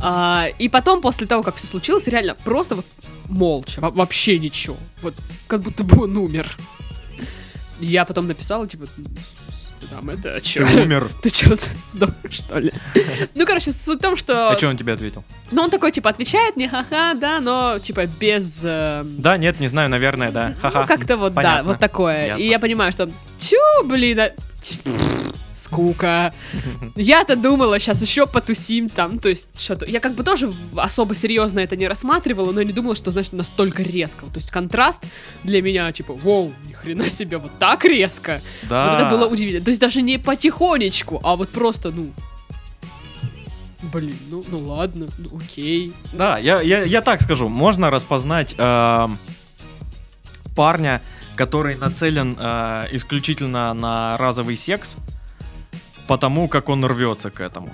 А, 0.00 0.46
и 0.58 0.68
потом, 0.68 1.00
после 1.00 1.26
того, 1.26 1.42
как 1.42 1.54
все 1.56 1.66
случилось, 1.66 2.06
реально 2.08 2.34
просто 2.44 2.76
вот 2.76 2.86
молча, 3.28 3.80
во- 3.80 3.90
вообще 3.90 4.38
ничего. 4.38 4.76
Вот 5.02 5.14
как 5.46 5.60
будто 5.60 5.84
бы 5.84 6.04
он 6.04 6.16
умер. 6.16 6.56
Я 7.80 8.04
потом 8.04 8.26
написала, 8.26 8.66
типа, 8.68 8.84
там 9.90 10.08
это, 10.08 10.34
Ты 10.34 10.40
чё? 10.40 10.64
умер. 10.82 11.10
Ты 11.22 11.28
чё, 11.30 11.54
сдох, 11.88 12.10
что 12.30 12.58
ли? 12.58 12.72
Ну, 13.34 13.44
короче, 13.46 13.70
суть 13.72 13.98
в 13.98 14.02
том, 14.02 14.16
что... 14.16 14.50
А 14.50 14.56
что 14.56 14.68
он 14.68 14.76
тебе 14.78 14.92
ответил? 14.94 15.24
Ну, 15.50 15.62
он 15.62 15.70
такой, 15.70 15.90
типа, 15.92 16.08
отвечает 16.10 16.56
мне, 16.56 16.68
ха-ха, 16.68 17.14
да, 17.14 17.40
но, 17.40 17.78
типа, 17.78 18.06
без... 18.06 18.60
эм, 18.62 19.20
Да, 19.20 19.36
нет, 19.36 19.60
не 19.60 19.68
знаю, 19.68 19.90
наверное, 19.90 20.30
да. 20.30 20.54
Ха-ха. 20.62 20.82
Ну, 20.82 20.86
как-то 20.86 21.16
вот, 21.16 21.34
да, 21.34 21.42
Понятно. 21.42 21.70
вот 21.72 21.80
такое. 21.80 22.26
Ясно. 22.28 22.42
И 22.42 22.46
я 22.48 22.58
понимаю, 22.58 22.92
что, 22.92 23.10
чё, 23.38 23.58
блин, 23.84 24.20
а- 24.20 24.30
ч- 24.62 24.78
скука. 25.54 26.32
Я-то 26.96 27.36
думала, 27.36 27.78
сейчас 27.78 28.02
еще 28.02 28.26
потусим 28.26 28.88
там, 28.88 29.18
то 29.18 29.28
есть 29.28 29.48
что-то. 29.58 29.86
Я 29.86 30.00
как 30.00 30.14
бы 30.14 30.24
тоже 30.24 30.52
особо 30.76 31.14
серьезно 31.14 31.60
это 31.60 31.76
не 31.76 31.88
рассматривала, 31.88 32.52
но 32.52 32.60
я 32.60 32.66
не 32.66 32.72
думала, 32.72 32.94
что, 32.94 33.10
значит, 33.10 33.32
настолько 33.32 33.82
резко. 33.82 34.26
То 34.26 34.36
есть 34.36 34.50
контраст 34.50 35.04
для 35.42 35.62
меня, 35.62 35.90
типа, 35.92 36.14
воу, 36.14 36.52
ни 36.66 36.72
хрена 36.72 37.08
себе, 37.10 37.38
вот 37.38 37.52
так 37.58 37.84
резко. 37.84 38.40
Да. 38.68 38.90
Вот 38.90 39.00
это 39.00 39.10
было 39.10 39.26
удивительно. 39.28 39.64
То 39.64 39.70
есть 39.70 39.80
даже 39.80 40.02
не 40.02 40.18
потихонечку, 40.18 41.20
а 41.22 41.36
вот 41.36 41.50
просто, 41.50 41.90
ну... 41.90 42.12
Блин, 43.92 44.18
ну, 44.30 44.42
ну 44.48 44.60
ладно, 44.60 45.08
ну 45.18 45.36
окей. 45.36 45.92
Да, 46.14 46.38
я, 46.38 46.62
я, 46.62 46.84
я 46.84 47.02
так 47.02 47.20
скажу, 47.20 47.48
можно 47.48 47.90
распознать 47.90 48.54
эм, 48.56 49.18
парня, 50.56 51.02
который 51.36 51.76
нацелен 51.76 52.36
э, 52.38 52.86
исключительно 52.92 53.74
на 53.74 54.16
разовый 54.16 54.56
секс, 54.56 54.96
потому 56.06 56.48
как 56.48 56.68
он 56.68 56.84
рвется 56.84 57.30
к 57.30 57.40
этому. 57.40 57.70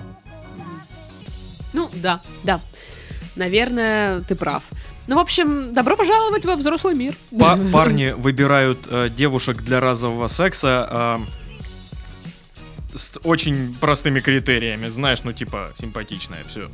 Ну, 1.73 1.89
да, 1.93 2.21
да. 2.43 2.59
Наверное, 3.35 4.21
ты 4.21 4.35
прав. 4.35 4.63
Ну, 5.07 5.15
в 5.15 5.19
общем, 5.19 5.73
добро 5.73 5.95
пожаловать 5.95 6.45
во 6.45 6.55
взрослый 6.55 6.95
мир. 6.95 7.15
Па- 7.37 7.57
парни 7.73 8.13
выбирают 8.15 8.87
э, 8.89 9.09
девушек 9.09 9.57
для 9.57 9.79
разового 9.79 10.27
секса 10.27 10.87
э, 10.89 11.19
с 12.93 13.19
очень 13.23 13.75
простыми 13.79 14.19
критериями, 14.19 14.89
знаешь, 14.89 15.23
ну 15.23 15.31
типа 15.33 15.71
симпатичная, 15.77 16.43
все. 16.47 16.69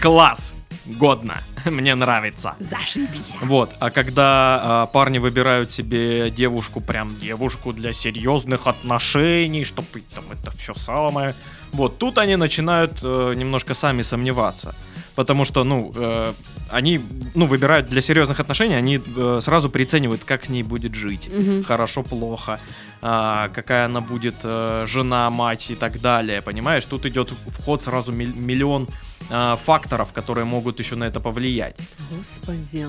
Класс, 0.00 0.54
годно, 0.86 1.42
мне 1.64 1.94
нравится. 1.94 2.54
Зашибись. 2.58 3.36
Вот, 3.40 3.70
а 3.80 3.90
когда 3.90 4.60
а, 4.62 4.86
парни 4.86 5.18
выбирают 5.18 5.70
себе 5.70 6.30
девушку, 6.30 6.80
прям 6.80 7.14
девушку 7.20 7.72
для 7.72 7.92
серьезных 7.92 8.66
отношений, 8.66 9.64
чтобы 9.64 10.02
там 10.14 10.24
это 10.30 10.56
все 10.56 10.74
самое, 10.74 11.34
вот 11.72 11.98
тут 11.98 12.18
они 12.18 12.36
начинают 12.36 13.00
э, 13.02 13.34
немножко 13.34 13.74
сами 13.74 14.02
сомневаться. 14.02 14.74
Потому 15.14 15.44
что, 15.44 15.64
ну, 15.64 15.92
э, 15.94 16.32
они, 16.68 17.00
ну, 17.34 17.46
выбирают 17.46 17.86
для 17.86 18.00
серьезных 18.00 18.40
отношений, 18.40 18.74
они 18.74 19.00
э, 19.16 19.38
сразу 19.42 19.68
приценивают, 19.68 20.24
как 20.24 20.44
с 20.44 20.48
ней 20.48 20.62
будет 20.62 20.94
жить. 20.94 21.28
Мгм. 21.28 21.64
Хорошо, 21.64 22.02
плохо, 22.02 22.58
а, 23.02 23.48
какая 23.48 23.86
она 23.86 24.00
будет 24.00 24.36
э, 24.44 24.84
жена, 24.86 25.28
мать 25.30 25.70
и 25.70 25.74
так 25.74 26.00
далее, 26.00 26.40
понимаешь? 26.40 26.84
Тут 26.84 27.04
идет 27.04 27.32
в 27.32 27.62
ход 27.62 27.84
сразу 27.84 28.12
миллион 28.12 28.88
а, 29.28 29.56
факторов, 29.56 30.12
которые 30.12 30.44
могут 30.44 30.78
еще 30.78 30.96
на 30.96 31.04
это 31.04 31.20
повлиять. 31.20 31.76
Господи. 32.10 32.86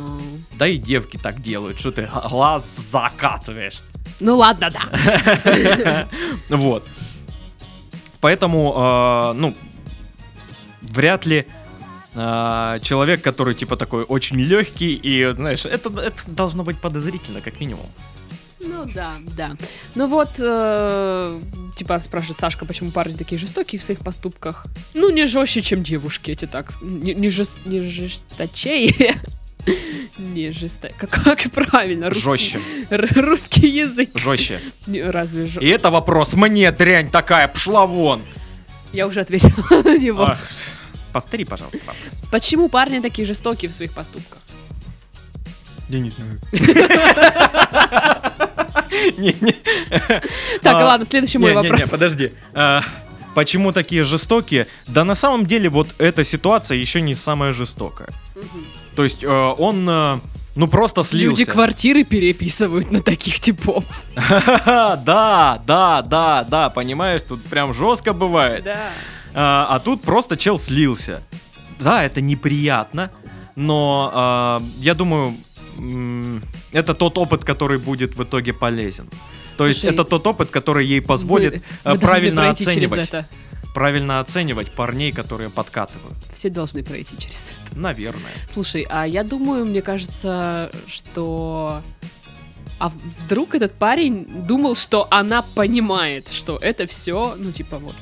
Да 0.57 0.67
и 0.67 0.77
девки 0.77 1.17
так 1.17 1.41
делают, 1.41 1.79
что 1.79 1.91
ты 1.91 2.09
глаз 2.29 2.89
закатываешь. 2.91 3.81
Ну 4.19 4.37
ладно, 4.37 4.71
да. 4.71 6.07
Вот. 6.49 6.87
Поэтому, 8.21 8.73
э, 8.77 9.33
ну, 9.33 9.53
вряд 10.81 11.25
ли 11.25 11.45
э, 12.15 12.79
человек, 12.81 13.21
который 13.21 13.55
типа 13.55 13.75
такой 13.77 14.03
очень 14.03 14.39
легкий, 14.39 14.93
и, 14.95 15.33
знаешь, 15.35 15.65
это, 15.65 15.89
это 15.99 16.21
должно 16.27 16.63
быть 16.63 16.77
подозрительно, 16.79 17.41
как 17.41 17.59
минимум. 17.59 17.87
Ну 18.59 18.85
да, 18.85 19.15
да. 19.37 19.57
Ну 19.95 20.07
вот, 20.07 20.29
э, 20.39 21.39
типа 21.75 21.99
спрашивает 21.99 22.39
Сашка, 22.39 22.65
почему 22.65 22.91
парни 22.91 23.15
такие 23.17 23.37
жестокие 23.37 23.77
в 23.79 23.83
своих 23.83 23.99
поступках. 23.99 24.65
Ну, 24.93 25.09
не 25.09 25.25
жестче, 25.25 25.61
чем 25.61 25.83
девушки, 25.83 26.31
эти 26.31 26.45
так. 26.45 26.71
Не, 26.81 27.13
не, 27.13 27.27
жест- 27.27 27.59
не 27.65 27.81
жесточее. 27.81 29.15
Не 30.17 30.51
жесто... 30.51 30.89
Как, 30.97 31.09
как 31.23 31.39
правильно? 31.51 32.09
Русский, 32.09 32.23
Жестче, 32.27 32.59
русский 33.21 33.67
язык. 33.69 34.09
жестче. 34.13 34.59
Разве 34.87 35.45
же... 35.45 35.61
И 35.61 35.67
это 35.69 35.89
вопрос 35.89 36.35
мне, 36.35 36.69
дрянь 36.73 37.09
такая, 37.09 37.47
пшла 37.47 37.85
вон. 37.85 38.21
Я 38.91 39.07
уже 39.07 39.21
ответила 39.21 39.81
на 39.83 39.97
него. 39.97 40.23
А, 40.23 40.37
повтори, 41.13 41.45
пожалуйста, 41.45 41.79
вопрос. 41.79 42.21
Почему 42.31 42.69
парни 42.69 42.99
такие 42.99 43.25
жестокие 43.25 43.69
в 43.69 43.73
своих 43.73 43.93
поступках? 43.93 44.39
Я 45.89 45.99
не 45.99 46.09
знаю. 46.09 46.39
Не, 49.17 49.35
не. 49.41 49.51
Так, 50.61 50.75
А, 50.75 50.85
ладно, 50.85 51.05
следующий 51.05 51.39
мой 51.39 51.53
вопрос. 51.53 51.79
Не, 51.79 51.87
подожди. 51.87 52.31
А, 52.53 52.83
Почему 53.33 53.71
такие 53.71 54.03
жестокие? 54.03 54.67
Да 54.87 55.03
на 55.03 55.15
самом 55.15 55.45
деле 55.45 55.69
вот 55.69 55.95
эта 55.97 56.23
ситуация 56.23 56.77
еще 56.77 57.01
не 57.01 57.15
самая 57.15 57.53
жестокая. 57.53 58.09
То 58.95 59.03
есть 59.03 59.23
э, 59.23 59.27
он, 59.27 59.89
э, 59.89 60.19
ну 60.55 60.67
просто 60.67 61.03
слился. 61.03 61.41
Люди 61.41 61.51
квартиры 61.51 62.03
переписывают 62.03 62.91
на 62.91 63.01
таких 63.01 63.39
типов. 63.39 63.83
Да, 64.15 65.59
да, 65.65 66.01
да, 66.03 66.43
да, 66.43 66.69
понимаешь, 66.69 67.23
тут 67.23 67.43
прям 67.45 67.73
жестко 67.73 68.13
бывает. 68.13 68.63
Да. 68.63 68.91
А, 69.33 69.67
а 69.69 69.79
тут 69.79 70.01
просто 70.01 70.37
чел 70.37 70.59
слился. 70.59 71.23
Да, 71.79 72.03
это 72.03 72.21
неприятно, 72.21 73.11
но 73.55 74.11
а, 74.13 74.63
я 74.77 74.93
думаю, 74.93 75.35
это 76.71 76.93
тот 76.93 77.17
опыт, 77.17 77.43
который 77.43 77.77
будет 77.77 78.15
в 78.15 78.23
итоге 78.23 78.53
полезен. 78.53 79.09
То 79.57 79.67
есть 79.67 79.81
Слушай, 79.81 79.93
это 79.93 80.03
тот 80.03 80.25
опыт, 80.25 80.49
который 80.49 80.85
ей 80.85 81.01
позволит 81.01 81.53
Мы- 81.53 81.61
э, 81.83 81.93
мы 81.93 81.99
правильно 81.99 82.49
оценивать, 82.49 83.11
правильно 83.73 84.19
оценивать 84.19 84.71
парней, 84.71 85.11
которые 85.11 85.49
подкатывают. 85.49 86.15
Все 86.31 86.49
должны 86.49 86.83
пройти 86.83 87.17
через 87.17 87.51
это. 87.51 87.79
Наверное. 87.79 88.31
Слушай, 88.47 88.85
а 88.89 89.05
я 89.05 89.23
думаю, 89.23 89.65
мне 89.65 89.81
кажется, 89.81 90.71
что... 90.87 91.81
А 92.79 92.89
вдруг 92.89 93.55
этот 93.55 93.73
парень 93.73 94.25
думал, 94.47 94.75
что 94.75 95.07
она 95.11 95.41
понимает, 95.41 96.29
что 96.29 96.57
это 96.57 96.85
все, 96.87 97.35
ну, 97.37 97.51
типа, 97.51 97.77
вот... 97.77 97.95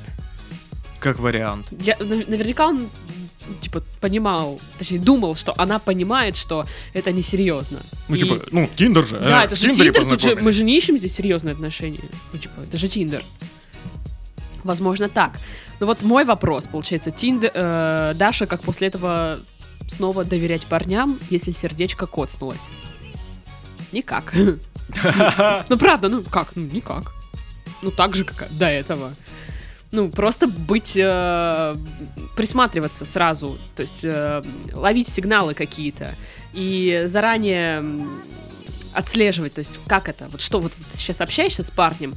Как 1.02 1.20
вариант. 1.20 1.66
Я, 1.80 1.98
нав- 2.00 2.28
наверняка 2.30 2.68
он, 2.68 2.88
типа, 3.60 3.82
понимал, 4.00 4.62
точнее, 4.78 5.00
думал, 5.00 5.36
что 5.36 5.54
она 5.58 5.80
понимает, 5.80 6.36
что 6.38 6.66
это 6.94 7.12
несерьезно. 7.12 7.80
Ну, 8.08 8.16
И- 8.16 8.20
типа, 8.20 8.40
ну, 8.52 8.70
Тиндер 8.76 9.06
же. 9.06 9.20
Да, 9.20 9.42
э, 9.42 9.46
это 9.46 9.56
же 9.56 9.74
Тиндер, 9.74 10.06
тут 10.06 10.22
же, 10.22 10.36
мы 10.36 10.52
же 10.52 10.64
не 10.64 10.78
ищем 10.78 10.98
здесь 10.98 11.16
серьезные 11.16 11.54
отношения. 11.54 12.04
Ну, 12.34 12.40
типа, 12.40 12.62
это 12.62 12.78
же 12.78 12.88
Тиндер. 12.88 13.24
Возможно, 14.64 15.10
так. 15.10 15.40
Но 15.80 15.88
вот 15.88 16.04
мой 16.04 16.24
вопрос, 16.24 16.68
получается, 16.68 17.10
Тиндер, 17.10 17.50
э, 17.54 18.14
Даша, 18.16 18.46
как 18.46 18.62
после 18.62 18.88
этого 18.90 19.40
снова 19.88 20.24
доверять 20.24 20.68
парням, 20.68 21.18
если 21.32 21.52
сердечко 21.52 22.06
коцнулось? 22.06 22.70
Никак. 23.92 24.34
Ну, 25.70 25.78
правда, 25.78 26.10
ну 26.10 26.22
как? 26.22 26.56
Ну, 26.56 26.64
никак. 26.64 27.14
Ну, 27.82 27.92
так 27.92 28.14
же, 28.16 28.26
как 28.26 28.46
до 28.58 28.66
этого. 28.66 29.14
Ну, 29.92 30.10
просто 30.10 30.48
быть, 30.48 30.96
э, 30.96 31.76
присматриваться 32.38 33.06
сразу, 33.06 33.58
то 33.76 33.82
есть 33.82 34.04
э, 34.04 34.42
ловить 34.74 35.10
сигналы 35.10 35.54
какие-то. 35.54 36.16
И 36.54 37.04
заранее 37.06 37.84
отслеживать, 38.94 39.54
то 39.54 39.60
есть 39.60 39.80
как 39.88 40.10
это, 40.10 40.28
вот 40.32 40.42
что 40.42 40.60
вот 40.60 40.74
сейчас 40.92 41.22
общаешься 41.22 41.64
с 41.64 41.72
парнем, 41.72 42.14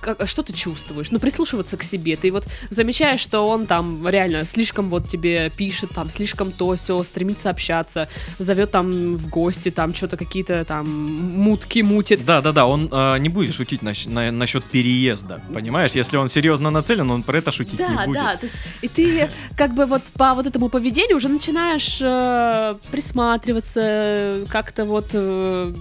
как- 0.00 0.26
что 0.28 0.42
ты 0.42 0.52
чувствуешь, 0.52 1.10
ну 1.10 1.18
прислушиваться 1.18 1.76
к 1.76 1.82
себе, 1.82 2.16
ты 2.16 2.30
вот 2.32 2.46
замечаешь, 2.70 3.20
что 3.20 3.48
он 3.48 3.66
там 3.66 4.06
реально 4.08 4.44
слишком 4.44 4.90
вот 4.90 5.08
тебе 5.08 5.50
пишет, 5.50 5.90
там 5.94 6.10
слишком 6.10 6.52
то 6.52 6.74
все, 6.74 7.02
стремится 7.02 7.50
общаться, 7.50 8.08
зовет 8.38 8.70
там 8.70 9.16
в 9.16 9.28
гости, 9.28 9.70
там 9.70 9.94
что-то 9.94 10.16
какие-то 10.16 10.64
там 10.64 10.88
мутки 10.88 11.80
мутит. 11.82 12.24
Да, 12.24 12.40
да, 12.40 12.52
да, 12.52 12.66
он 12.66 12.88
э, 12.90 13.18
не 13.18 13.28
будет 13.28 13.54
шутить 13.54 13.82
нащ- 13.82 14.08
на- 14.08 14.30
насчет 14.32 14.64
переезда, 14.64 15.42
понимаешь? 15.52 15.92
Если 15.92 16.16
он 16.16 16.28
серьезно 16.28 16.70
нацелен, 16.70 17.10
он 17.10 17.22
про 17.22 17.38
это 17.38 17.52
шутить 17.52 17.78
не 17.80 17.86
Да, 17.86 18.04
будет. 18.06 18.14
да, 18.18 18.36
то 18.36 18.46
есть 18.46 18.56
и 18.82 18.88
ты 18.88 19.30
как 19.56 19.74
бы 19.74 19.86
вот 19.86 20.02
по 20.14 20.34
вот 20.34 20.46
этому 20.46 20.68
поведению 20.68 21.16
уже 21.16 21.28
начинаешь 21.28 21.98
э, 22.00 22.74
присматриваться, 22.90 24.46
как-то 24.48 24.84
вот 24.84 25.10
э, 25.12 25.74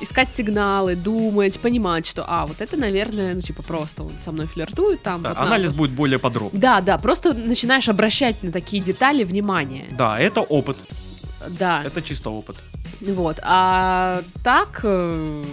искать 0.00 0.28
сигналы, 0.30 0.96
думать, 0.96 1.58
понимать, 1.60 2.06
что, 2.06 2.24
а, 2.26 2.46
вот 2.46 2.60
это, 2.60 2.76
наверное, 2.76 3.34
ну, 3.34 3.40
типа, 3.42 3.62
просто 3.62 4.02
он 4.04 4.12
со 4.18 4.32
мной 4.32 4.46
флиртует, 4.46 5.02
там, 5.02 5.22
Да, 5.22 5.30
вот 5.30 5.38
анализ 5.38 5.66
надо. 5.70 5.78
будет 5.78 5.90
более 5.92 6.18
подробный. 6.18 6.60
Да, 6.60 6.80
да, 6.80 6.98
просто 6.98 7.34
начинаешь 7.34 7.88
обращать 7.88 8.42
на 8.42 8.52
такие 8.52 8.82
детали 8.82 9.24
внимание. 9.24 9.86
Да, 9.92 10.18
это 10.18 10.40
опыт, 10.42 10.76
Да, 11.48 11.82
это 11.84 12.00
чисто 12.02 12.30
опыт. 12.30 12.56
вот. 13.00 13.38
А 13.42 14.22
так, 14.42 14.80
э, 14.84 15.44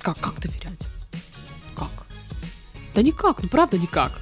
как, 0.00 0.18
как 0.18 0.40
доверять? 0.40 0.78
Как? 1.76 1.90
Да 2.94 3.02
никак, 3.02 3.42
ну 3.42 3.48
правда 3.48 3.78
никак. 3.78 4.12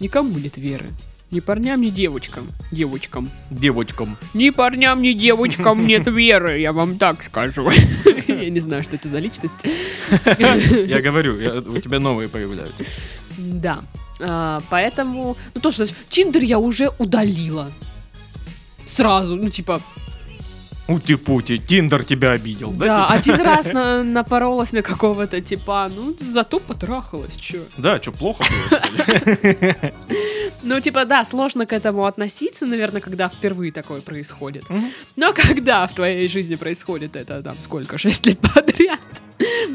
Никому 0.00 0.38
нет 0.38 0.56
веры. 0.56 0.90
Ни 1.30 1.38
парням, 1.40 1.80
ни 1.80 1.90
девочкам. 1.90 2.48
Девочкам. 2.72 3.30
Девочкам. 3.50 4.16
Ни 4.34 4.50
парням, 4.50 5.00
ни 5.00 5.12
девочкам 5.12 5.86
нет 5.86 6.06
веры, 6.08 6.58
я 6.58 6.72
вам 6.72 6.98
так 6.98 7.22
скажу. 7.22 7.70
Я 8.26 8.50
не 8.50 8.60
знаю, 8.60 8.82
что 8.82 8.96
это 8.96 9.08
за 9.08 9.18
личность. 9.18 9.54
Я 10.38 11.00
говорю, 11.00 11.34
у 11.34 11.78
тебя 11.78 12.00
новые 12.00 12.28
появляются. 12.28 12.84
Да. 13.38 13.80
А, 14.20 14.60
Поэтому, 14.70 15.36
ну 15.54 15.60
тоже, 15.60 15.76
знаешь, 15.78 15.94
Тиндер 16.08 16.42
я 16.42 16.58
уже 16.58 16.90
удалила. 16.98 17.70
Сразу, 18.84 19.36
ну 19.36 19.50
типа, 19.50 19.80
Ути-пути, 20.88 21.58
Тиндер 21.58 22.02
тебя 22.04 22.30
обидел, 22.32 22.72
да? 22.72 22.86
да, 22.86 22.94
типа? 22.94 23.06
один 23.14 23.40
раз 23.46 23.72
на- 23.72 24.02
напоролась 24.04 24.72
на 24.72 24.82
какого-то 24.82 25.40
типа, 25.40 25.88
ну 25.94 26.16
зато 26.20 26.58
потрахалась, 26.58 27.36
чё. 27.36 27.58
Да, 27.76 28.00
что, 28.02 28.10
плохо 28.12 28.42
было, 28.70 28.80
что 28.80 29.48
ли? 29.48 29.76
Ну, 30.62 30.80
типа, 30.80 31.04
да, 31.04 31.24
сложно 31.24 31.66
к 31.66 31.72
этому 31.72 32.04
относиться, 32.06 32.66
наверное, 32.66 33.00
когда 33.00 33.28
впервые 33.28 33.72
такое 33.72 34.00
происходит. 34.00 34.68
Мгм. 34.70 34.90
Но 35.16 35.32
когда 35.32 35.86
в 35.86 35.94
твоей 35.94 36.28
жизни 36.28 36.54
происходит 36.56 37.16
это, 37.16 37.42
там, 37.42 37.60
сколько, 37.60 37.98
6 37.98 38.26
лет 38.26 38.38
подряд, 38.40 39.00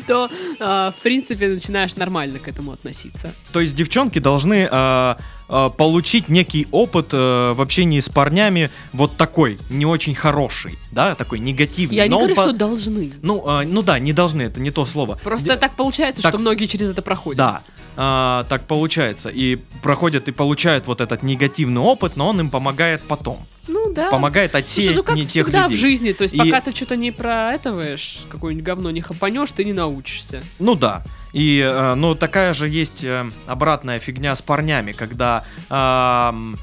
то, 0.08 0.30
а, 0.60 0.92
в 0.92 1.02
принципе, 1.02 1.48
начинаешь 1.48 1.96
нормально 1.96 2.40
к 2.40 2.48
этому 2.48 2.72
относиться. 2.72 3.34
То 3.52 3.60
есть 3.62 3.76
девчонки 3.76 4.20
должны 4.20 4.68
а, 4.70 5.18
получить 5.48 6.28
некий 6.28 6.68
опыт 6.72 7.10
э, 7.14 7.54
в 7.54 7.62
общении 7.62 8.00
с 8.00 8.10
парнями 8.10 8.72
вот 8.94 9.16
такой, 9.16 9.60
не 9.70 9.86
очень 9.86 10.16
хороший, 10.16 10.74
да, 10.92 11.14
такой 11.14 11.38
негативный. 11.38 11.96
Я 11.96 12.08
не 12.08 12.16
говорю, 12.16 12.34
по- 12.34 12.42
что 12.42 12.52
должны. 12.52 13.14
Ну, 13.22 13.44
а, 13.46 13.64
ну 13.64 13.84
да, 13.84 14.00
не 14.00 14.12
должны, 14.12 14.42
это 14.42 14.60
не 14.60 14.72
то 14.72 14.88
слово. 14.88 15.20
Просто 15.24 15.50
Де- 15.50 15.58
так 15.58 15.76
получается, 15.76 16.24
так- 16.24 16.32
что 16.32 16.40
многие 16.40 16.66
через 16.66 16.92
это 16.92 17.04
проходят. 17.04 17.38
Да, 17.38 17.62
а, 17.98 18.44
так 18.50 18.66
получается. 18.66 19.30
И 19.30 19.58
проходят 19.82 20.28
и 20.28 20.32
получают 20.32 20.88
вот 20.88 21.02
этот 21.02 21.24
негативный 21.24 21.82
опыт, 21.82 22.18
но 22.18 22.30
он 22.30 22.40
им 22.40 22.50
помогает 22.50 23.02
потом. 23.04 23.46
Ну 23.68 23.92
да. 23.94 24.10
Помогает 24.12 24.52
Слушай, 24.52 24.64
отсеять 24.64 24.96
ну 24.96 25.04
как 25.04 25.16
не 25.16 25.22
тех 25.26 25.46
всегда 25.46 25.64
людей. 25.64 25.78
в 25.78 25.80
жизни, 25.80 26.12
то 26.12 26.24
есть 26.24 26.36
И- 26.36 26.38
пока 26.38 26.62
ты 26.62 26.72
что-то 26.76 26.96
не 26.96 27.12
проэтываешь, 27.12 28.26
какое-нибудь 28.30 28.66
говно 28.66 28.92
не 28.92 29.02
хапанешь, 29.02 29.52
ты 29.52 29.66
не 29.66 29.74
научишься. 29.74 30.44
Ну 30.60 30.76
да. 30.76 31.04
И, 31.34 31.60
э, 31.60 31.96
ну, 31.96 32.16
такая 32.16 32.54
же 32.54 32.70
есть 32.70 33.04
э, 33.04 33.26
обратная 33.48 34.00
фигня 34.00 34.36
с 34.36 34.42
парнями, 34.42 34.92
когда 34.94 35.44
ам, 35.70 36.58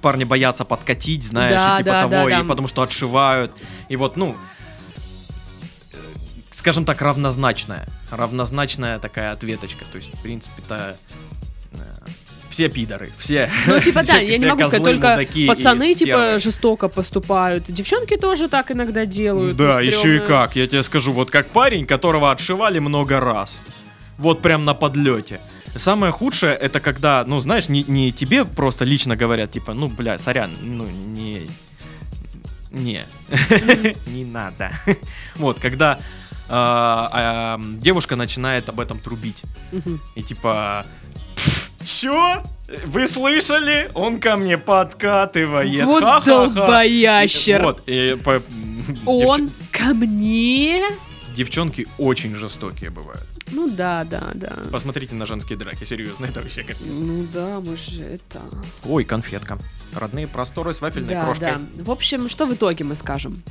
парни 0.00 0.24
боятся 0.24 0.64
подкатить, 0.64 1.24
знаешь, 1.24 1.52
Да, 1.60 1.74
и 1.74 1.78
типа 1.78 1.90
да, 1.90 2.00
того, 2.02 2.10
да, 2.12 2.28
и 2.30 2.42
да. 2.42 2.44
потому 2.44 2.68
что 2.68 2.82
отшивают. 2.82 3.52
И 3.88 3.96
вот, 3.96 4.16
ну, 4.16 4.30
э, 4.30 4.34
скажем 6.60 6.84
так, 6.84 7.00
равнозначная. 7.02 7.86
Равнозначная 8.10 8.98
такая 8.98 9.32
ответочка. 9.32 9.84
То 9.90 9.98
есть, 9.98 10.14
в 10.14 10.22
принципе-то, 10.22 10.96
э, 11.72 11.78
все 12.50 12.68
пидоры, 12.68 13.08
все. 13.18 13.50
Ну, 13.66 13.80
типа, 13.80 14.00
да, 14.06 14.14
все- 14.14 14.26
я 14.26 14.32
не 14.32 14.38
все 14.38 14.48
могу 14.48 14.64
сказать, 14.64 14.84
только 14.84 15.26
пацаны, 15.48 15.94
типа, 15.94 16.38
жестоко 16.38 16.88
поступают. 16.88 17.64
Девчонки 17.68 18.16
тоже 18.16 18.48
так 18.48 18.70
иногда 18.70 19.06
делают. 19.06 19.56
Да, 19.56 19.76
ну, 19.76 19.80
еще 19.80 20.16
и 20.16 20.20
как, 20.20 20.54
я 20.56 20.66
тебе 20.66 20.82
скажу, 20.82 21.12
вот 21.12 21.30
как 21.30 21.46
парень, 21.48 21.86
которого 21.86 22.30
отшивали 22.30 22.78
много 22.78 23.20
раз. 23.20 23.58
Вот 24.18 24.42
прям 24.42 24.64
на 24.64 24.74
подлете. 24.74 25.40
Самое 25.76 26.12
худшее, 26.12 26.54
это 26.54 26.80
когда, 26.80 27.24
ну, 27.26 27.40
знаешь, 27.40 27.68
не, 27.68 27.84
не 27.84 28.12
тебе 28.12 28.44
просто 28.44 28.84
лично 28.84 29.16
говорят, 29.16 29.52
типа, 29.52 29.72
ну, 29.72 29.88
бля, 29.88 30.18
сорян, 30.18 30.50
ну, 30.60 30.86
не... 30.86 31.48
Не. 32.70 33.04
Не 34.06 34.24
надо. 34.32 34.70
Вот, 35.36 35.58
когда 35.58 35.98
а, 36.50 37.08
а, 37.12 37.60
девушка 37.76 38.16
начинает 38.16 38.68
об 38.68 38.80
этом 38.80 38.98
трубить. 38.98 39.42
И 40.14 40.22
типа... 40.22 40.84
Чё? 41.84 42.42
Вы 42.86 43.06
слышали? 43.06 43.90
Он 43.94 44.20
ко 44.20 44.36
мне 44.36 44.58
подкатывает. 44.58 45.84
Вот 45.86 46.02
Ха-ха-ха». 46.02 46.48
долбоящер. 46.48 47.62
Вот, 47.62 47.82
и 47.86 48.16
по- 48.22 48.42
Он 49.06 49.46
девч- 49.46 49.50
ко 49.72 49.94
мне? 49.94 50.82
Девчонки 51.34 51.86
очень 51.98 52.34
жестокие 52.34 52.90
бывают. 52.90 53.24
Ну 53.52 53.68
да, 53.68 54.04
да, 54.04 54.30
да. 54.34 54.52
Посмотрите 54.70 55.14
на 55.14 55.26
женские 55.26 55.58
драки, 55.58 55.84
серьезно, 55.84 56.26
это 56.26 56.40
вообще 56.40 56.62
капец. 56.62 56.78
Ну 56.86 57.26
да, 57.32 57.60
мы 57.60 57.76
же 57.76 58.02
это... 58.02 58.40
Ой, 58.84 59.04
конфетка. 59.04 59.58
Родные 59.94 60.28
просторы 60.28 60.72
с 60.74 60.80
вафельной 60.80 61.14
Да, 61.14 61.24
крошкой. 61.24 61.52
да. 61.54 61.82
В 61.84 61.90
общем, 61.90 62.28
что 62.28 62.46
в 62.46 62.54
итоге 62.54 62.84
мы 62.84 62.94
скажем? 62.94 63.42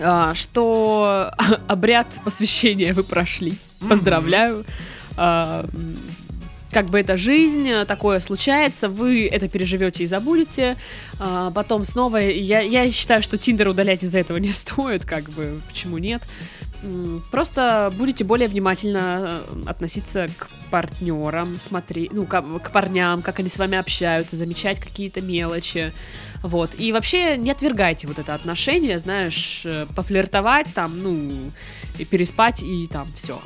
А, 0.00 0.34
что 0.34 1.32
обряд 1.68 2.06
посвящения 2.24 2.94
вы 2.94 3.02
прошли. 3.02 3.58
Поздравляю. 3.88 4.64
А, 5.16 5.64
как 6.70 6.86
бы 6.86 7.00
это 7.00 7.16
жизнь, 7.16 7.68
э, 7.68 7.84
такое 7.86 8.20
случается, 8.20 8.88
вы 8.88 9.26
это 9.26 9.48
переживете 9.48 10.04
и 10.04 10.06
забудете. 10.06 10.76
А, 11.18 11.50
потом 11.50 11.84
снова, 11.84 12.18
я, 12.18 12.60
я 12.60 12.90
считаю, 12.90 13.22
что 13.22 13.38
Тиндер 13.38 13.68
удалять 13.68 14.04
из-за 14.04 14.18
этого 14.18 14.36
не 14.38 14.52
стоит, 14.52 15.04
как 15.04 15.30
бы, 15.30 15.60
почему 15.68 15.98
нет. 15.98 16.22
Просто 17.32 17.92
будете 17.96 18.22
более 18.22 18.48
внимательно 18.48 19.42
э, 19.50 19.62
относиться 19.66 20.28
к 20.38 20.48
партнерам, 20.70 21.58
смотреть, 21.58 22.12
ну, 22.12 22.26
к, 22.26 22.40
к 22.40 22.70
парням, 22.70 23.22
как 23.22 23.40
они 23.40 23.48
с 23.48 23.58
вами 23.58 23.78
общаются, 23.78 24.36
замечать 24.36 24.78
какие-то 24.78 25.20
мелочи. 25.20 25.92
Вот. 26.42 26.70
И 26.78 26.92
вообще 26.92 27.36
не 27.36 27.50
отвергайте 27.50 28.06
вот 28.06 28.18
это 28.18 28.34
отношение, 28.34 28.98
знаешь, 28.98 29.62
э, 29.64 29.86
пофлиртовать 29.94 30.66
там, 30.74 30.98
ну, 30.98 31.50
и 31.98 32.04
переспать, 32.04 32.62
и 32.62 32.86
там 32.86 33.10
все. 33.14 33.40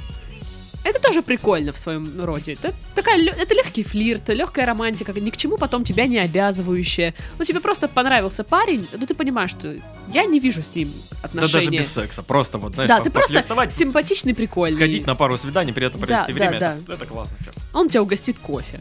Это 0.84 1.00
тоже 1.00 1.22
прикольно 1.22 1.70
в 1.72 1.78
своем 1.78 2.20
роде. 2.24 2.54
Это 2.54 2.74
такая 2.96 3.24
это 3.24 3.54
легкий 3.54 3.84
флирт, 3.84 4.28
легкая 4.30 4.66
романтика, 4.66 5.12
ни 5.12 5.30
к 5.30 5.36
чему 5.36 5.56
потом 5.56 5.84
тебя 5.84 6.08
не 6.08 6.18
обязывающая. 6.18 7.14
Ну, 7.38 7.44
тебе 7.44 7.60
просто 7.60 7.86
понравился 7.86 8.42
парень, 8.42 8.88
ну 8.92 9.06
ты 9.06 9.14
понимаешь, 9.14 9.50
что 9.50 9.76
я 10.12 10.24
не 10.24 10.40
вижу 10.40 10.60
с 10.60 10.74
ним 10.74 10.92
Да 11.12 11.18
отношения. 11.28 11.52
даже 11.52 11.70
без 11.70 11.92
секса, 11.92 12.22
просто 12.24 12.58
вот, 12.58 12.74
знаешь, 12.74 12.88
Да, 12.88 12.98
ты 13.00 13.10
просто 13.10 13.44
симпатичный, 13.70 14.34
прикольный. 14.34 14.76
сходить 14.76 15.06
на 15.06 15.14
пару 15.14 15.36
свиданий, 15.38 15.72
при 15.72 15.86
этом 15.86 16.00
Да, 16.00 16.06
провести 16.06 16.32
да, 16.32 16.34
время, 16.34 16.58
да. 16.60 16.76
Это, 16.82 16.92
это 16.94 17.06
классно. 17.06 17.36
чё. 17.44 17.52
Он 17.74 17.88
тебя 17.88 18.02
угостит 18.02 18.40
кофе. 18.40 18.80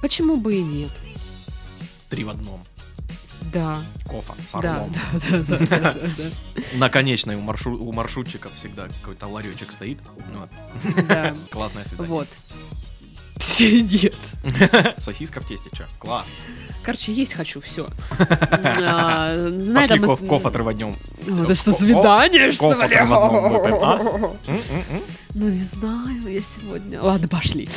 Почему 0.00 0.36
бы 0.36 0.54
и 0.54 0.62
нет? 0.62 0.90
Три 2.10 2.22
в 2.22 2.30
одном. 2.30 2.64
Да, 3.56 3.82
Кофа 4.06 4.34
с 4.46 4.54
орлом. 4.54 4.92
да, 4.92 5.00
да, 5.30 5.38
да, 5.38 5.66
да, 5.66 5.94
да, 5.94 6.24
На 6.74 6.90
конечной 6.90 7.36
у, 7.36 7.40
маршру- 7.40 7.78
у 7.78 7.90
маршрутчиков 7.92 8.52
всегда 8.54 8.86
какой-то 9.00 9.28
ларечек 9.28 9.72
стоит. 9.72 9.98
Ну, 10.32 10.40
вот. 10.40 11.06
да. 11.08 11.32
Классное 11.50 11.84
свидание. 11.84 12.10
Вот. 12.12 12.28
Нет. 13.58 14.14
Сосиска 14.98 15.40
в 15.40 15.46
тесте, 15.46 15.70
что? 15.72 15.86
Класс. 15.98 16.26
Короче, 16.82 17.12
есть 17.12 17.32
хочу, 17.32 17.62
все. 17.62 17.88
Знаешь, 18.18 19.88
Пошли 19.88 20.26
коф, 20.28 20.44
отрыванем. 20.44 20.94
Ну, 21.26 21.44
Это 21.44 21.54
что, 21.54 21.72
свидание, 21.72 22.52
что 22.52 22.72
ли? 22.84 22.94
а? 23.00 24.34
Ну, 25.34 25.48
не 25.48 25.64
знаю, 25.64 26.28
я 26.28 26.42
сегодня... 26.42 27.00
Ладно, 27.02 27.28
пошли. 27.28 27.68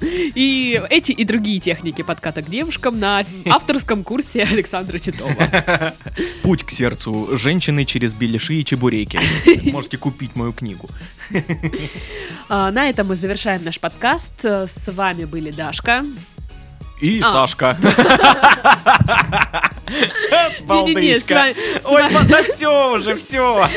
И 0.34 0.80
эти 0.90 1.12
и 1.12 1.24
другие 1.24 1.60
техники 1.60 2.02
подката 2.02 2.42
к 2.42 2.46
девушкам 2.50 2.98
на 2.98 3.24
авторском 3.50 4.04
курсе 4.04 4.42
Александра 4.42 4.98
Титова. 4.98 5.94
Путь 6.42 6.64
к 6.64 6.70
сердцу 6.70 7.28
женщины 7.36 7.84
через 7.84 8.12
беляши 8.12 8.54
и 8.54 8.64
чебуреки. 8.64 9.18
Можете 9.72 9.96
купить 9.98 10.34
мою 10.36 10.52
книгу. 10.52 10.88
А, 12.48 12.70
На 12.70 12.88
этом 12.88 13.08
мы 13.08 13.16
завершаем 13.16 13.64
наш 13.64 13.78
подкаст. 13.80 14.44
С 14.44 14.88
вами 14.92 15.24
были 15.24 15.50
Дашка. 15.50 16.04
И 17.00 17.20
А. 17.20 17.32
Сашка. 17.32 17.76
Балдыська. 20.66 21.54
Ой, 21.84 22.02
да 22.28 22.42
все 22.44 22.94
уже, 22.94 23.14
все. 23.16 23.68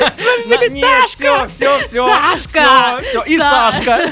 Нет, 0.45 0.71
Сашка. 0.79 1.47
все, 1.47 1.47
все, 1.47 1.79
все. 1.83 2.07
Сашка. 2.07 3.01
Все, 3.03 3.23
и 3.23 3.37
Са- 3.37 3.49
Сашка. 3.71 4.11